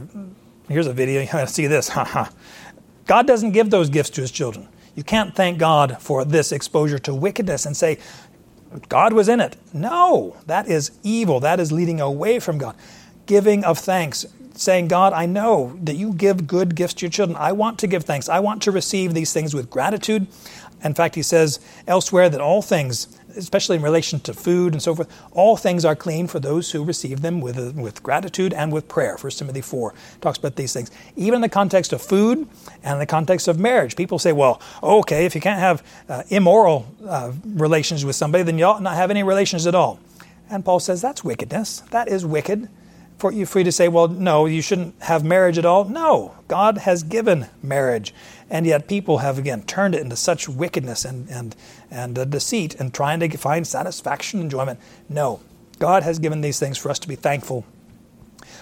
here's 0.68 0.88
a 0.88 0.94
video, 0.94 1.22
you 1.22 1.28
gotta 1.32 1.46
see 1.46 1.68
this. 1.68 1.92
God 3.06 3.28
doesn't 3.28 3.52
give 3.52 3.70
those 3.70 3.92
gifts 3.92 4.10
to 4.10 4.22
his 4.22 4.32
children. 4.32 4.68
You 5.00 5.04
can't 5.06 5.34
thank 5.34 5.60
God 5.60 5.96
for 6.02 6.26
this 6.26 6.52
exposure 6.52 7.00
to 7.00 7.16
wickedness 7.16 7.66
and 7.66 7.78
say, 7.78 8.00
God 8.90 9.14
was 9.14 9.30
in 9.30 9.40
it. 9.40 9.56
No, 9.72 10.36
that 10.46 10.68
is 10.68 10.92
evil. 11.04 11.40
That 11.40 11.58
is 11.58 11.72
leading 11.72 12.02
away 12.02 12.42
from 12.42 12.58
God. 12.58 12.76
Giving 13.26 13.64
of 13.64 13.80
thanks, 13.80 14.26
saying, 14.56 14.90
God, 14.90 15.14
I 15.14 15.26
know 15.26 15.80
that 15.84 15.96
you 15.96 16.12
give 16.12 16.48
good 16.48 16.76
gifts 16.76 16.96
to 16.96 17.06
your 17.06 17.12
children. 17.12 17.38
I 17.40 17.54
want 17.54 17.80
to 17.80 17.88
give 17.88 18.04
thanks. 18.04 18.28
I 18.28 18.40
want 18.40 18.62
to 18.64 18.72
receive 18.72 19.14
these 19.14 19.32
things 19.32 19.54
with 19.54 19.70
gratitude. 19.70 20.28
In 20.84 20.94
fact, 20.94 21.16
he 21.16 21.24
says 21.24 21.62
elsewhere 21.88 22.28
that 22.28 22.42
all 22.42 22.62
things, 22.62 23.08
especially 23.36 23.76
in 23.76 23.82
relation 23.82 24.20
to 24.22 24.34
food 24.34 24.74
and 24.74 24.82
so 24.82 24.96
forth, 24.96 25.10
all 25.32 25.58
things 25.58 25.86
are 25.86 25.96
clean 25.96 26.28
for 26.28 26.40
those 26.40 26.72
who 26.72 26.84
receive 26.84 27.22
them 27.22 27.42
with, 27.42 27.76
with 27.76 28.02
gratitude 28.04 28.54
and 28.54 28.72
with 28.72 28.88
prayer. 28.88 29.18
1 29.18 29.32
Timothy 29.32 29.62
4 29.62 29.94
talks 30.22 30.38
about 30.38 30.56
these 30.56 30.74
things. 30.74 30.92
Even 31.16 31.36
in 31.36 31.42
the 31.42 31.50
context 31.50 31.94
of 31.94 32.02
food 32.02 32.48
and 32.84 32.94
in 32.94 33.00
the 33.00 33.06
context 33.06 33.48
of 33.48 33.60
marriage, 33.60 33.96
people 33.96 34.20
say, 34.20 34.32
well, 34.32 34.62
okay, 34.82 35.26
if 35.26 35.36
you 35.36 35.42
can't 35.42 35.60
have 35.60 35.84
uh, 36.08 36.24
immoral 36.30 36.94
uh, 37.06 37.32
relations 37.46 38.06
with 38.06 38.16
somebody, 38.16 38.44
then 38.44 38.58
you 38.58 38.66
ought 38.66 38.82
not 38.82 38.96
have 38.96 39.12
any 39.12 39.24
relations 39.24 39.68
at 39.68 39.76
all. 39.76 40.00
And 40.50 40.66
Paul 40.66 40.80
says 40.80 41.02
that's 41.02 41.24
wickedness. 41.24 41.82
That 41.92 42.08
is 42.08 42.26
wicked 42.26 42.70
for 43.20 43.34
you, 43.34 43.46
you 43.54 43.64
to 43.64 43.72
say, 43.72 43.90
well, 43.90 44.08
no, 44.08 44.46
you 44.46 44.62
shouldn't 44.62 44.96
have 45.04 45.24
marriage 45.24 45.58
at 45.58 45.66
all. 45.66 45.86
No, 45.86 46.34
God 46.48 46.80
has 46.80 47.04
given 47.04 47.48
marriage. 47.62 48.14
And 48.50 48.66
yet 48.66 48.88
people 48.88 49.20
have, 49.20 49.38
again, 49.38 49.64
turned 49.64 49.94
it 49.94 50.02
into 50.02 50.16
such 50.16 50.48
wickedness 50.48 51.06
and, 51.06 51.30
and, 51.30 51.56
and 51.92 52.18
uh, 52.18 52.26
deceit 52.26 52.76
and 52.76 52.94
trying 52.94 53.20
to 53.20 53.38
find 53.38 53.66
satisfaction, 53.66 54.42
enjoyment. 54.42 54.80
No, 55.08 55.42
God 55.80 56.04
has 56.04 56.20
given 56.20 56.42
these 56.42 56.60
things 56.60 56.78
for 56.78 56.90
us 56.90 57.00
to 57.00 57.08
be 57.08 57.16
thankful 57.16 57.66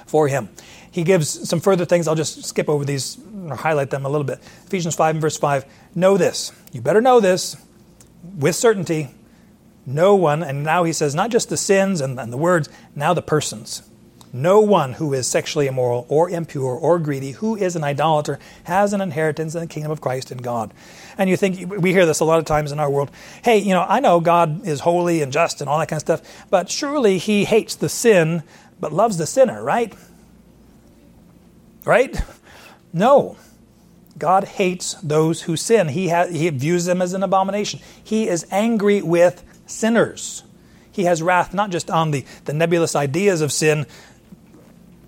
for 0.05 0.27
Him. 0.27 0.49
He 0.89 1.03
gives 1.03 1.47
some 1.47 1.59
further 1.59 1.85
things. 1.85 2.07
I'll 2.07 2.15
just 2.15 2.45
skip 2.45 2.69
over 2.69 2.85
these 2.85 3.17
or 3.49 3.55
highlight 3.55 3.89
them 3.89 4.05
a 4.05 4.09
little 4.09 4.25
bit. 4.25 4.39
Ephesians 4.65 4.95
5 4.95 5.15
and 5.15 5.21
verse 5.21 5.37
5. 5.37 5.65
Know 5.95 6.17
this. 6.17 6.51
You 6.71 6.81
better 6.81 7.01
know 7.01 7.19
this 7.19 7.57
with 8.37 8.55
certainty. 8.55 9.09
No 9.85 10.15
one, 10.15 10.43
and 10.43 10.63
now 10.63 10.83
he 10.83 10.91
says 10.91 11.15
not 11.15 11.29
just 11.29 11.49
the 11.49 11.55
sins 11.55 12.01
and, 12.01 12.19
and 12.19 12.31
the 12.31 12.37
words, 12.37 12.67
now 12.95 13.13
the 13.13 13.21
persons. 13.21 13.89
No 14.33 14.59
one 14.59 14.93
who 14.93 15.13
is 15.13 15.25
sexually 15.25 15.67
immoral 15.67 16.05
or 16.09 16.29
impure 16.29 16.75
or 16.75 16.99
greedy, 16.99 17.31
who 17.31 17.55
is 17.55 17.75
an 17.75 17.83
idolater, 17.83 18.39
has 18.65 18.93
an 18.93 19.01
inheritance 19.01 19.55
in 19.55 19.61
the 19.61 19.67
kingdom 19.67 19.91
of 19.91 20.01
Christ 20.01 20.31
and 20.31 20.43
God. 20.43 20.73
And 21.17 21.29
you 21.29 21.37
think, 21.37 21.71
we 21.81 21.91
hear 21.91 22.05
this 22.05 22.19
a 22.19 22.25
lot 22.25 22.39
of 22.39 22.45
times 22.45 22.71
in 22.71 22.79
our 22.79 22.89
world. 22.89 23.09
Hey, 23.43 23.59
you 23.59 23.73
know, 23.73 23.85
I 23.87 23.99
know 23.99 24.19
God 24.19 24.67
is 24.67 24.81
holy 24.81 25.21
and 25.21 25.31
just 25.31 25.61
and 25.61 25.69
all 25.69 25.79
that 25.79 25.87
kind 25.87 25.97
of 25.97 26.01
stuff, 26.01 26.45
but 26.49 26.69
surely 26.69 27.17
he 27.17 27.45
hates 27.45 27.75
the 27.75 27.89
sin 27.89 28.43
but 28.79 28.93
loves 28.93 29.17
the 29.17 29.25
sinner, 29.25 29.63
right? 29.63 29.93
Right? 31.85 32.21
No. 32.93 33.37
God 34.17 34.43
hates 34.43 34.93
those 34.95 35.43
who 35.43 35.55
sin. 35.55 35.89
He, 35.89 36.09
ha- 36.09 36.27
he 36.27 36.49
views 36.49 36.85
them 36.85 37.01
as 37.01 37.13
an 37.13 37.23
abomination. 37.23 37.79
He 38.03 38.27
is 38.27 38.45
angry 38.51 39.01
with 39.01 39.43
sinners. 39.65 40.43
He 40.91 41.03
has 41.03 41.21
wrath 41.21 41.53
not 41.53 41.69
just 41.69 41.91
on 41.91 42.11
the, 42.11 42.25
the 42.45 42.53
nebulous 42.53 42.95
ideas 42.95 43.41
of 43.41 43.51
sin, 43.51 43.85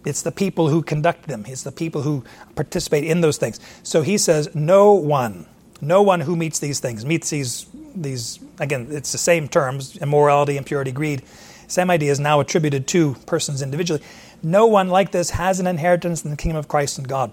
it's 0.09 0.23
the 0.23 0.31
people 0.31 0.67
who 0.67 0.81
conduct 0.81 1.27
them, 1.27 1.45
it's 1.47 1.63
the 1.63 1.71
people 1.71 2.01
who 2.01 2.23
participate 2.55 3.03
in 3.05 3.21
those 3.21 3.37
things. 3.37 3.59
So 3.83 4.01
he 4.01 4.17
says, 4.17 4.53
No 4.55 4.93
one, 4.93 5.45
no 5.81 6.01
one 6.01 6.21
who 6.21 6.35
meets 6.35 6.59
these 6.59 6.79
things, 6.79 7.05
meets 7.05 7.29
these, 7.29 7.67
these 7.95 8.39
again, 8.59 8.87
it's 8.89 9.11
the 9.11 9.17
same 9.17 9.47
terms 9.47 9.95
immorality, 9.97 10.57
impurity, 10.57 10.91
greed. 10.91 11.23
Same 11.67 11.91
idea 11.91 12.11
is 12.11 12.19
now 12.19 12.39
attributed 12.39 12.87
to 12.87 13.13
persons 13.27 13.61
individually. 13.61 14.01
No 14.41 14.65
one 14.65 14.89
like 14.89 15.11
this 15.11 15.29
has 15.31 15.59
an 15.59 15.67
inheritance 15.67 16.25
in 16.25 16.31
the 16.31 16.37
kingdom 16.37 16.57
of 16.57 16.67
Christ 16.67 16.97
and 16.97 17.07
God. 17.07 17.31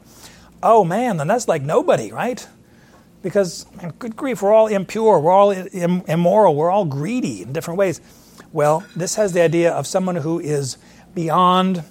Oh 0.62 0.84
man, 0.84 1.16
then 1.16 1.26
that's 1.26 1.48
like 1.48 1.62
nobody, 1.62 2.12
right? 2.12 2.46
Because, 3.22 3.66
man, 3.76 3.92
good 3.98 4.14
grief, 4.14 4.42
we're 4.42 4.52
all 4.52 4.66
impure, 4.66 5.18
we're 5.18 5.32
all 5.32 5.50
immoral, 5.50 6.54
we're 6.54 6.70
all 6.70 6.84
greedy 6.84 7.42
in 7.42 7.52
different 7.52 7.78
ways. 7.78 8.00
Well, 8.52 8.84
this 8.94 9.16
has 9.16 9.32
the 9.32 9.40
idea 9.40 9.72
of 9.72 9.86
someone 9.86 10.16
who 10.16 10.38
is 10.38 10.76
beyond 11.14 11.82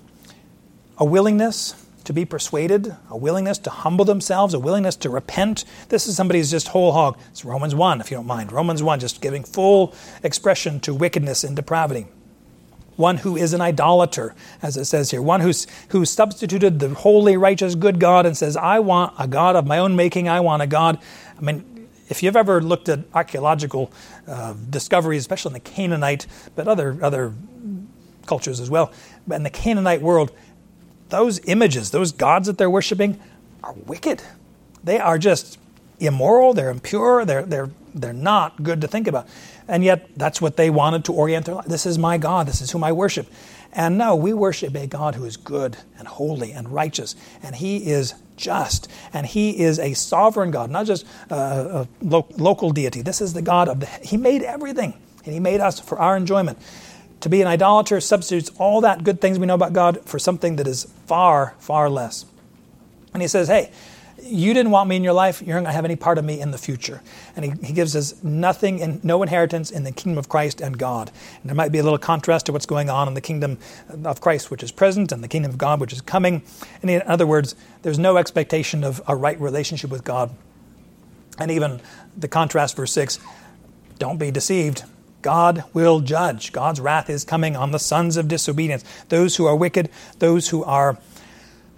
a 0.98 1.06
willingness 1.06 1.76
to 2.06 2.14
be 2.14 2.24
persuaded, 2.24 2.96
a 3.10 3.18
willingness 3.18 3.58
to 3.58 3.70
humble 3.70 4.06
themselves, 4.06 4.54
a 4.54 4.60
willingness 4.60 4.96
to 4.98 5.10
repent. 5.10 5.66
This 5.90 6.08
is 6.08 6.16
somebody 6.16 6.40
who's 6.40 6.52
just 6.52 6.70
whole 6.70 6.92
hog. 6.92 7.18
It's 7.32 7.44
Romans 7.44 7.76
1, 7.76 8.00
if 8.00 8.12
you 8.12 8.18
don't 8.18 8.28
mind. 8.28 8.52
Romans 8.52 8.82
1, 8.82 9.00
just 9.00 9.22
giving 9.22 9.44
full 9.44 9.94
expression 10.24 10.80
to 10.82 10.94
wickedness 10.94 11.44
and 11.44 11.56
depravity. 11.56 12.08
One 12.96 13.18
who 13.18 13.36
is 13.36 13.54
an 13.54 13.60
idolater, 13.60 14.36
as 14.62 14.78
it 14.78 14.86
says 14.86 15.12
here. 15.12 15.22
One 15.22 15.42
who's, 15.42 15.68
who 15.90 16.06
substituted 16.06 16.80
the 16.80 16.90
holy, 16.90 17.36
righteous, 17.36 17.76
good 17.76 18.00
God 18.00 18.26
and 18.26 18.38
says, 18.38 18.56
I 18.56 18.80
want 18.80 19.14
a 19.20 19.28
God 19.28 19.56
of 19.56 19.68
my 19.68 19.80
own 19.80 19.96
making. 19.96 20.30
I 20.30 20.40
want 20.40 20.62
a 20.62 20.68
God. 20.68 21.00
I 21.38 21.42
mean, 21.42 21.90
if 22.08 22.24
you've 22.24 22.38
ever 22.38 22.62
looked 22.62 22.88
at 22.88 23.00
archaeological 23.14 23.92
uh, 24.28 24.54
discoveries, 24.70 25.24
especially 25.24 25.50
in 25.50 25.54
the 25.54 25.60
Canaanite, 25.72 26.28
but 26.56 26.68
other, 26.68 26.98
other 27.02 27.34
cultures 28.28 28.60
as 28.60 28.70
well, 28.70 28.94
in 29.30 29.44
the 29.44 29.50
Canaanite 29.50 30.02
world, 30.02 30.32
those 31.10 31.40
images, 31.46 31.92
those 31.92 32.12
gods 32.12 32.48
that 32.48 32.58
they're 32.58 32.70
worshiping, 32.70 33.20
are 33.64 33.74
wicked. 33.86 34.22
They 34.84 35.00
are 35.00 35.18
just 35.18 35.58
immoral, 36.00 36.54
they're 36.54 36.70
impure, 36.70 37.26
they're, 37.26 37.44
they're, 37.44 37.70
they're 37.94 38.14
not 38.14 38.62
good 38.64 38.82
to 38.82 38.88
think 38.88 39.08
about. 39.08 39.28
And 39.68 39.84
yet, 39.84 40.10
that's 40.16 40.42
what 40.42 40.58
they 40.58 40.70
wanted 40.70 41.06
to 41.06 41.14
orient 41.14 41.46
their 41.46 41.56
life. 41.56 41.66
This 41.66 41.86
is 41.86 41.98
my 41.98 42.18
God, 42.18 42.48
this 42.48 42.62
is 42.62 42.72
whom 42.72 42.84
I 42.84 42.92
worship. 42.92 43.28
And 43.74 43.98
no, 43.98 44.16
we 44.16 44.34
worship 44.34 44.76
a 44.76 44.88
God 44.88 45.16
who 45.16 45.26
is 45.26 45.38
good 45.38 45.78
and 45.98 46.08
holy 46.08 46.52
and 46.52 46.70
righteous, 46.70 47.16
and 47.44 47.56
He 47.56 47.88
is 47.90 48.14
just, 48.38 48.90
and 49.12 49.26
He 49.26 49.60
is 49.60 49.80
a 49.80 49.94
sovereign 49.94 50.52
God, 50.52 50.70
not 50.70 50.86
just 50.86 51.06
a, 51.30 51.88
lo- 52.02 52.28
local 52.38 52.72
deity. 52.72 53.02
This 53.02 53.22
is 53.22 53.34
the 53.34 53.42
God 53.42 53.68
of 53.68 53.80
the. 53.80 53.88
He 54.04 54.18
made 54.18 54.44
everything, 54.44 54.94
and 55.26 55.34
He 55.34 55.40
made 55.40 55.60
us 55.60 55.80
for 55.80 55.98
our 56.00 56.16
enjoyment. 56.16 56.58
To 57.26 57.30
be 57.30 57.42
an 57.42 57.48
idolater 57.48 58.00
substitutes 58.02 58.52
all 58.60 58.82
that 58.82 59.04
good 59.04 59.20
things 59.20 59.40
we 59.40 59.48
know 59.48 59.56
about 59.56 59.74
God 59.74 60.00
for 60.06 60.20
something 60.20 60.58
that 60.58 60.68
is 60.68 60.86
far, 61.08 61.56
far 61.58 61.90
less. 61.90 62.24
And 63.14 63.22
he 63.24 63.28
says, 63.28 63.48
hey, 63.48 63.72
you 64.22 64.54
didn't 64.54 64.72
want 64.72 64.88
me 64.88 64.96
in 64.96 65.04
your 65.04 65.14
life, 65.14 65.42
you're 65.42 65.56
not 65.56 65.62
going 65.62 65.72
to 65.72 65.76
have 65.76 65.86
any 65.86 65.96
part 65.96 66.20
of 66.20 66.24
me 66.24 66.40
in 66.40 66.52
the 66.52 66.60
future. 66.60 67.02
And 67.36 67.44
he, 67.44 67.66
he 67.66 67.74
gives 67.74 67.96
us 67.96 68.24
nothing 68.24 68.80
and 68.80 69.04
no 69.04 69.24
inheritance 69.24 69.72
in 69.72 69.86
the 69.86 69.92
kingdom 69.92 70.20
of 70.20 70.30
Christ 70.30 70.62
and 70.62 70.78
God. 70.78 71.10
And 71.42 71.50
there 71.50 71.56
might 71.56 71.72
be 71.72 71.80
a 71.80 71.84
little 71.84 71.98
contrast 71.98 72.46
to 72.46 72.52
what's 72.52 72.68
going 72.68 72.92
on 72.92 73.08
in 73.08 73.16
the 73.16 73.22
kingdom 73.22 73.58
of 74.04 74.22
Christ, 74.22 74.52
which 74.52 74.62
is 74.62 74.72
present, 74.72 75.12
and 75.12 75.24
the 75.24 75.28
kingdom 75.28 75.50
of 75.50 75.58
God, 75.58 75.80
which 75.80 75.94
is 75.94 76.02
coming. 76.02 76.44
And 76.84 76.92
in 76.92 77.02
other 77.08 77.26
words, 77.26 77.56
there's 77.82 77.98
no 77.98 78.18
expectation 78.18 78.84
of 78.84 79.02
a 79.08 79.16
right 79.16 79.42
relationship 79.42 79.90
with 79.90 80.04
God. 80.04 80.30
And 81.40 81.50
even 81.50 81.82
the 82.16 82.28
contrast, 82.28 82.76
verse 82.76 82.92
6 82.92 83.18
don't 83.98 84.20
be 84.20 84.30
deceived. 84.30 84.84
God 85.26 85.64
will 85.74 86.02
judge. 86.02 86.52
God's 86.52 86.80
wrath 86.80 87.10
is 87.10 87.26
coming 87.26 87.56
on 87.56 87.72
the 87.72 87.80
sons 87.80 88.16
of 88.16 88.28
disobedience, 88.28 88.84
those 89.10 89.36
who 89.36 89.48
are 89.48 89.56
wicked, 89.56 89.90
those 90.20 90.50
who 90.50 90.64
are, 90.64 91.00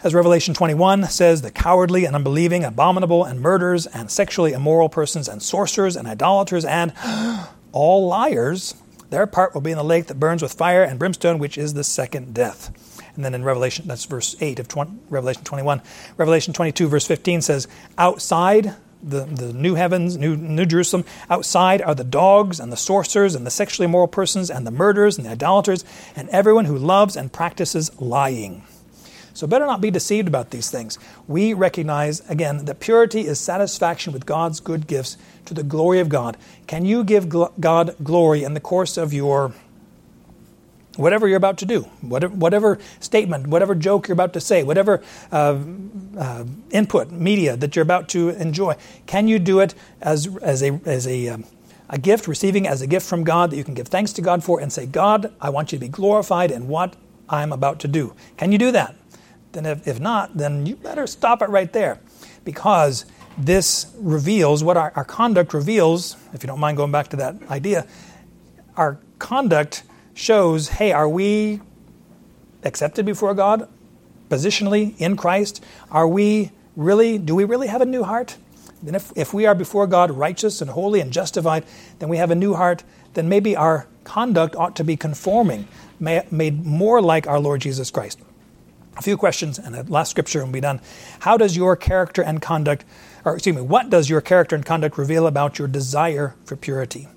as 0.03 0.13
Revelation 0.13 0.53
21 0.53 1.05
says, 1.05 1.41
the 1.41 1.49
cowardly 1.49 2.03
and 2.03 2.13
unbelieving, 2.13 2.65
abominable 2.65 3.23
and 3.23 3.39
murderers 3.39 3.87
and 3.87 4.11
sexually 4.11 4.51
immoral 4.51 4.89
persons 4.89 5.29
and 5.29 5.41
sorcerers 5.41 5.95
and 5.95 6.09
idolaters 6.09 6.65
and 6.65 6.91
all 7.71 8.05
liars. 8.07 8.75
Their 9.11 9.25
part 9.25 9.53
will 9.53 9.61
be 9.61 9.71
in 9.71 9.77
the 9.77 9.83
lake 9.85 10.07
that 10.07 10.19
burns 10.19 10.41
with 10.41 10.51
fire 10.51 10.83
and 10.83 10.99
brimstone, 10.99 11.39
which 11.39 11.57
is 11.57 11.73
the 11.73 11.85
second 11.85 12.33
death. 12.33 12.69
And 13.15 13.23
then 13.23 13.33
in 13.33 13.45
Revelation, 13.45 13.87
that's 13.87 14.03
verse 14.03 14.35
8 14.41 14.59
of 14.59 14.67
20, 14.67 14.91
Revelation 15.09 15.45
21. 15.45 15.81
Revelation 16.17 16.53
22, 16.53 16.89
verse 16.89 17.07
15 17.07 17.41
says, 17.41 17.69
Outside 17.97 18.75
the, 19.09 19.21
the 19.25 19.53
new 19.53 19.75
heavens, 19.75 20.17
new, 20.17 20.35
new 20.35 20.65
Jerusalem. 20.65 21.05
Outside 21.29 21.81
are 21.81 21.95
the 21.95 22.03
dogs 22.03 22.59
and 22.59 22.71
the 22.71 22.77
sorcerers 22.77 23.35
and 23.35 23.45
the 23.45 23.51
sexually 23.51 23.85
immoral 23.85 24.07
persons 24.07 24.49
and 24.49 24.65
the 24.65 24.71
murderers 24.71 25.17
and 25.17 25.25
the 25.25 25.31
idolaters 25.31 25.85
and 26.15 26.29
everyone 26.29 26.65
who 26.65 26.77
loves 26.77 27.15
and 27.15 27.31
practices 27.31 27.91
lying. 27.99 28.63
So, 29.33 29.45
better 29.45 29.67
not 29.67 29.81
be 29.81 29.91
deceived 29.91 30.27
about 30.27 30.49
these 30.49 30.71
things. 30.71 30.97
We 31.27 31.53
recognize, 31.53 32.27
again, 32.27 32.65
that 32.65 32.79
purity 32.79 33.27
is 33.27 33.39
satisfaction 33.39 34.11
with 34.11 34.25
God's 34.25 34.59
good 34.59 34.87
gifts 34.87 35.15
to 35.45 35.53
the 35.53 35.61
glory 35.61 35.99
of 35.99 36.09
God. 36.09 36.37
Can 36.65 36.85
you 36.85 37.03
give 37.03 37.29
God 37.29 37.95
glory 38.03 38.43
in 38.43 38.55
the 38.55 38.59
course 38.59 38.97
of 38.97 39.13
your 39.13 39.53
whatever 40.97 41.27
you're 41.27 41.37
about 41.37 41.57
to 41.59 41.65
do, 41.65 41.81
whatever, 42.01 42.35
whatever 42.35 42.79
statement, 42.99 43.47
whatever 43.47 43.75
joke 43.75 44.07
you're 44.07 44.13
about 44.13 44.33
to 44.33 44.41
say, 44.41 44.63
whatever 44.63 45.01
uh, 45.31 45.57
uh, 46.17 46.43
input, 46.71 47.11
media 47.11 47.55
that 47.55 47.75
you're 47.75 47.83
about 47.83 48.09
to 48.09 48.29
enjoy, 48.29 48.75
can 49.05 49.27
you 49.27 49.39
do 49.39 49.59
it 49.59 49.73
as, 50.01 50.35
as, 50.41 50.63
a, 50.63 50.79
as 50.85 51.07
a, 51.07 51.29
um, 51.29 51.45
a 51.89 51.97
gift, 51.97 52.27
receiving 52.27 52.67
as 52.67 52.81
a 52.81 52.87
gift 52.87 53.07
from 53.07 53.23
God 53.23 53.51
that 53.51 53.57
you 53.57 53.63
can 53.63 53.73
give 53.73 53.87
thanks 53.87 54.11
to 54.13 54.21
God 54.21 54.43
for 54.43 54.59
and 54.59 54.71
say, 54.71 54.85
God, 54.85 55.33
I 55.39 55.49
want 55.49 55.71
you 55.71 55.77
to 55.77 55.85
be 55.85 55.89
glorified 55.89 56.51
in 56.51 56.67
what 56.67 56.95
I'm 57.29 57.51
about 57.51 57.79
to 57.81 57.87
do? 57.87 58.13
Can 58.37 58.51
you 58.51 58.57
do 58.57 58.71
that? 58.71 58.95
Then, 59.51 59.65
if, 59.65 59.87
if 59.87 59.99
not, 59.99 60.37
then 60.37 60.65
you 60.65 60.75
better 60.75 61.07
stop 61.07 61.41
it 61.41 61.49
right 61.49 61.71
there 61.71 61.99
because 62.43 63.05
this 63.37 63.93
reveals 63.99 64.63
what 64.63 64.77
our, 64.77 64.91
our 64.95 65.05
conduct 65.05 65.53
reveals, 65.53 66.17
if 66.33 66.43
you 66.43 66.47
don't 66.47 66.59
mind 66.59 66.77
going 66.77 66.91
back 66.91 67.09
to 67.09 67.17
that 67.17 67.35
idea, 67.49 67.85
our 68.75 68.99
conduct 69.19 69.83
shows 70.17 70.69
hey, 70.69 70.91
are 70.91 71.07
we 71.07 71.61
accepted 72.63 73.05
before 73.05 73.33
God 73.33 73.69
positionally 74.29 74.99
in 74.99 75.15
Christ? 75.15 75.63
Are 75.91 76.07
we 76.07 76.51
really, 76.75 77.17
do 77.17 77.35
we 77.35 77.43
really 77.43 77.67
have 77.67 77.81
a 77.81 77.85
new 77.85 78.03
heart? 78.03 78.37
Then 78.81 78.95
if, 78.95 79.11
if 79.15 79.33
we 79.33 79.45
are 79.45 79.55
before 79.55 79.87
God 79.87 80.11
righteous 80.11 80.61
and 80.61 80.69
holy 80.71 80.99
and 80.99 81.11
justified, 81.11 81.65
then 81.99 82.09
we 82.09 82.17
have 82.17 82.31
a 82.31 82.35
new 82.35 82.55
heart, 82.55 82.83
then 83.13 83.29
maybe 83.29 83.55
our 83.55 83.87
conduct 84.03 84.55
ought 84.55 84.75
to 84.75 84.83
be 84.83 84.95
conforming, 84.95 85.67
made 85.99 86.65
more 86.65 87.01
like 87.01 87.27
our 87.27 87.39
Lord 87.39 87.61
Jesus 87.61 87.91
Christ. 87.91 88.19
A 88.97 89.01
few 89.01 89.17
questions 89.17 89.59
and 89.59 89.75
a 89.75 89.83
last 89.83 90.09
scripture 90.09 90.43
we'll 90.43 90.51
be 90.51 90.61
done. 90.61 90.81
How 91.19 91.37
does 91.37 91.55
your 91.55 91.75
character 91.75 92.23
and 92.23 92.41
conduct, 92.41 92.85
or 93.23 93.35
excuse 93.35 93.55
me, 93.55 93.61
what 93.61 93.89
does 93.89 94.09
your 94.09 94.21
character 94.21 94.55
and 94.55 94.65
conduct 94.65 94.97
reveal 94.97 95.27
about 95.27 95.59
your 95.59 95.67
desire 95.67 96.35
for 96.45 96.55
purity? 96.55 97.07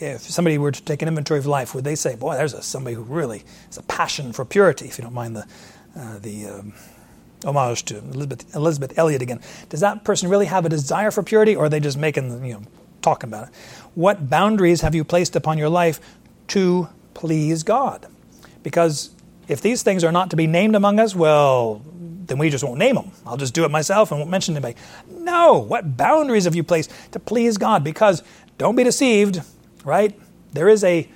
If 0.00 0.22
somebody 0.22 0.58
were 0.58 0.72
to 0.72 0.82
take 0.82 1.02
an 1.02 1.08
inventory 1.08 1.38
of 1.38 1.46
life, 1.46 1.74
would 1.74 1.84
they 1.84 1.94
say, 1.94 2.16
"Boy, 2.16 2.34
there's 2.36 2.54
a, 2.54 2.62
somebody 2.62 2.96
who 2.96 3.02
really 3.02 3.44
has 3.66 3.78
a 3.78 3.82
passion 3.82 4.32
for 4.32 4.44
purity"? 4.44 4.86
If 4.86 4.98
you 4.98 5.04
don't 5.04 5.14
mind 5.14 5.36
the 5.36 5.46
uh, 5.96 6.18
the 6.18 6.46
um, 6.46 6.72
homage 7.44 7.84
to 7.86 7.98
Elizabeth 7.98 8.54
Elisabeth 8.54 8.98
Elliot 8.98 9.22
again, 9.22 9.40
does 9.68 9.80
that 9.80 10.04
person 10.04 10.28
really 10.28 10.46
have 10.46 10.64
a 10.64 10.68
desire 10.68 11.10
for 11.10 11.22
purity, 11.22 11.54
or 11.54 11.66
are 11.66 11.68
they 11.68 11.80
just 11.80 11.98
making 11.98 12.44
you 12.44 12.54
know 12.54 12.62
talking 13.02 13.28
about 13.28 13.48
it? 13.48 13.54
What 13.94 14.30
boundaries 14.30 14.80
have 14.80 14.94
you 14.94 15.04
placed 15.04 15.36
upon 15.36 15.58
your 15.58 15.68
life 15.68 16.00
to 16.48 16.88
please 17.14 17.62
God? 17.62 18.06
Because 18.62 19.10
if 19.48 19.60
these 19.60 19.82
things 19.82 20.04
are 20.04 20.12
not 20.12 20.30
to 20.30 20.36
be 20.36 20.46
named 20.46 20.74
among 20.74 21.00
us, 21.00 21.14
well, 21.14 21.82
then 22.26 22.38
we 22.38 22.48
just 22.48 22.64
won't 22.64 22.78
name 22.78 22.94
them. 22.94 23.10
I'll 23.26 23.36
just 23.36 23.54
do 23.54 23.64
it 23.64 23.70
myself 23.70 24.10
and 24.10 24.20
won't 24.20 24.30
mention 24.30 24.54
anybody. 24.54 24.76
No, 25.10 25.58
what 25.58 25.96
boundaries 25.96 26.44
have 26.44 26.54
you 26.54 26.62
placed 26.62 26.90
to 27.12 27.18
please 27.18 27.58
God? 27.58 27.84
Because 27.84 28.22
don't 28.56 28.76
be 28.76 28.84
deceived 28.84 29.42
right? 29.84 30.18
There 30.52 30.68
is 30.68 30.84
a 30.84 31.08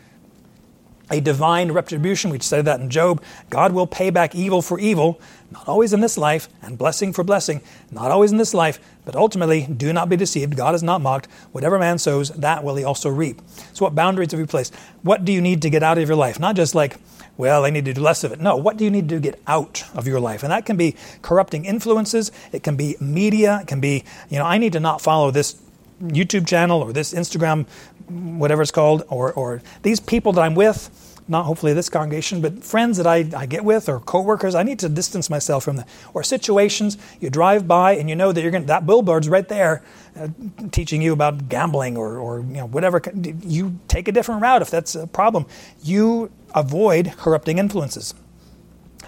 a 1.10 1.20
divine 1.20 1.70
retribution. 1.70 2.30
We 2.30 2.40
said 2.40 2.64
that 2.64 2.80
in 2.80 2.90
Job. 2.90 3.22
God 3.48 3.72
will 3.72 3.86
pay 3.86 4.10
back 4.10 4.34
evil 4.34 4.60
for 4.60 4.78
evil, 4.78 5.20
not 5.50 5.68
always 5.68 5.92
in 5.92 6.00
this 6.00 6.18
life, 6.18 6.48
and 6.62 6.76
blessing 6.76 7.12
for 7.12 7.22
blessing, 7.22 7.60
not 7.90 8.10
always 8.10 8.32
in 8.32 8.38
this 8.38 8.52
life, 8.52 8.80
but 9.04 9.14
ultimately, 9.14 9.66
do 9.66 9.92
not 9.92 10.08
be 10.08 10.16
deceived. 10.16 10.56
God 10.56 10.74
is 10.74 10.82
not 10.82 11.00
mocked. 11.00 11.28
Whatever 11.52 11.78
man 11.78 11.98
sows, 11.98 12.30
that 12.30 12.64
will 12.64 12.74
he 12.74 12.82
also 12.82 13.08
reap. 13.08 13.40
So, 13.72 13.84
what 13.84 13.94
boundaries 13.94 14.32
have 14.32 14.40
you 14.40 14.46
placed? 14.46 14.74
What 15.02 15.24
do 15.24 15.32
you 15.32 15.40
need 15.40 15.62
to 15.62 15.70
get 15.70 15.82
out 15.82 15.98
of 15.98 16.08
your 16.08 16.16
life? 16.16 16.40
Not 16.40 16.56
just 16.56 16.74
like, 16.74 16.96
well, 17.36 17.64
I 17.64 17.70
need 17.70 17.84
to 17.84 17.92
do 17.92 18.00
less 18.00 18.24
of 18.24 18.32
it. 18.32 18.40
No, 18.40 18.56
what 18.56 18.76
do 18.76 18.84
you 18.84 18.90
need 18.90 19.08
to 19.10 19.20
get 19.20 19.40
out 19.46 19.84
of 19.94 20.08
your 20.08 20.18
life? 20.18 20.42
And 20.42 20.50
that 20.50 20.66
can 20.66 20.76
be 20.76 20.96
corrupting 21.22 21.66
influences, 21.66 22.32
it 22.50 22.62
can 22.62 22.76
be 22.76 22.96
media, 22.98 23.60
it 23.62 23.68
can 23.68 23.80
be, 23.80 24.04
you 24.28 24.38
know, 24.38 24.44
I 24.44 24.58
need 24.58 24.72
to 24.72 24.80
not 24.80 25.00
follow 25.00 25.30
this 25.30 25.56
YouTube 26.02 26.46
channel 26.46 26.82
or 26.82 26.92
this 26.92 27.14
Instagram, 27.14 27.66
whatever 28.08 28.62
it's 28.62 28.70
called, 28.70 29.04
or, 29.08 29.32
or 29.32 29.62
these 29.82 30.00
people 30.00 30.32
that 30.32 30.42
I'm 30.42 30.54
with, 30.54 30.90
not 31.28 31.44
hopefully 31.44 31.72
this 31.72 31.88
congregation, 31.88 32.40
but 32.40 32.62
friends 32.62 32.96
that 32.98 33.06
I, 33.06 33.28
I 33.36 33.46
get 33.46 33.64
with 33.64 33.88
or 33.88 33.98
coworkers, 34.00 34.54
I 34.54 34.62
need 34.62 34.78
to 34.80 34.88
distance 34.88 35.28
myself 35.28 35.64
from 35.64 35.76
them. 35.76 35.86
Or 36.14 36.22
situations 36.22 36.98
you 37.20 37.30
drive 37.30 37.66
by 37.66 37.96
and 37.96 38.08
you 38.08 38.14
know 38.14 38.32
that 38.32 38.40
you're 38.40 38.52
going 38.52 38.66
that 38.66 38.86
billboard's 38.86 39.28
right 39.28 39.48
there 39.48 39.82
uh, 40.16 40.28
teaching 40.70 41.02
you 41.02 41.12
about 41.12 41.48
gambling 41.48 41.96
or, 41.96 42.18
or 42.18 42.40
you 42.40 42.58
know 42.58 42.66
whatever. 42.66 43.02
You 43.42 43.78
take 43.88 44.06
a 44.08 44.12
different 44.12 44.40
route 44.42 44.62
if 44.62 44.70
that's 44.70 44.94
a 44.94 45.06
problem. 45.06 45.46
You 45.82 46.30
avoid 46.54 47.14
corrupting 47.16 47.58
influences. 47.58 48.14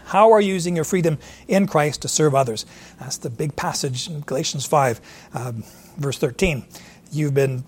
How 0.07 0.33
are 0.33 0.41
you 0.41 0.55
using 0.55 0.75
your 0.75 0.87
freedom 0.87 1.19
in 1.47 1.67
Christ 1.67 2.03
to 2.03 2.09
serve 2.09 2.35
others? 2.35 2.65
That's 2.99 3.19
the 3.19 3.31
big 3.31 3.55
passage 3.57 4.09
in 4.09 4.21
Galatians 4.21 4.65
5. 4.67 5.01
Um, 5.35 5.65
verse 5.99 6.19
13 6.19 6.65
you've 7.11 7.35
been 7.35 7.65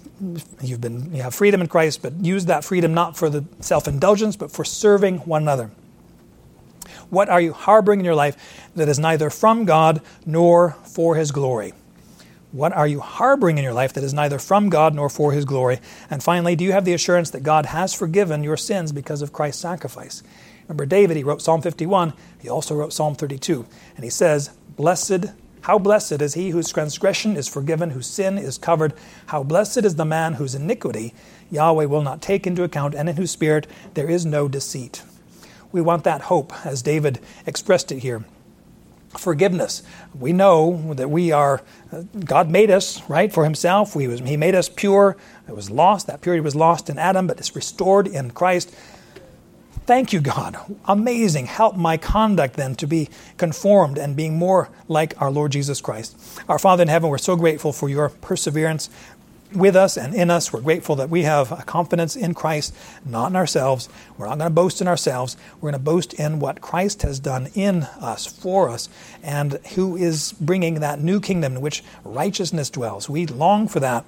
you've 0.61 0.81
been 0.81 1.15
you 1.15 1.23
have 1.23 1.35
freedom 1.35 1.61
in 1.61 1.67
Christ, 1.67 2.03
but 2.03 2.13
use 2.25 2.47
that 2.47 2.65
freedom 2.65 2.95
not 2.95 3.17
for 3.17 3.29
the 3.29 3.45
self-indulgence, 3.61 4.37
but 4.37 4.51
for 4.51 4.65
serving 4.65 5.19
one 5.19 5.43
another. 5.43 5.71
What 7.09 7.29
are 7.29 7.41
you 7.41 7.53
harboring 7.53 8.01
in 8.01 8.05
your 8.05 8.15
life 8.15 8.37
that 8.77 8.89
is 8.89 8.99
neither 8.99 9.31
from 9.31 9.65
God 9.65 10.01
nor 10.25 10.77
for 10.85 11.17
his 11.17 11.33
glory? 11.33 11.73
What 12.53 12.73
are 12.73 12.87
you 12.87 13.01
harboring 13.01 13.59
in 13.59 13.65
your 13.65 13.73
life 13.73 13.93
that 13.93 14.03
is 14.03 14.13
neither 14.13 14.39
from 14.39 14.71
God 14.71 14.95
nor 14.95 15.09
for 15.09 15.33
his 15.33 15.45
glory? 15.45 15.79
And 16.09 16.23
finally, 16.23 16.57
do 16.57 16.65
you 16.65 16.73
have 16.73 16.85
the 16.85 16.95
assurance 16.95 17.31
that 17.31 17.45
God 17.45 17.67
has 17.67 17.95
forgiven 17.95 18.43
your 18.43 18.57
sins 18.57 18.91
because 18.91 19.23
of 19.23 19.33
Christ's 19.33 19.63
sacrifice? 19.63 20.23
Remember 20.63 20.87
David, 20.87 21.17
he 21.17 21.25
wrote 21.25 21.43
Psalm 21.43 21.63
51, 21.63 22.13
he 22.41 22.49
also 22.49 22.75
wrote 22.75 22.93
Psalm 22.93 23.15
32. 23.15 23.67
And 23.95 24.05
he 24.05 24.11
says, 24.11 24.51
Blessed, 24.77 25.27
how 25.63 25.79
blessed 25.79 26.23
is 26.23 26.35
he 26.35 26.51
whose 26.51 26.71
transgression 26.71 27.37
is 27.37 27.49
forgiven, 27.49 27.91
whose 27.91 28.07
sin 28.07 28.39
is 28.39 28.59
covered. 28.59 28.95
How 29.27 29.43
blessed 29.43 29.79
is 29.79 29.97
the 29.97 30.05
man 30.05 30.35
whose 30.35 30.55
iniquity 30.55 31.15
Yahweh 31.51 31.87
will 31.87 32.03
not 32.03 32.23
take 32.23 32.47
into 32.47 32.63
account, 32.63 32.95
and 32.95 33.09
in 33.09 33.17
whose 33.17 33.31
spirit 33.31 33.67
there 33.95 34.09
is 34.09 34.25
no 34.25 34.49
deceit. 34.49 35.03
We 35.73 35.81
want 35.81 36.05
that 36.05 36.23
hope, 36.23 36.53
as 36.65 36.83
David 36.83 37.21
expressed 37.47 37.93
it 37.93 38.01
here 38.01 38.25
forgiveness. 39.19 39.83
We 40.19 40.33
know 40.33 40.95
that 40.95 41.11
we 41.11 41.33
are, 41.33 41.63
uh, 41.93 42.03
God 42.25 42.49
made 42.49 42.71
us, 42.71 43.03
right, 43.09 43.33
for 43.33 43.45
Himself. 43.45 43.97
We 43.97 44.07
was, 44.07 44.21
he 44.21 44.37
made 44.37 44.55
us 44.55 44.69
pure. 44.69 45.17
It 45.49 45.57
was 45.57 45.71
lost. 45.71 46.07
That 46.07 46.21
purity 46.21 46.41
was 46.41 46.55
lost 46.55 46.89
in 46.89 46.99
Adam, 46.99 47.27
but 47.27 47.39
it's 47.39 47.57
restored 47.57 48.07
in 48.07 48.31
Christ. 48.31 48.75
Thank 49.91 50.13
you, 50.13 50.21
God. 50.21 50.57
Amazing. 50.85 51.47
Help 51.47 51.75
my 51.75 51.97
conduct 51.97 52.55
then 52.55 52.77
to 52.77 52.87
be 52.87 53.09
conformed 53.39 53.99
and 53.99 54.15
being 54.15 54.39
more 54.39 54.69
like 54.87 55.21
our 55.21 55.33
Lord 55.33 55.51
Jesus 55.51 55.81
Christ. 55.81 56.17
Our 56.49 56.61
Father 56.61 56.83
in 56.83 56.89
heaven, 56.89 57.11
we're 57.11 57.19
so 57.19 57.35
grateful 57.35 57.73
for 57.73 57.89
your 57.89 58.11
perseverance 58.11 58.89
with 59.53 59.75
us 59.75 59.97
and 59.97 60.15
in 60.15 60.31
us. 60.31 60.53
We're 60.53 60.61
grateful 60.61 60.95
that 60.95 61.11
we 61.11 61.25
have 61.25 61.51
a 61.51 61.65
confidence 61.65 62.15
in 62.15 62.35
Christ, 62.35 62.73
not 63.05 63.33
in 63.33 63.37
ourselves. 63.37 63.89
We're 64.17 64.29
not 64.29 64.39
going 64.39 64.49
to 64.51 64.55
boast 64.55 64.81
in 64.81 64.87
ourselves. 64.87 65.37
We're 65.57 65.73
going 65.73 65.83
to 65.83 65.85
boast 65.85 66.15
in 66.15 66.39
what 66.39 66.61
Christ 66.61 67.03
has 67.03 67.19
done 67.19 67.49
in 67.55 67.83
us, 67.83 68.27
for 68.27 68.69
us, 68.69 68.89
and 69.25 69.55
who 69.75 69.97
is 69.97 70.35
bringing 70.41 70.75
that 70.75 71.01
new 71.01 71.21
kingdom 71.21 71.57
in 71.57 71.61
which 71.61 71.83
righteousness 72.05 72.71
dwells. 72.71 73.11
We 73.11 73.27
long 73.27 73.67
for 73.67 73.81
that 73.81 74.05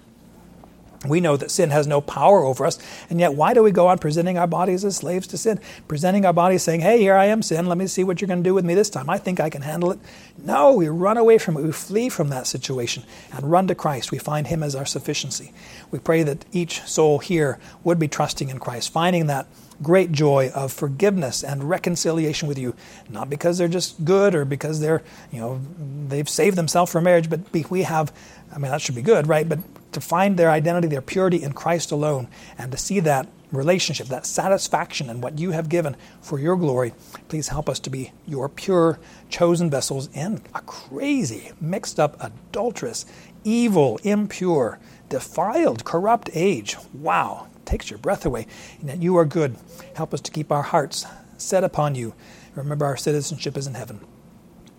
we 1.07 1.21
know 1.21 1.37
that 1.37 1.51
sin 1.51 1.71
has 1.71 1.87
no 1.87 2.01
power 2.01 2.45
over 2.45 2.65
us, 2.65 2.79
and 3.11 3.19
yet 3.19 3.35
why 3.35 3.55
do 3.55 3.63
we 3.63 3.73
go 3.73 3.89
on 3.89 3.99
presenting 3.99 4.39
our 4.39 4.47
bodies 4.47 4.85
as 4.85 4.97
slaves 4.97 5.27
to 5.29 5.39
sin? 5.39 5.59
Presenting 5.89 6.25
our 6.25 6.33
bodies 6.33 6.63
saying, 6.63 6.81
Hey, 6.81 7.01
here 7.01 7.17
I 7.17 7.27
am, 7.27 7.43
sin, 7.43 7.67
let 7.67 7.79
me 7.79 7.87
see 7.87 8.05
what 8.05 8.21
you're 8.21 8.29
going 8.29 8.43
to 8.43 8.49
do 8.49 8.55
with 8.55 8.65
me 8.65 8.75
this 8.75 8.91
time. 8.91 9.11
I 9.11 9.19
think 9.19 9.41
I 9.41 9.51
can 9.51 9.63
handle 9.63 9.91
it. 9.91 9.99
No, 10.39 10.73
we 10.73 10.89
run 10.89 11.17
away 11.17 11.39
from 11.39 11.57
it. 11.57 11.63
We 11.63 11.73
flee 11.73 12.09
from 12.09 12.29
that 12.29 12.47
situation 12.47 13.03
and 13.33 13.51
run 13.51 13.67
to 13.69 13.75
Christ. 13.75 14.13
We 14.13 14.19
find 14.19 14.47
Him 14.47 14.63
as 14.63 14.75
our 14.75 14.87
sufficiency. 14.87 15.53
We 15.91 15.99
pray 15.99 16.23
that 16.23 16.45
each 16.53 16.83
soul 16.83 17.19
here 17.19 17.59
would 17.83 17.99
be 17.99 18.09
trusting 18.09 18.49
in 18.49 18.59
Christ, 18.59 18.93
finding 18.93 19.27
that 19.27 19.47
great 19.83 20.13
joy 20.13 20.51
of 20.55 20.73
forgiveness 20.73 21.43
and 21.43 21.69
reconciliation 21.69 22.49
with 22.49 22.59
you, 22.59 22.75
not 23.11 23.29
because 23.29 23.59
they're 23.59 23.69
just 23.69 24.05
good 24.05 24.35
or 24.35 24.45
because 24.45 24.81
they're, 24.81 25.03
you 25.33 25.41
know, 25.41 25.61
they've 26.09 26.29
saved 26.29 26.57
themselves 26.57 26.93
for 26.93 27.01
marriage, 27.01 27.29
but 27.29 27.41
we 27.71 27.83
have, 27.83 28.13
I 28.55 28.59
mean, 28.59 28.71
that 28.71 28.81
should 28.81 28.95
be 28.95 29.03
good, 29.03 29.27
right? 29.27 29.49
But 29.49 29.59
to 29.93 30.01
find 30.01 30.37
their 30.37 30.51
identity, 30.51 30.89
their 30.89 31.03
purity 31.03 31.43
in 31.43 31.53
Christ 31.53 31.93
alone, 31.93 32.29
and 32.59 32.73
to 32.73 32.79
see 32.79 33.01
that 33.01 33.29
relationship, 33.53 34.07
that 34.09 34.27
satisfaction 34.27 35.11
in 35.11 35.21
what 35.21 35.39
you 35.39 35.51
have 35.51 35.69
given 35.69 35.97
for 36.21 36.39
your 36.39 36.57
glory. 36.57 36.93
Please 37.29 37.49
help 37.49 37.69
us 37.69 37.79
to 37.81 37.91
be 37.91 38.13
your 38.27 38.49
pure, 38.49 38.99
chosen 39.29 39.71
vessels 39.71 40.09
in 40.15 40.41
a 40.55 40.61
crazy, 40.63 41.53
mixed 41.61 42.01
up, 42.01 42.17
adulterous, 42.21 43.05
evil, 43.45 43.99
impure, 44.03 44.79
defiled, 45.09 45.85
corrupt 45.85 46.31
age. 46.33 46.77
Wow, 46.95 47.49
takes 47.65 47.91
your 47.91 47.99
breath 47.99 48.25
away. 48.25 48.47
And 48.81 48.89
that 48.89 49.03
you 49.03 49.17
are 49.17 49.27
good. 49.27 49.57
Help 49.95 50.15
us 50.15 50.21
to 50.23 50.31
keep 50.31 50.51
our 50.51 50.63
hearts 50.63 51.05
set 51.37 51.65
upon 51.65 51.95
you. 51.95 52.15
Remember, 52.55 52.87
our 52.87 52.97
citizenship 52.97 53.57
is 53.57 53.67
in 53.67 53.75
heaven. 53.75 54.01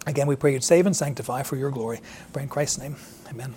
Again, 0.06 0.28
we 0.28 0.36
pray 0.36 0.54
you'd 0.54 0.64
save 0.64 0.86
and 0.86 0.96
sanctify 0.96 1.44
for 1.44 1.56
your 1.56 1.72
glory. 1.72 2.02
Pray 2.34 2.44
in 2.44 2.50
Christ's 2.50 2.80
name. 2.80 2.98
Amen. 3.30 3.56